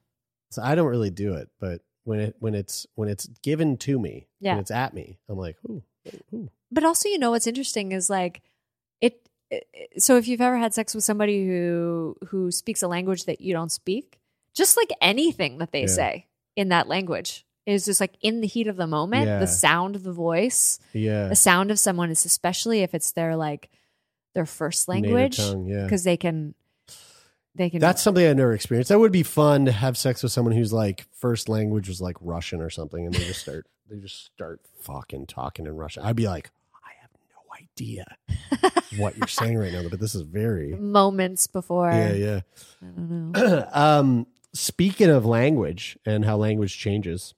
So 0.50 0.62
I 0.62 0.74
don't 0.74 0.86
really 0.86 1.10
do 1.10 1.34
it. 1.34 1.48
But 1.58 1.80
when 2.04 2.20
it 2.20 2.36
when 2.38 2.54
it's 2.54 2.86
when 2.94 3.08
it's 3.08 3.26
given 3.42 3.76
to 3.78 3.98
me, 3.98 4.28
Yeah. 4.40 4.52
when 4.52 4.60
it's 4.60 4.70
at 4.70 4.92
me, 4.94 5.18
I'm 5.28 5.38
like, 5.38 5.56
ooh, 5.68 5.82
ooh. 6.34 6.48
but 6.70 6.84
also 6.84 7.08
you 7.08 7.18
know 7.18 7.30
what's 7.32 7.46
interesting 7.46 7.92
is 7.92 8.08
like 8.10 8.42
it, 9.00 9.28
it 9.50 9.66
so 10.02 10.16
if 10.18 10.28
you've 10.28 10.40
ever 10.42 10.58
had 10.58 10.74
sex 10.74 10.94
with 10.94 11.04
somebody 11.04 11.46
who 11.46 12.16
who 12.28 12.50
speaks 12.50 12.82
a 12.82 12.88
language 12.88 13.24
that 13.24 13.40
you 13.40 13.52
don't 13.54 13.72
speak 13.72 14.18
just 14.54 14.76
like 14.76 14.90
anything 15.00 15.58
that 15.58 15.72
they 15.72 15.82
Yeah. 15.82 15.86
say 16.00 16.26
in 16.59 16.68
that 16.70 16.88
language 16.88 17.44
It 17.66 17.72
is 17.72 17.84
just 17.84 18.00
like 18.00 18.14
in 18.20 18.40
the 18.40 18.46
heat 18.46 18.66
of 18.66 18.76
the 18.76 18.86
moment 18.86 19.26
Yeah. 19.26 19.38
the 19.38 19.46
sound 19.46 19.96
of 19.96 20.02
the 20.02 20.12
voice 20.12 20.78
yeah, 20.92 21.28
the 21.28 21.36
sound 21.36 21.70
of 21.70 21.78
someone 21.78 22.11
is 22.11 22.24
especially 22.24 22.80
if 22.82 22.94
it's 22.94 23.12
their 23.12 23.36
like 23.36 23.70
their 24.34 24.46
first 24.46 24.88
language 24.88 25.36
tongue, 25.38 25.66
yeah. 25.66 25.84
because 25.84 26.04
they 26.04 26.16
can 26.16 26.54
they 27.54 27.70
can 27.70 27.80
That's 27.80 28.02
something 28.02 28.24
I 28.24 28.32
never 28.34 28.52
experienced. 28.52 28.88
That 28.90 29.00
would 29.00 29.11
be 29.11 29.24
fun 29.24 29.64
to 29.64 29.72
have 29.72 29.96
sex 29.96 30.22
with 30.22 30.30
someone 30.30 30.54
whose 30.54 30.72
like 30.72 31.06
first 31.12 31.48
language 31.48 31.88
was 31.88 32.00
like 32.00 32.16
Russian 32.20 32.61
or 32.61 32.70
something, 32.70 33.04
and 33.04 33.12
they 33.14 33.24
just 33.24 33.40
start 33.40 33.66
they 33.90 33.96
just 33.96 34.26
start 34.26 34.61
fucking 34.82 35.26
talking 35.26 35.66
in 35.66 35.74
Russian. 35.74 36.04
I'd 36.04 36.14
be 36.14 36.28
like, 36.28 36.50
I 36.84 36.90
have 37.00 37.11
no 37.32 37.40
idea 37.64 38.04
what 39.00 39.16
you're 39.16 39.26
saying 39.26 39.59
right 39.59 39.72
now, 39.72 39.82
but 39.90 39.98
this 39.98 40.14
is 40.14 40.20
very 40.22 40.74
moments 40.78 41.46
before 41.48 41.90
yeah 41.90 42.12
yeah. 42.12 42.40
I 42.80 42.86
don't 42.86 43.32
know 43.32 43.68
um, 43.72 44.26
speaking 44.55 45.11
of 45.11 45.24
language 45.26 45.99
and 46.07 46.24
how 46.24 46.36
language 46.36 46.76
changes, 46.78 47.34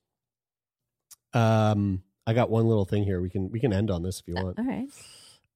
um, 1.32 2.02
I 2.26 2.32
got 2.34 2.50
one 2.50 2.66
little 2.66 2.84
thing 2.84 3.04
here. 3.04 3.20
We 3.20 3.30
can 3.30 3.50
we 3.50 3.60
can 3.60 3.72
end 3.72 3.90
on 3.90 4.02
this 4.02 4.20
if 4.20 4.28
you 4.28 4.34
want. 4.34 4.58
all 4.58 4.64
right 4.64 4.88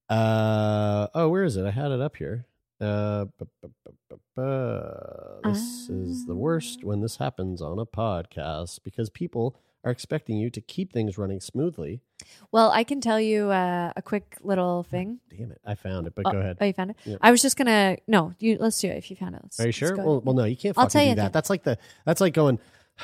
Uh 0.09 1.07
oh, 1.15 1.29
where 1.29 1.43
is 1.43 1.57
it? 1.57 1.65
I 1.65 1.71
had 1.71 1.91
it 1.91 2.01
up 2.01 2.15
here. 2.17 2.45
Uh, 2.81 3.25
bu- 3.39 3.45
bu- 3.61 3.69
bu- 4.09 4.17
bu- 4.35 5.49
this 5.49 5.89
is 5.89 6.25
the 6.25 6.35
worst 6.35 6.83
when 6.83 6.99
this 7.01 7.15
happens 7.17 7.61
on 7.61 7.79
a 7.79 7.85
podcast 7.85 8.79
because 8.83 9.09
people 9.09 9.55
are 9.85 9.91
expecting 9.91 10.37
you 10.37 10.49
to 10.49 10.59
keep 10.59 10.91
things 10.91 11.17
running 11.17 11.39
smoothly. 11.39 12.01
well 12.51 12.71
i 12.71 12.83
can 12.83 12.99
tell 12.99 13.19
you 13.19 13.51
uh, 13.51 13.93
a 13.95 14.01
quick 14.01 14.35
little 14.41 14.83
thing 14.83 15.19
Damn 15.29 15.51
it, 15.51 15.61
I 15.65 15.75
found 15.75 16.07
it. 16.07 16.13
But 16.15 16.25
oh, 16.27 16.31
go 16.31 16.39
ahead. 16.39 16.57
oh 16.59 16.65
you 16.65 16.73
found 16.73 16.91
it 16.91 16.97
Yeah. 17.05 17.17
I 17.21 17.31
was 17.31 17.41
just 17.41 17.55
gonna 17.55 17.97
no 18.07 18.33
you 18.39 18.57
let's 18.59 18.79
do 18.81 18.87
it 18.89 18.97
if 18.97 19.09
you 19.09 19.15
found 19.15 19.35
it 19.35 19.41
Let's- 19.43 19.59
Are 19.59 19.65
you 19.67 19.71
sure? 19.71 19.95
Well, 19.95 20.21
well, 20.21 20.35
no, 20.35 20.43
you 20.45 20.57
can't. 20.57 20.77
I'll 20.77 20.85
Fucking 20.85 20.91
tell 20.91 21.03
do 21.05 21.09
you 21.09 21.15
that. 21.15 21.21
then. 21.21 21.31
That's 21.31 21.49
like 21.49 21.63
the. 21.63 21.77
That's 22.05 22.19
like 22.21 22.33
going. 22.33 22.59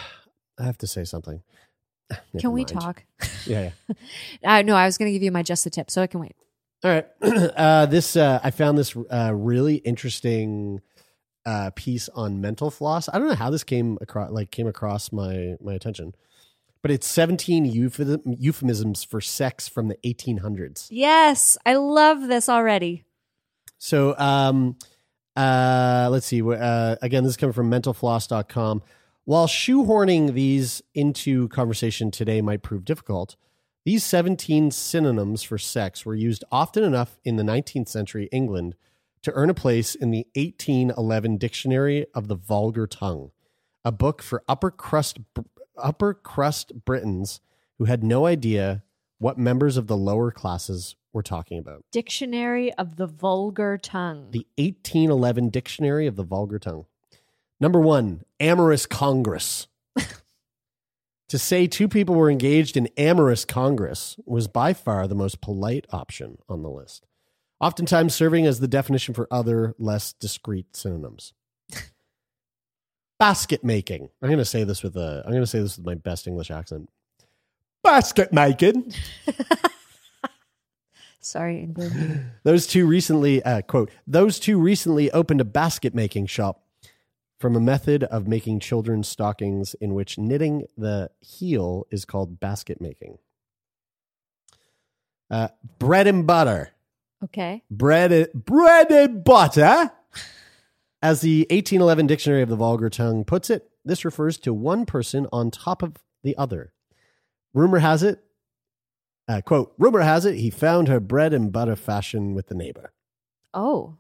I 0.59 0.63
have 0.63 0.77
to 0.79 0.87
say 0.87 1.03
something. 1.05 1.41
Never 2.09 2.39
can 2.39 2.51
we 2.51 2.61
mind. 2.61 2.67
talk 2.69 3.03
Yeah, 3.45 3.71
yeah. 3.89 3.95
uh, 4.59 4.61
no 4.63 4.75
i 4.75 4.85
was 4.85 4.97
gonna 4.97 5.11
give 5.11 5.23
you 5.23 5.31
my 5.31 5.43
just 5.43 5.63
the 5.63 5.69
tip 5.69 5.89
so 5.91 6.01
i 6.01 6.07
can 6.07 6.19
wait 6.19 6.35
All 6.83 6.91
right. 6.91 7.07
uh, 7.21 7.85
this 7.85 8.15
uh, 8.15 8.39
I 8.43 8.49
found 8.51 8.77
this 8.77 8.95
uh, 9.09 9.31
really 9.35 9.75
interesting 9.75 10.81
uh, 11.45 11.69
piece 11.75 12.09
on 12.09 12.39
mental 12.41 12.69
floss. 12.71 13.07
I 13.09 13.17
don't 13.17 13.27
know 13.27 13.35
how 13.35 13.49
this 13.49 13.63
came 13.63 13.97
across 14.01 14.31
like 14.31 14.51
came 14.51 14.67
across 14.67 15.11
my 15.11 15.55
my 15.61 15.73
attention, 15.73 16.13
but 16.81 16.91
it's 16.91 17.07
17 17.07 17.65
euphemisms 17.65 19.03
for 19.03 19.21
sex 19.21 19.67
from 19.67 19.87
the 19.87 19.97
1800s. 20.03 20.87
yes 20.89 21.57
i 21.65 21.75
love 21.75 22.27
this 22.27 22.47
already 22.49 23.03
So, 23.77 24.15
um, 24.19 24.77
uh, 25.35 26.07
let's 26.11 26.27
see. 26.27 26.41
Uh, 26.43 26.97
again, 27.01 27.23
this 27.23 27.31
is 27.31 27.37
coming 27.37 27.53
from 27.53 27.71
mentalfloss.com. 27.71 28.83
While 29.25 29.47
shoehorning 29.47 30.33
these 30.33 30.83
into 30.93 31.47
conversation 31.47 32.11
today 32.11 32.41
might 32.41 32.61
prove 32.61 32.85
difficult, 32.85 33.35
these 33.83 34.03
17 34.03 34.69
synonyms 34.69 35.41
for 35.41 35.57
sex 35.57 36.05
were 36.05 36.13
used 36.13 36.43
often 36.51 36.83
enough 36.83 37.17
in 37.23 37.37
the 37.37 37.43
19th 37.43 37.87
century 37.87 38.29
England 38.31 38.75
to 39.23 39.31
earn 39.33 39.49
a 39.49 39.55
place 39.55 39.95
in 39.95 40.11
the 40.11 40.27
1811 40.35 41.37
Dictionary 41.37 42.05
of 42.13 42.27
the 42.27 42.35
Vulgar 42.35 42.85
Tongue, 42.85 43.31
a 43.83 43.91
book 43.91 44.21
for 44.21 44.43
upper 44.47 44.69
crust 44.69 45.17
upper 45.83 46.13
crust 46.13 46.85
Britons 46.85 47.41
who 47.77 47.85
had 47.85 48.03
no 48.03 48.25
idea 48.25 48.83
what 49.17 49.37
members 49.37 49.77
of 49.77 49.87
the 49.87 49.97
lower 49.97 50.31
classes 50.31 50.95
were 51.13 51.23
talking 51.23 51.57
about. 51.57 51.83
Dictionary 51.91 52.73
of 52.73 52.95
the 52.95 53.07
vulgar 53.07 53.77
tongue. 53.77 54.29
The 54.31 54.47
1811 54.57 55.49
Dictionary 55.49 56.07
of 56.07 56.15
the 56.15 56.23
Vulgar 56.23 56.59
Tongue. 56.59 56.85
Number 57.59 57.79
one, 57.79 58.23
amorous 58.39 58.85
congress. 58.85 59.67
to 61.29 61.37
say 61.37 61.67
two 61.67 61.87
people 61.87 62.15
were 62.15 62.31
engaged 62.31 62.75
in 62.75 62.89
amorous 62.97 63.45
congress 63.45 64.17
was 64.25 64.47
by 64.47 64.73
far 64.73 65.07
the 65.07 65.15
most 65.15 65.41
polite 65.41 65.85
option 65.91 66.37
on 66.49 66.63
the 66.63 66.69
list, 66.69 67.05
oftentimes 67.59 68.15
serving 68.15 68.45
as 68.45 68.59
the 68.59 68.67
definition 68.67 69.13
for 69.13 69.27
other 69.29 69.75
less 69.77 70.13
discreet 70.13 70.75
synonyms. 70.75 71.33
Basket 73.21 73.63
making. 73.63 74.09
I'm 74.23 74.29
going 74.29 74.39
to 74.39 74.45
say 74.45 74.63
this 74.63 74.81
with 74.81 74.97
a. 74.97 75.21
I'm 75.23 75.31
going 75.31 75.43
to 75.43 75.47
say 75.47 75.59
this 75.59 75.77
with 75.77 75.85
my 75.85 75.93
best 75.93 76.25
English 76.25 76.49
accent. 76.49 76.89
Basket 77.83 78.33
making. 78.33 78.95
Sorry, 81.19 81.59
England. 81.59 82.25
Those 82.43 82.65
two 82.65 82.87
recently, 82.87 83.43
uh, 83.43 83.61
quote, 83.61 83.91
those 84.07 84.39
two 84.39 84.59
recently 84.59 85.11
opened 85.11 85.39
a 85.39 85.45
basket 85.45 85.93
making 85.93 86.25
shop 86.25 86.63
from 87.37 87.55
a 87.55 87.59
method 87.59 88.05
of 88.05 88.27
making 88.27 88.59
children's 88.59 89.07
stockings 89.07 89.75
in 89.75 89.93
which 89.93 90.17
knitting 90.17 90.65
the 90.75 91.11
heel 91.19 91.85
is 91.91 92.05
called 92.05 92.39
basket 92.39 92.81
making. 92.81 93.19
Uh, 95.29 95.49
bread 95.77 96.07
and 96.07 96.25
butter. 96.25 96.71
Okay. 97.23 97.61
Bread, 97.69 98.11
and, 98.11 98.33
bread 98.33 98.91
and 98.91 99.23
butter. 99.23 99.91
As 101.01 101.21
the 101.21 101.41
1811 101.49 102.07
Dictionary 102.07 102.41
of 102.43 102.49
the 102.49 102.55
Vulgar 102.55 102.89
Tongue 102.89 103.23
puts 103.23 103.49
it, 103.49 103.69
this 103.83 104.05
refers 104.05 104.37
to 104.39 104.53
one 104.53 104.85
person 104.85 105.27
on 105.33 105.49
top 105.49 105.81
of 105.81 105.95
the 106.23 106.37
other. 106.37 106.73
Rumor 107.53 107.79
has 107.79 108.03
it, 108.03 108.23
uh, 109.27 109.41
quote, 109.41 109.73
rumor 109.77 110.01
has 110.01 110.25
it 110.25 110.35
he 110.35 110.49
found 110.49 110.87
her 110.87 110.99
bread 110.99 111.33
and 111.33 111.51
butter 111.51 111.75
fashion 111.75 112.35
with 112.35 112.47
the 112.47 112.55
neighbor. 112.55 112.93
Oh. 113.53 113.97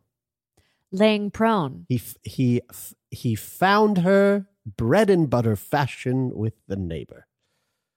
Laying 0.91 1.31
prone. 1.31 1.85
He, 1.89 1.95
f- 1.95 2.15
he, 2.21 2.61
f- 2.69 2.93
he 3.09 3.33
found 3.35 3.99
her 3.99 4.45
bread 4.65 5.09
and 5.09 5.29
butter 5.29 5.55
fashion 5.55 6.31
with 6.35 6.53
the 6.67 6.75
neighbor. 6.75 7.27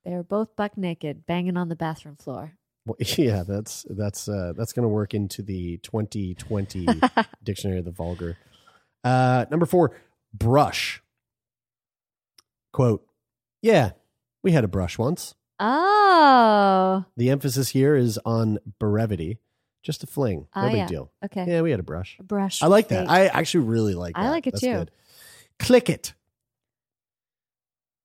They 0.03 0.11
were 0.11 0.23
both 0.23 0.55
buck 0.55 0.77
naked, 0.77 1.25
banging 1.25 1.57
on 1.57 1.69
the 1.69 1.75
bathroom 1.75 2.15
floor. 2.15 2.53
Well, 2.85 2.95
yeah, 2.99 3.43
that's 3.43 3.85
that's 3.89 4.29
uh, 4.29 4.53
that's 4.55 4.73
going 4.73 4.83
to 4.83 4.89
work 4.89 5.13
into 5.13 5.41
the 5.41 5.77
2020 5.77 6.87
Dictionary 7.43 7.79
of 7.79 7.85
the 7.85 7.91
Vulgar. 7.91 8.37
Uh, 9.05 9.45
number 9.51 9.65
four, 9.65 9.95
brush. 10.33 11.01
Quote, 12.73 13.05
yeah, 13.61 13.91
we 14.43 14.51
had 14.51 14.63
a 14.63 14.67
brush 14.67 14.97
once. 14.97 15.35
Oh. 15.59 17.05
The 17.15 17.29
emphasis 17.29 17.69
here 17.69 17.95
is 17.95 18.19
on 18.25 18.59
brevity. 18.79 19.37
Just 19.83 20.03
a 20.03 20.07
fling. 20.07 20.47
No 20.55 20.61
Ah, 20.63 20.67
big 20.67 20.75
yeah. 20.77 20.87
deal. 20.87 21.11
Okay. 21.23 21.45
Yeah, 21.47 21.61
we 21.61 21.71
had 21.71 21.79
a 21.79 21.83
brush. 21.83 22.17
A 22.19 22.23
brush. 22.23 22.61
I 22.63 22.67
like 22.67 22.87
that. 22.89 23.09
I 23.09 23.27
actually 23.27 23.65
really 23.65 23.93
like 23.93 24.15
that. 24.15 24.21
I 24.23 24.29
like 24.29 24.47
it 24.47 24.51
That's 24.53 24.61
too. 24.61 24.73
Good. 24.73 24.91
Click 25.59 25.89
it. 25.89 26.13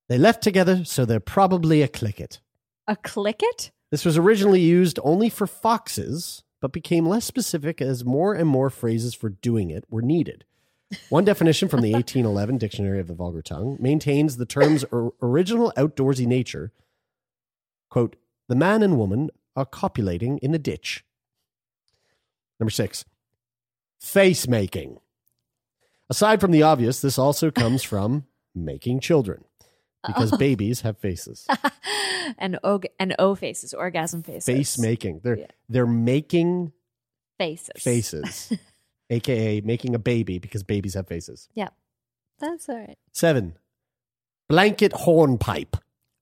They 0.09 0.19
left 0.19 0.43
together, 0.43 0.85
so 0.85 1.05
they're 1.05 1.19
probably 1.21 1.83
a 1.83 1.89
click 1.89 2.21
it. 2.21 2.41
A 2.87 2.97
click 2.97 3.41
it? 3.43 3.71
This 3.91 4.05
was 4.05 4.19
originally 4.19 4.61
used 4.61 4.99
only 5.03 5.29
for 5.31 5.47
foxes, 5.47 6.43
but 6.61 6.73
became 6.73 7.07
less 7.07 7.25
specific 7.25 7.81
as 7.81 8.05
more 8.05 8.35
and 8.35 8.49
more 8.49 8.71
phrases 8.71 9.15
for 9.15 9.31
doing 9.31 9.71
it 9.71 9.85
were 9.89 10.03
needed. 10.03 10.45
One 11.09 11.25
definition 11.25 11.69
from 11.69 11.83
the 11.83 11.93
1811 11.93 12.59
Dictionary 12.59 12.99
of 13.01 13.07
the 13.07 13.15
Vulgar 13.15 13.43
Tongue 13.43 13.77
maintains 13.81 14.37
the 14.37 14.47
term's 14.47 14.85
or- 14.85 15.13
original 15.23 15.73
outdoorsy 15.77 16.27
nature. 16.27 16.73
Quote, 17.91 18.17
the 18.49 18.57
man 18.57 18.83
and 18.83 18.99
woman 18.99 19.31
are 19.55 19.65
copulating 19.65 20.39
in 20.39 20.51
the 20.53 20.59
ditch. 20.59 21.05
Number 22.59 22.71
six, 22.71 23.05
face 24.01 24.49
making. 24.49 24.99
Aside 26.09 26.41
from 26.41 26.51
the 26.51 26.63
obvious, 26.63 27.01
this 27.01 27.19
also 27.19 27.51
comes 27.53 27.83
from 27.85 28.27
making 28.55 29.01
children 29.01 29.45
because 30.07 30.33
Oh. 30.33 30.37
babies 30.39 30.81
have 30.81 30.99
faces. 30.99 31.47
and 32.39 32.59
o 32.65 32.81
and 32.99 33.15
o 33.19 33.35
faces, 33.37 33.73
orgasm 33.73 34.23
faces. 34.25 34.45
Face 34.45 34.79
making. 34.79 35.21
They're 35.23 35.39
Yeah. 35.39 35.47
they're 35.69 35.87
making 35.87 36.73
faces. 37.39 37.71
faces, 37.83 38.53
aka 39.11 39.61
making 39.63 39.95
a 39.95 39.99
baby 39.99 40.39
because 40.39 40.63
babies 40.63 40.95
have 40.95 41.07
faces. 41.09 41.49
Yeah. 41.55 41.69
That's 42.39 42.69
all 42.69 42.77
right. 42.79 42.97
Seven, 43.13 43.59
blanket 44.49 44.93
hornpipe. 44.93 45.77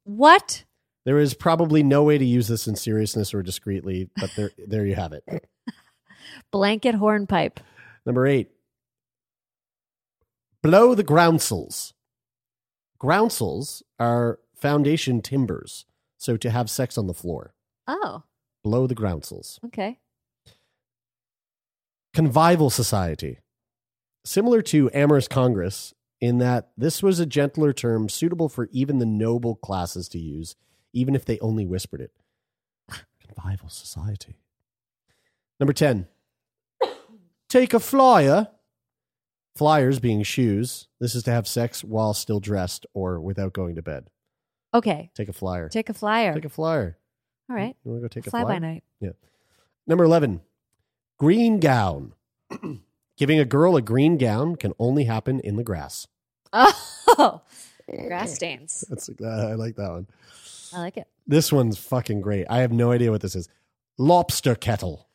What? 0.05 0.64
There 1.05 1.18
is 1.18 1.32
probably 1.34 1.82
no 1.82 2.03
way 2.03 2.18
to 2.18 2.24
use 2.24 2.49
this 2.49 2.66
in 2.66 2.74
seriousness 2.76 3.32
or 3.32 3.43
discreetly, 3.43 4.11
but 4.16 4.30
there 4.36 4.51
there 4.66 4.84
you 4.84 4.95
have 4.97 5.12
it. 5.12 5.24
Blanket 6.51 6.97
hornpipe. 6.97 7.61
Number 8.05 8.26
eight, 8.26 8.51
blow 10.62 10.95
the 10.95 11.05
groundsels. 11.05 11.93
Groundsels 13.01 13.82
are 13.99 14.39
foundation 14.55 15.20
timbers, 15.22 15.86
so 16.16 16.36
to 16.36 16.51
have 16.51 16.68
sex 16.68 16.99
on 16.99 17.07
the 17.07 17.14
floor. 17.14 17.55
Oh, 17.86 18.24
Blow 18.64 18.86
the 18.86 18.95
groundsels. 18.95 19.62
okay. 19.66 19.99
Convivial 22.19 22.69
society. 22.69 23.39
Similar 24.25 24.61
to 24.62 24.91
amorous 24.93 25.29
congress, 25.29 25.95
in 26.21 26.39
that 26.39 26.71
this 26.77 27.01
was 27.01 27.21
a 27.21 27.27
gentler 27.27 27.73
term 27.73 28.09
suitable 28.09 28.49
for 28.49 28.69
even 28.73 28.99
the 28.99 29.07
noble 29.07 29.55
classes 29.55 30.09
to 30.09 30.19
use, 30.19 30.57
even 30.93 31.14
if 31.14 31.25
they 31.25 31.39
only 31.39 31.64
whispered 31.64 32.01
it. 32.01 32.11
Convivial 33.25 33.69
society. 33.69 34.41
Number 35.61 35.73
10. 35.73 36.09
Take 37.49 37.73
a 37.73 37.79
flyer. 37.79 38.49
Flyers 39.55 40.01
being 40.01 40.25
shoes. 40.25 40.89
This 40.99 41.14
is 41.14 41.23
to 41.23 41.31
have 41.31 41.47
sex 41.47 41.85
while 41.85 42.14
still 42.14 42.41
dressed 42.41 42.85
or 42.95 43.21
without 43.21 43.53
going 43.53 43.77
to 43.77 43.83
bed. 43.83 44.11
Okay. 44.75 45.12
Take 45.14 45.29
a 45.29 45.33
flyer. 45.33 45.69
Take 45.69 45.89
a 45.89 45.95
flyer. 45.95 46.35
Take 46.35 46.47
a 46.47 46.49
flyer. 46.49 46.99
all 47.49 47.55
right. 47.55 47.77
You 47.85 47.93
want 47.93 48.03
to 48.03 48.09
go 48.09 48.09
take 48.09 48.27
a 48.27 48.31
Fly 48.31 48.43
flyer? 48.43 48.55
by 48.55 48.59
night. 48.59 48.83
Yeah. 48.99 49.11
Number 49.87 50.03
11. 50.03 50.41
Green 51.19 51.59
gown. 51.59 52.14
Giving 53.16 53.41
a 53.41 53.45
girl 53.45 53.77
a 53.77 53.83
green 53.83 54.16
gown 54.16 54.55
can 54.57 54.73
only 54.79 55.05
happen 55.05 55.41
in 55.41 55.57
the 55.57 55.64
grass. 55.64 56.07
Oh, 56.53 57.41
grass 58.07 58.35
stains. 58.35 58.85
That's 58.89 59.09
uh, 59.09 59.49
I 59.51 59.55
like 59.55 59.74
that 59.77 59.90
one. 59.90 60.07
I 60.73 60.78
like 60.78 60.97
it. 60.97 61.09
This 61.27 61.51
one's 61.53 61.78
fucking 61.78 62.20
great. 62.20 62.47
I 62.49 62.59
have 62.59 62.70
no 62.70 62.93
idea 62.93 63.11
what 63.11 63.23
this 63.23 63.35
is. 63.35 63.49
Lobster 63.97 64.55
kettle. 64.55 65.09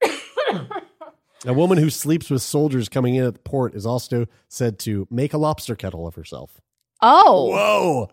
a 0.02 1.52
woman 1.52 1.78
who 1.78 1.90
sleeps 1.90 2.30
with 2.30 2.42
soldiers 2.42 2.88
coming 2.88 3.14
in 3.16 3.24
at 3.24 3.34
the 3.34 3.40
port 3.40 3.74
is 3.74 3.84
also 3.84 4.26
said 4.48 4.78
to 4.80 5.08
make 5.10 5.32
a 5.32 5.38
lobster 5.38 5.74
kettle 5.74 6.06
of 6.06 6.14
herself. 6.14 6.60
Oh, 7.02 7.50
Whoa. 7.50 8.10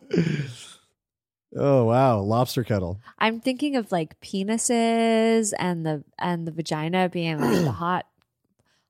Oh 1.56 1.86
wow, 1.86 2.20
lobster 2.20 2.64
kettle. 2.64 3.00
I'm 3.20 3.42
thinking 3.42 3.76
of 3.76 3.92
like 3.92 4.20
penises 4.22 5.54
and 5.60 5.86
the 5.86 6.04
and 6.18 6.48
the 6.48 6.52
vagina 6.52 7.10
being 7.10 7.40
like 7.40 7.64
the 7.66 7.72
hot, 7.84 8.08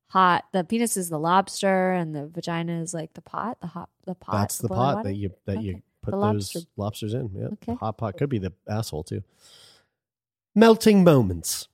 hot. 0.08 0.46
The 0.54 0.64
penis 0.64 0.96
is 0.96 1.10
the 1.10 1.20
lobster, 1.20 1.92
and 1.92 2.16
the 2.16 2.28
vagina 2.28 2.82
is 2.82 2.94
like 2.94 3.14
the 3.14 3.22
pot. 3.22 3.60
The 3.62 3.68
hot, 3.68 3.90
the 4.06 4.16
pot. 4.16 4.34
That's 4.34 4.58
the 4.60 4.68
pot 4.68 4.98
water? 4.98 5.10
that 5.10 5.16
you 5.16 5.32
that 5.46 5.64
you 5.64 5.82
put 6.04 6.12
The 6.12 6.18
those 6.18 6.68
lobsters 6.78 7.14
in. 7.14 7.32
Yeah. 7.34 7.48
Okay. 7.54 7.76
Hot 7.76 7.98
pot 7.98 8.18
could 8.18 8.30
be 8.30 8.40
the 8.40 8.54
asshole 8.70 9.04
too. 9.04 9.24
Melting 10.54 11.04
moments. 11.04 11.68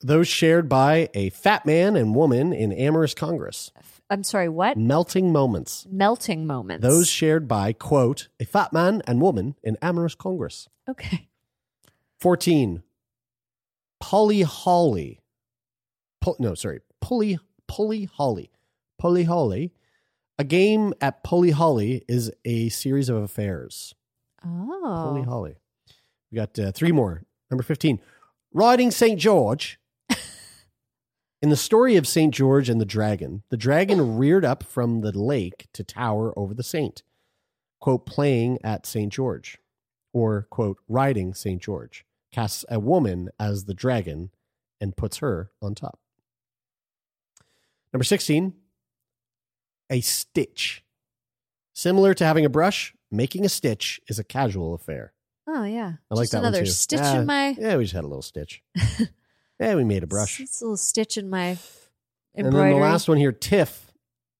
Those 0.00 0.28
shared 0.28 0.68
by 0.68 1.08
a 1.14 1.30
fat 1.30 1.64
man 1.64 1.96
and 1.96 2.14
woman 2.14 2.52
in 2.52 2.72
amorous 2.72 3.14
congress. 3.14 3.70
I'm 4.10 4.22
sorry. 4.22 4.48
What? 4.48 4.76
Melting 4.76 5.32
moments. 5.32 5.86
Melting 5.90 6.46
moments. 6.46 6.82
Those 6.82 7.08
shared 7.08 7.48
by, 7.48 7.72
quote, 7.72 8.28
a 8.38 8.44
fat 8.44 8.72
man 8.72 9.02
and 9.06 9.20
woman 9.20 9.56
in 9.62 9.76
amorous 9.80 10.14
congress. 10.14 10.68
Okay. 10.88 11.28
14. 12.20 12.82
Polly 14.00 14.42
Holly. 14.42 15.20
Pu- 16.20 16.36
no, 16.38 16.54
sorry. 16.54 16.80
Pulley, 17.00 17.38
Pulley 17.66 18.04
Holly. 18.04 18.50
Pulley 18.98 19.24
Holly. 19.24 19.72
A 20.38 20.44
game 20.44 20.92
at 21.00 21.22
Pulley 21.22 21.52
Holly 21.52 22.04
is 22.08 22.30
a 22.44 22.68
series 22.68 23.08
of 23.08 23.16
affairs. 23.16 23.94
Oh. 24.44 25.24
Holly. 25.26 25.56
We 26.30 26.36
got 26.36 26.58
uh, 26.58 26.72
three 26.72 26.92
more. 26.92 27.22
Number 27.50 27.62
15. 27.62 28.00
Riding 28.52 28.90
St. 28.90 29.18
George. 29.18 29.78
In 31.44 31.50
the 31.50 31.56
story 31.56 31.96
of 31.96 32.06
St. 32.08 32.32
George 32.32 32.70
and 32.70 32.80
the 32.80 32.86
dragon, 32.86 33.42
the 33.50 33.58
dragon 33.58 34.16
reared 34.16 34.46
up 34.46 34.62
from 34.62 35.02
the 35.02 35.12
lake 35.12 35.66
to 35.74 35.84
tower 35.84 36.32
over 36.38 36.54
the 36.54 36.62
saint, 36.62 37.02
quote, 37.80 38.06
playing 38.06 38.58
at 38.64 38.86
St. 38.86 39.12
George, 39.12 39.58
or, 40.14 40.46
quote, 40.48 40.78
riding 40.88 41.34
St. 41.34 41.60
George, 41.60 42.06
casts 42.32 42.64
a 42.70 42.80
woman 42.80 43.28
as 43.38 43.66
the 43.66 43.74
dragon 43.74 44.30
and 44.80 44.96
puts 44.96 45.18
her 45.18 45.50
on 45.60 45.74
top. 45.74 45.98
Number 47.92 48.04
16, 48.04 48.54
a 49.90 50.00
stitch. 50.00 50.82
Similar 51.74 52.14
to 52.14 52.24
having 52.24 52.46
a 52.46 52.48
brush, 52.48 52.94
making 53.10 53.44
a 53.44 53.50
stitch 53.50 54.00
is 54.08 54.18
a 54.18 54.24
casual 54.24 54.72
affair. 54.72 55.12
Oh 55.46 55.64
yeah. 55.64 55.92
I 56.10 56.14
like 56.14 56.22
Just 56.22 56.32
that 56.32 56.38
one 56.38 56.46
another 56.46 56.64
too. 56.64 56.70
stitch 56.70 57.00
Ah, 57.02 57.18
in 57.18 57.26
my 57.26 57.50
Yeah, 57.50 57.76
we 57.76 57.84
just 57.84 57.92
had 57.94 58.04
a 58.04 58.08
little 58.08 58.22
stitch. 58.22 58.62
yeah, 59.60 59.74
we 59.74 59.84
made 59.84 60.02
a 60.02 60.06
brush. 60.06 60.40
It's 60.40 60.60
a 60.60 60.64
little 60.64 60.76
stitch 60.76 61.16
in 61.16 61.28
my 61.30 61.58
And 62.34 62.46
then 62.52 62.70
the 62.70 62.76
last 62.76 63.08
one 63.08 63.18
here, 63.18 63.32
tiff. 63.32 63.92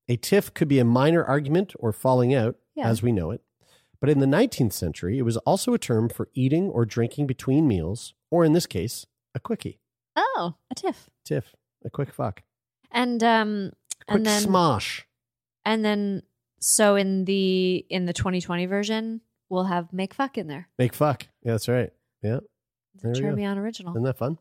A 0.09 0.17
tiff 0.17 0.53
could 0.53 0.69
be 0.69 0.79
a 0.79 0.85
minor 0.85 1.25
argument 1.25 1.73
or 1.79 1.93
falling 1.93 2.35
out, 2.35 2.57
Yeah. 2.75 2.89
as 2.89 3.03
we 3.03 3.11
know 3.13 3.31
it. 3.31 3.41
But 4.01 4.11
in 4.11 4.19
the 4.21 4.27
19th 4.27 4.73
century, 4.75 5.19
it 5.19 5.23
was 5.23 5.39
also 5.39 5.73
a 5.73 5.79
term 5.79 6.09
for 6.11 6.29
eating 6.35 6.65
or 6.69 6.85
drinking 6.85 7.27
between 7.27 7.67
meals, 7.67 8.13
or 8.31 8.45
in 8.45 8.53
this 8.53 8.67
case, 8.67 9.07
a 9.35 9.41
quickie. 9.41 9.81
Oh, 10.15 10.57
a 10.71 10.75
tiff. 10.75 11.09
Tiff, 11.25 11.55
a 11.85 11.91
quick 11.91 12.13
fuck. 12.13 12.43
And 12.91 13.23
um 13.25 13.73
Quick 14.07 14.17
and 14.19 14.27
then 14.27 14.43
smosh. 14.43 15.03
and 15.65 15.83
then 15.85 16.23
so 16.61 16.97
in 16.97 17.25
the 17.25 17.87
in 17.89 18.05
the 18.05 18.13
2020 18.13 18.67
version, 18.67 19.23
we'll 19.49 19.65
have 19.65 19.91
make 19.93 20.13
fuck 20.13 20.37
in 20.37 20.47
there. 20.49 20.69
Make 20.79 20.93
fuck. 20.93 21.27
Yeah, 21.43 21.53
that's 21.53 21.69
right. 21.69 21.91
Yeah. 22.23 22.41
The 22.97 23.01
There 23.03 23.13
we 23.15 23.21
go. 23.21 23.27
Turn 23.29 23.35
Me 23.37 23.45
On 23.47 23.57
original. 23.59 23.93
Isn't 23.95 24.05
that 24.05 24.19
fun? 24.19 24.39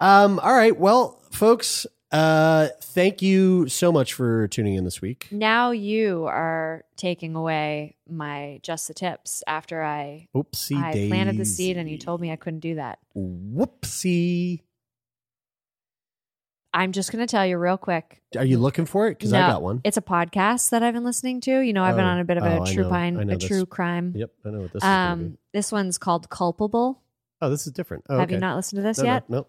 Um, 0.00 0.38
all 0.38 0.52
right. 0.54 0.76
Well, 0.76 1.20
folks, 1.30 1.86
uh, 2.10 2.68
thank 2.80 3.22
you 3.22 3.68
so 3.68 3.92
much 3.92 4.14
for 4.14 4.48
tuning 4.48 4.74
in 4.74 4.84
this 4.84 5.00
week. 5.00 5.28
Now 5.30 5.70
you 5.70 6.24
are 6.26 6.84
taking 6.96 7.34
away 7.36 7.96
my 8.08 8.60
just 8.62 8.88
the 8.88 8.94
tips 8.94 9.42
after 9.46 9.82
I 9.82 10.28
Oopsie 10.34 10.76
I 10.82 11.08
planted 11.08 11.36
the 11.36 11.44
seed 11.44 11.76
and 11.76 11.88
you 11.88 11.98
told 11.98 12.20
me 12.20 12.32
I 12.32 12.36
couldn't 12.36 12.60
do 12.60 12.76
that. 12.76 12.98
Whoopsie. 13.16 14.62
I'm 16.72 16.92
just 16.92 17.10
going 17.10 17.26
to 17.26 17.30
tell 17.30 17.44
you 17.44 17.58
real 17.58 17.76
quick. 17.76 18.22
Are 18.36 18.44
you 18.44 18.56
looking 18.56 18.86
for 18.86 19.08
it? 19.08 19.18
Because 19.18 19.32
I 19.32 19.40
got 19.40 19.60
one. 19.60 19.80
It's 19.82 19.96
a 19.96 20.02
podcast 20.02 20.70
that 20.70 20.84
I've 20.84 20.94
been 20.94 21.02
listening 21.02 21.40
to. 21.42 21.58
You 21.58 21.72
know, 21.72 21.82
I've 21.82 21.96
been 21.96 22.04
Oh, 22.04 22.10
on 22.10 22.20
a 22.20 22.24
bit 22.24 22.36
of 22.36 22.44
oh, 22.44 22.46
a 22.46 22.62
I 22.62 22.72
true 22.72 22.88
pine, 22.88 23.16
a 23.18 23.24
this. 23.36 23.44
true 23.44 23.66
crime. 23.66 24.12
Yep, 24.14 24.30
I 24.46 24.50
know 24.50 24.60
what 24.60 24.72
this 24.72 24.82
is. 24.82 24.88
Um, 24.88 25.38
this 25.52 25.72
one's 25.72 25.98
called 25.98 26.30
Culpable. 26.30 27.02
Oh, 27.42 27.50
this 27.50 27.66
is 27.66 27.72
different. 27.72 28.04
Oh, 28.08 28.20
Have 28.20 28.30
you 28.30 28.38
not 28.38 28.54
listened 28.54 28.78
to 28.78 28.82
this 28.82 28.98
No, 28.98 29.04
no, 29.04 29.12
yet? 29.12 29.30
No, 29.30 29.46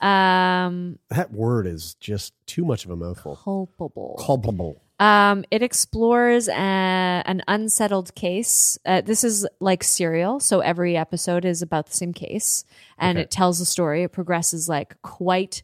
Um, 0.00 0.98
That 1.10 1.32
word 1.32 1.66
is 1.66 1.94
just 1.94 2.32
too 2.46 2.64
much 2.64 2.84
of 2.84 2.90
a 2.90 2.96
mouthful. 2.96 3.36
culpable. 3.36 4.16
Culpable. 4.24 4.82
Um, 4.98 5.44
it 5.50 5.62
explores 5.62 6.46
a, 6.48 6.52
an 6.52 7.42
unsettled 7.48 8.14
case. 8.14 8.78
Uh, 8.84 9.00
this 9.00 9.24
is 9.24 9.46
like 9.58 9.82
serial, 9.82 10.40
so 10.40 10.60
every 10.60 10.96
episode 10.96 11.44
is 11.46 11.62
about 11.62 11.86
the 11.86 11.96
same 11.96 12.12
case, 12.12 12.64
and 12.98 13.16
Okay. 13.16 13.22
it 13.24 13.30
tells 13.30 13.58
the 13.58 13.64
story. 13.64 14.02
It 14.02 14.12
progresses 14.12 14.68
like 14.68 15.00
quite. 15.02 15.62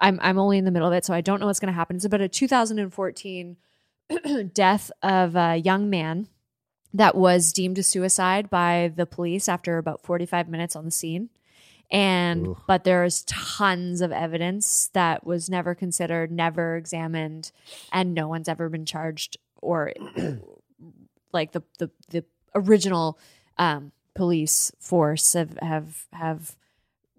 I'm 0.00 0.18
I'm 0.20 0.36
only 0.38 0.58
in 0.58 0.64
the 0.64 0.72
middle 0.72 0.88
of 0.88 0.94
it, 0.94 1.04
so 1.04 1.14
I 1.14 1.20
don't 1.20 1.38
know 1.38 1.46
what's 1.46 1.60
going 1.60 1.72
to 1.72 1.76
happen. 1.78 1.94
It's 1.94 2.04
about 2.04 2.22
a 2.22 2.28
2014 2.28 3.56
death 4.52 4.90
of 5.00 5.36
a 5.36 5.56
young 5.58 5.88
man 5.88 6.26
that 6.92 7.14
was 7.14 7.52
deemed 7.52 7.78
a 7.78 7.82
suicide 7.84 8.50
by 8.50 8.92
the 8.96 9.06
police 9.06 9.48
after 9.48 9.78
about 9.78 10.02
45 10.02 10.48
minutes 10.48 10.74
on 10.74 10.84
the 10.84 10.90
scene. 10.90 11.30
And 11.92 12.46
Oof. 12.48 12.58
but 12.66 12.84
there's 12.84 13.22
tons 13.24 14.00
of 14.00 14.10
evidence 14.10 14.88
that 14.94 15.26
was 15.26 15.48
never 15.50 15.74
considered, 15.74 16.32
never 16.32 16.76
examined, 16.76 17.52
and 17.92 18.14
no 18.14 18.26
one's 18.28 18.48
ever 18.48 18.68
been 18.70 18.86
charged 18.86 19.36
or 19.60 19.92
like 21.32 21.52
the 21.52 21.62
the 21.78 21.90
the 22.08 22.24
original 22.54 23.18
um, 23.58 23.92
police 24.14 24.72
force 24.80 25.34
have 25.34 25.58
have 25.60 26.06
have 26.14 26.56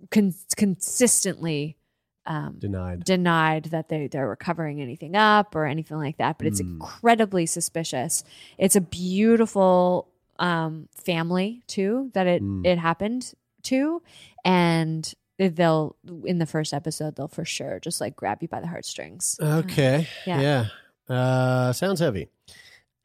con- 0.10 0.34
consistently 0.56 1.78
um, 2.26 2.56
Denied. 2.58 3.04
denied 3.04 3.66
that 3.66 3.90
they 3.90 4.08
they're 4.08 4.28
recovering 4.28 4.82
anything 4.82 5.16
up 5.16 5.56
or 5.56 5.66
anything 5.66 5.98
like 5.98 6.18
that. 6.18 6.38
But 6.38 6.48
it's 6.48 6.62
Hmm. 6.62 6.76
incredibly 6.76 7.46
suspicious. 7.46 8.24
It's 8.58 8.76
a 8.76 8.82
beautiful 8.82 10.08
um, 10.40 10.90
family 10.96 11.62
too 11.68 12.10
that 12.14 12.26
it 12.26 12.42
Mm. 12.42 12.66
it 12.66 12.80
happened 12.80 13.34
to, 13.64 14.02
and 14.46 15.14
they'll 15.40 15.96
in 16.26 16.38
the 16.38 16.46
first 16.46 16.74
episode 16.74 17.16
they'll 17.16 17.28
for 17.28 17.44
sure 17.44 17.80
just 17.80 18.00
like 18.00 18.16
grab 18.16 18.38
you 18.42 18.48
by 18.48 18.62
the 18.62 18.68
heartstrings. 18.68 19.38
Okay. 19.42 20.08
Yeah. 20.26 20.68
Yeah. 21.10 21.16
Uh, 21.16 21.74
sounds 21.74 22.00
heavy. 22.00 22.30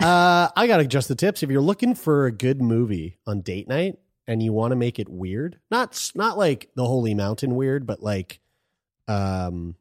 Uh, 0.00 0.48
I 0.54 0.66
gotta 0.68 0.84
adjust 0.84 1.08
the 1.08 1.16
tips. 1.16 1.42
If 1.42 1.50
you're 1.50 1.60
looking 1.60 1.94
for 1.94 2.26
a 2.26 2.32
good 2.32 2.62
movie 2.62 3.18
on 3.26 3.40
date 3.40 3.66
night 3.66 3.98
and 4.28 4.40
you 4.42 4.52
want 4.52 4.70
to 4.72 4.76
make 4.76 4.98
it 5.00 5.08
weird, 5.08 5.58
not 5.70 6.12
not 6.14 6.38
like 6.38 6.70
the 6.76 6.84
Holy 6.86 7.14
Mountain 7.14 7.56
weird, 7.56 7.86
but 7.86 8.00
like, 8.02 8.38
um, 9.08 9.74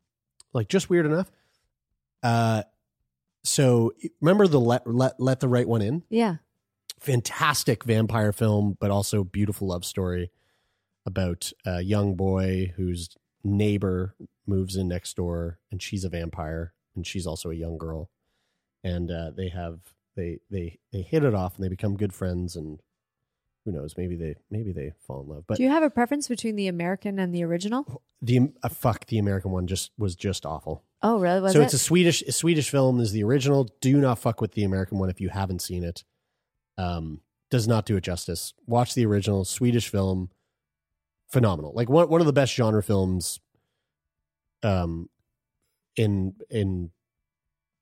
like 0.54 0.70
just 0.70 0.90
weird 0.90 1.06
enough. 1.06 1.30
Uh, 2.24 2.64
so 3.44 3.94
remember 4.20 4.48
the 4.48 4.60
let 4.60 4.88
let 4.88 5.20
let 5.20 5.40
the 5.40 5.48
right 5.48 5.68
one 5.68 5.82
in. 5.84 6.02
Yeah. 6.10 6.38
fantastic 7.00 7.84
vampire 7.84 8.32
film, 8.32 8.76
but 8.80 8.90
also 8.90 9.24
beautiful 9.24 9.68
love 9.68 9.86
story 9.86 10.32
about 11.08 11.52
a 11.66 11.82
young 11.82 12.16
boy 12.16 12.74
whose 12.76 13.18
neighbor 13.44 14.14
moves 14.46 14.76
in 14.76 14.88
next 14.90 15.16
door, 15.16 15.58
and 15.72 15.82
she's 15.82 16.04
a 16.04 16.10
vampire, 16.10 16.74
and 16.96 17.08
she's 17.08 17.26
also 17.26 17.50
a 17.50 17.56
young 17.56 17.78
girl, 17.78 18.12
and 18.84 19.10
uh, 19.10 19.32
they 19.36 19.48
have 19.48 19.80
they 20.16 20.40
they 20.52 20.78
they 20.92 21.02
hit 21.02 21.24
it 21.24 21.34
off, 21.34 21.56
and 21.56 21.64
they 21.64 21.70
become 21.70 21.96
good 21.96 22.14
friends, 22.14 22.56
and 22.56 22.82
who 23.66 23.72
knows, 23.72 23.96
maybe 23.98 24.16
they 24.16 24.36
maybe 24.52 24.74
they 24.74 24.94
fall 25.08 25.22
in 25.22 25.30
love. 25.30 25.46
But 25.48 25.58
Do 25.58 25.64
you 25.64 25.70
have 25.70 25.84
a 25.84 25.90
preference 25.90 26.28
between 26.28 26.58
the 26.58 26.68
American 26.68 27.18
and 27.20 27.34
the 27.34 27.44
original? 27.44 28.04
the 28.22 28.52
uh, 28.62 28.70
fuck 28.70 29.06
the 29.06 29.20
American 29.20 29.52
one 29.52 29.68
just 29.68 29.92
was 29.98 30.16
just 30.16 30.46
awful. 30.46 30.84
Oh, 31.02 31.20
really? 31.20 31.40
Was 31.40 31.54
so 31.54 31.62
it? 31.62 31.66
it's 31.66 31.74
a 31.74 31.80
Swedish 31.80 32.22
a 32.24 32.32
Swedish 32.32 32.70
film 32.70 33.00
is 33.00 33.14
the 33.14 33.24
original. 33.24 33.70
Do 33.80 33.98
not 33.98 34.20
fuck 34.20 34.42
with 34.42 34.54
the 34.54 34.64
American 34.64 35.00
one 35.00 35.10
if 35.10 35.22
you 35.22 35.30
haven't 35.30 35.62
seen 35.62 35.84
it. 35.84 36.04
Um, 36.78 37.22
does 37.50 37.68
not 37.68 37.86
do 37.86 37.96
it 37.96 38.02
justice. 38.02 38.54
Watch 38.66 38.94
the 38.94 39.06
original 39.06 39.46
Swedish 39.46 39.90
film. 39.90 40.32
Phenomenal, 41.30 41.74
like 41.76 41.90
one 41.90 42.10
one 42.10 42.22
of 42.22 42.28
the 42.28 42.34
best 42.34 42.54
genre 42.54 42.82
films. 42.82 43.40
Um, 44.64 45.10
in 45.96 46.36
in 46.50 46.92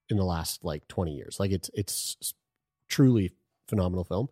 in 0.09 0.17
the 0.17 0.23
last 0.23 0.63
like 0.63 0.87
twenty 0.87 1.15
years, 1.15 1.39
like 1.39 1.51
it's 1.51 1.69
it's 1.73 2.33
truly 2.89 3.33
phenomenal 3.67 4.03
film. 4.03 4.29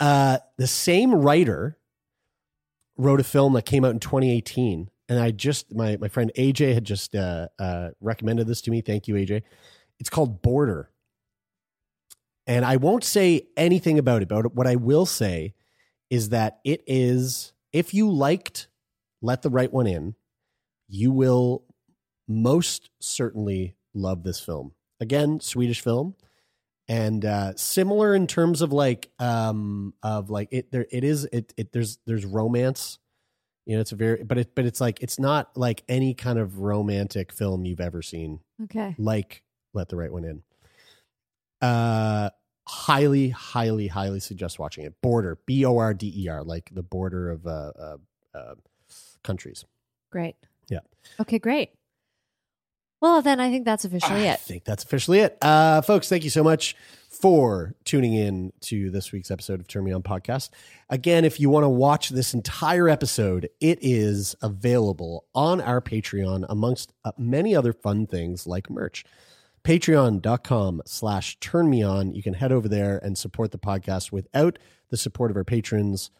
Uh, 0.00 0.38
the 0.58 0.66
same 0.66 1.14
writer 1.14 1.78
wrote 2.96 3.20
a 3.20 3.24
film 3.24 3.54
that 3.54 3.64
came 3.64 3.84
out 3.84 3.90
in 3.90 3.98
2018 3.98 4.88
and 5.08 5.18
i 5.18 5.30
just 5.30 5.74
my, 5.74 5.96
my 5.96 6.08
friend 6.08 6.30
aj 6.36 6.74
had 6.74 6.84
just 6.84 7.14
uh, 7.14 7.48
uh, 7.58 7.90
recommended 8.00 8.46
this 8.46 8.60
to 8.60 8.70
me 8.70 8.80
thank 8.80 9.08
you 9.08 9.14
aj 9.14 9.42
it's 9.98 10.10
called 10.10 10.42
border 10.42 10.90
and 12.46 12.64
i 12.64 12.76
won't 12.76 13.02
say 13.02 13.46
anything 13.56 13.98
about 13.98 14.22
it 14.22 14.28
but 14.28 14.54
what 14.54 14.66
i 14.66 14.76
will 14.76 15.06
say 15.06 15.54
is 16.08 16.28
that 16.28 16.60
it 16.64 16.82
is 16.86 17.52
if 17.74 17.92
you 17.92 18.10
liked 18.10 18.68
let 19.20 19.42
the 19.42 19.50
right 19.50 19.70
one 19.70 19.86
in 19.86 20.14
you 20.88 21.10
will 21.10 21.64
most 22.28 22.90
certainly 23.00 23.74
love 23.94 24.22
this 24.22 24.40
film. 24.40 24.72
Again 25.00 25.40
swedish 25.40 25.80
film. 25.80 26.14
And 26.88 27.24
uh 27.24 27.54
similar 27.56 28.14
in 28.14 28.26
terms 28.26 28.62
of 28.62 28.72
like 28.72 29.10
um 29.18 29.94
of 30.02 30.30
like 30.30 30.48
it 30.50 30.70
there 30.70 30.86
it 30.90 31.04
is 31.04 31.24
it 31.32 31.52
it 31.56 31.72
there's 31.72 31.98
there's 32.06 32.24
romance. 32.24 32.98
You 33.66 33.76
know 33.76 33.80
it's 33.80 33.92
a 33.92 33.96
very 33.96 34.22
but 34.22 34.38
it 34.38 34.54
but 34.54 34.66
it's 34.66 34.80
like 34.80 35.02
it's 35.02 35.18
not 35.18 35.56
like 35.56 35.82
any 35.88 36.14
kind 36.14 36.38
of 36.38 36.58
romantic 36.58 37.32
film 37.32 37.64
you've 37.64 37.80
ever 37.80 38.02
seen. 38.02 38.40
Okay. 38.64 38.94
like 38.98 39.42
let 39.72 39.88
the 39.88 39.96
right 39.96 40.12
one 40.12 40.24
in. 40.24 40.42
Uh 41.60 42.30
highly 42.66 43.28
highly 43.28 43.88
highly 43.88 44.20
suggest 44.20 44.58
watching 44.58 44.84
it 44.84 45.00
border 45.02 45.38
b-o-r-d-e-r 45.46 46.42
like 46.42 46.70
the 46.72 46.82
border 46.82 47.30
of 47.30 47.46
uh, 47.46 47.72
uh, 47.78 47.96
uh 48.34 48.54
countries 49.22 49.64
Great. 50.10 50.36
yeah 50.68 50.78
Okay, 51.18 51.40
great. 51.40 51.72
Well, 53.00 53.20
then 53.20 53.38
I 53.38 53.50
think 53.50 53.64
that's 53.64 53.84
officially 53.84 54.28
I 54.28 54.32
it. 54.32 54.34
I 54.34 54.36
think 54.36 54.64
that's 54.64 54.84
officially 54.84 55.18
it. 55.18 55.36
Uh, 55.42 55.82
folks, 55.82 56.08
thank 56.08 56.24
you 56.24 56.30
so 56.30 56.42
much 56.42 56.74
for 57.10 57.74
tuning 57.84 58.14
in 58.14 58.52
to 58.62 58.90
this 58.90 59.12
week's 59.12 59.30
episode 59.30 59.60
of 59.60 59.66
Turn 59.66 59.84
Me 59.84 59.92
On 59.92 60.02
Podcast. 60.02 60.50
Again, 60.88 61.24
if 61.24 61.38
you 61.38 61.50
want 61.50 61.64
to 61.64 61.68
watch 61.68 62.08
this 62.08 62.32
entire 62.32 62.88
episode, 62.88 63.50
it 63.60 63.78
is 63.82 64.34
available 64.40 65.26
on 65.34 65.60
our 65.60 65.82
Patreon 65.82 66.46
amongst 66.48 66.94
uh, 67.04 67.12
many 67.18 67.54
other 67.54 67.72
fun 67.72 68.06
things 68.06 68.46
like 68.46 68.70
merch. 68.70 69.04
Patreon.com 69.64 70.82
slash 70.84 71.38
turn 71.40 71.70
me 71.70 71.82
on. 71.82 72.12
You 72.12 72.22
can 72.22 72.34
head 72.34 72.52
over 72.52 72.68
there 72.68 72.98
and 73.02 73.16
support 73.16 73.50
the 73.50 73.58
podcast 73.58 74.12
without 74.12 74.58
the 74.90 74.96
support 74.96 75.30
of 75.30 75.36
our 75.36 75.44
patrons. 75.44 76.10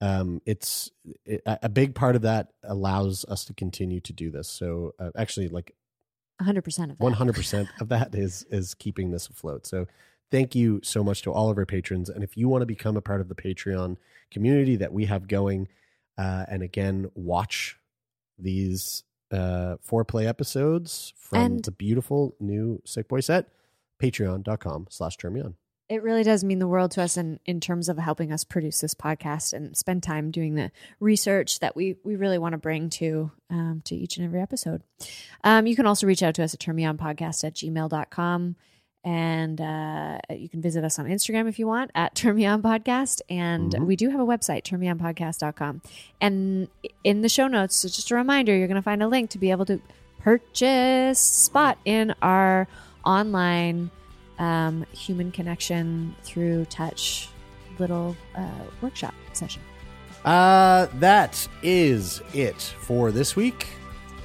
um, 0.00 0.42
it's 0.44 0.90
it, 1.24 1.42
a 1.46 1.68
big 1.70 1.94
part 1.94 2.16
of 2.16 2.22
that 2.22 2.48
allows 2.62 3.24
us 3.26 3.44
to 3.46 3.54
continue 3.54 4.00
to 4.00 4.12
do 4.12 4.30
this. 4.30 4.48
So 4.48 4.92
uh, 4.98 5.10
actually, 5.16 5.48
like 5.48 5.72
100% 6.42 6.90
of 6.90 6.98
that. 6.98 7.16
100% 7.16 7.68
of 7.80 7.88
that 7.88 8.14
is 8.14 8.44
is 8.50 8.74
keeping 8.74 9.10
this 9.10 9.26
afloat. 9.28 9.66
So 9.66 9.86
thank 10.30 10.54
you 10.54 10.80
so 10.82 11.02
much 11.02 11.22
to 11.22 11.32
all 11.32 11.50
of 11.50 11.56
our 11.56 11.64
patrons. 11.64 12.10
And 12.10 12.22
if 12.22 12.36
you 12.36 12.48
want 12.48 12.62
to 12.62 12.66
become 12.66 12.96
a 12.96 13.00
part 13.00 13.22
of 13.22 13.28
the 13.28 13.34
Patreon 13.34 13.96
community 14.30 14.76
that 14.76 14.92
we 14.92 15.06
have 15.06 15.28
going, 15.28 15.68
uh, 16.18 16.44
and 16.48 16.62
again, 16.62 17.10
watch 17.14 17.78
these 18.38 19.02
uh, 19.32 19.76
foreplay 19.86 20.26
episodes 20.26 21.12
from 21.16 21.38
And- 21.42 21.64
the 21.64 21.70
beautiful 21.72 22.34
new 22.40 22.80
Sick 22.84 23.08
Boy 23.08 23.20
set, 23.20 23.48
patreon.com 24.00 24.86
slash 24.90 25.16
turn 25.16 25.32
me 25.34 25.40
on. 25.42 25.54
It 25.88 26.02
really 26.02 26.24
does 26.24 26.42
mean 26.42 26.58
the 26.58 26.66
world 26.66 26.90
to 26.92 27.02
us 27.02 27.16
in, 27.16 27.38
in 27.46 27.60
terms 27.60 27.88
of 27.88 27.96
helping 27.96 28.32
us 28.32 28.42
produce 28.42 28.80
this 28.80 28.92
podcast 28.94 29.52
and 29.52 29.76
spend 29.76 30.02
time 30.02 30.32
doing 30.32 30.56
the 30.56 30.72
research 30.98 31.60
that 31.60 31.76
we, 31.76 31.94
we 32.02 32.16
really 32.16 32.38
want 32.38 32.54
to 32.54 32.58
bring 32.58 32.90
to 32.90 33.30
um, 33.50 33.82
to 33.84 33.94
each 33.94 34.16
and 34.16 34.26
every 34.26 34.40
episode. 34.40 34.82
Um, 35.44 35.68
you 35.68 35.76
can 35.76 35.86
also 35.86 36.08
reach 36.08 36.24
out 36.24 36.34
to 36.34 36.42
us 36.42 36.54
at 36.54 36.58
turnmeonpodcast 36.60 37.44
at 37.44 37.54
gmail.com. 37.54 38.56
And 39.06 39.60
uh, 39.60 40.18
you 40.30 40.48
can 40.48 40.60
visit 40.60 40.82
us 40.82 40.98
on 40.98 41.06
Instagram 41.06 41.48
if 41.48 41.60
you 41.60 41.66
want 41.68 41.92
at 41.94 42.16
Turn 42.16 42.34
Me 42.34 42.44
On 42.44 42.60
Podcast. 42.60 43.22
And 43.30 43.86
we 43.86 43.94
do 43.94 44.10
have 44.10 44.18
a 44.18 44.26
website, 44.26 44.64
turn 44.64 44.80
me 44.80 44.88
on 44.88 44.98
turnmeonpodcast.com. 44.98 45.80
And 46.20 46.66
in 47.04 47.22
the 47.22 47.28
show 47.28 47.46
notes, 47.46 47.76
so 47.76 47.86
just 47.88 48.10
a 48.10 48.16
reminder, 48.16 48.56
you're 48.56 48.66
going 48.66 48.74
to 48.74 48.82
find 48.82 49.04
a 49.04 49.06
link 49.06 49.30
to 49.30 49.38
be 49.38 49.52
able 49.52 49.64
to 49.66 49.80
purchase 50.18 51.20
spot 51.20 51.78
in 51.84 52.16
our 52.20 52.66
online 53.04 53.92
um, 54.40 54.84
human 54.92 55.30
connection 55.30 56.16
through 56.24 56.64
touch 56.64 57.28
little 57.78 58.16
uh, 58.34 58.50
workshop 58.80 59.14
session. 59.32 59.62
Uh, 60.24 60.88
that 60.94 61.46
is 61.62 62.20
it 62.34 62.60
for 62.60 63.12
this 63.12 63.36
week. 63.36 63.68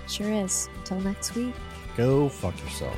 Sure 0.07 0.31
is. 0.31 0.67
Until 0.79 1.01
next 1.01 1.35
week. 1.35 1.53
Go 1.95 2.29
fuck 2.29 2.59
yourself. 2.63 2.97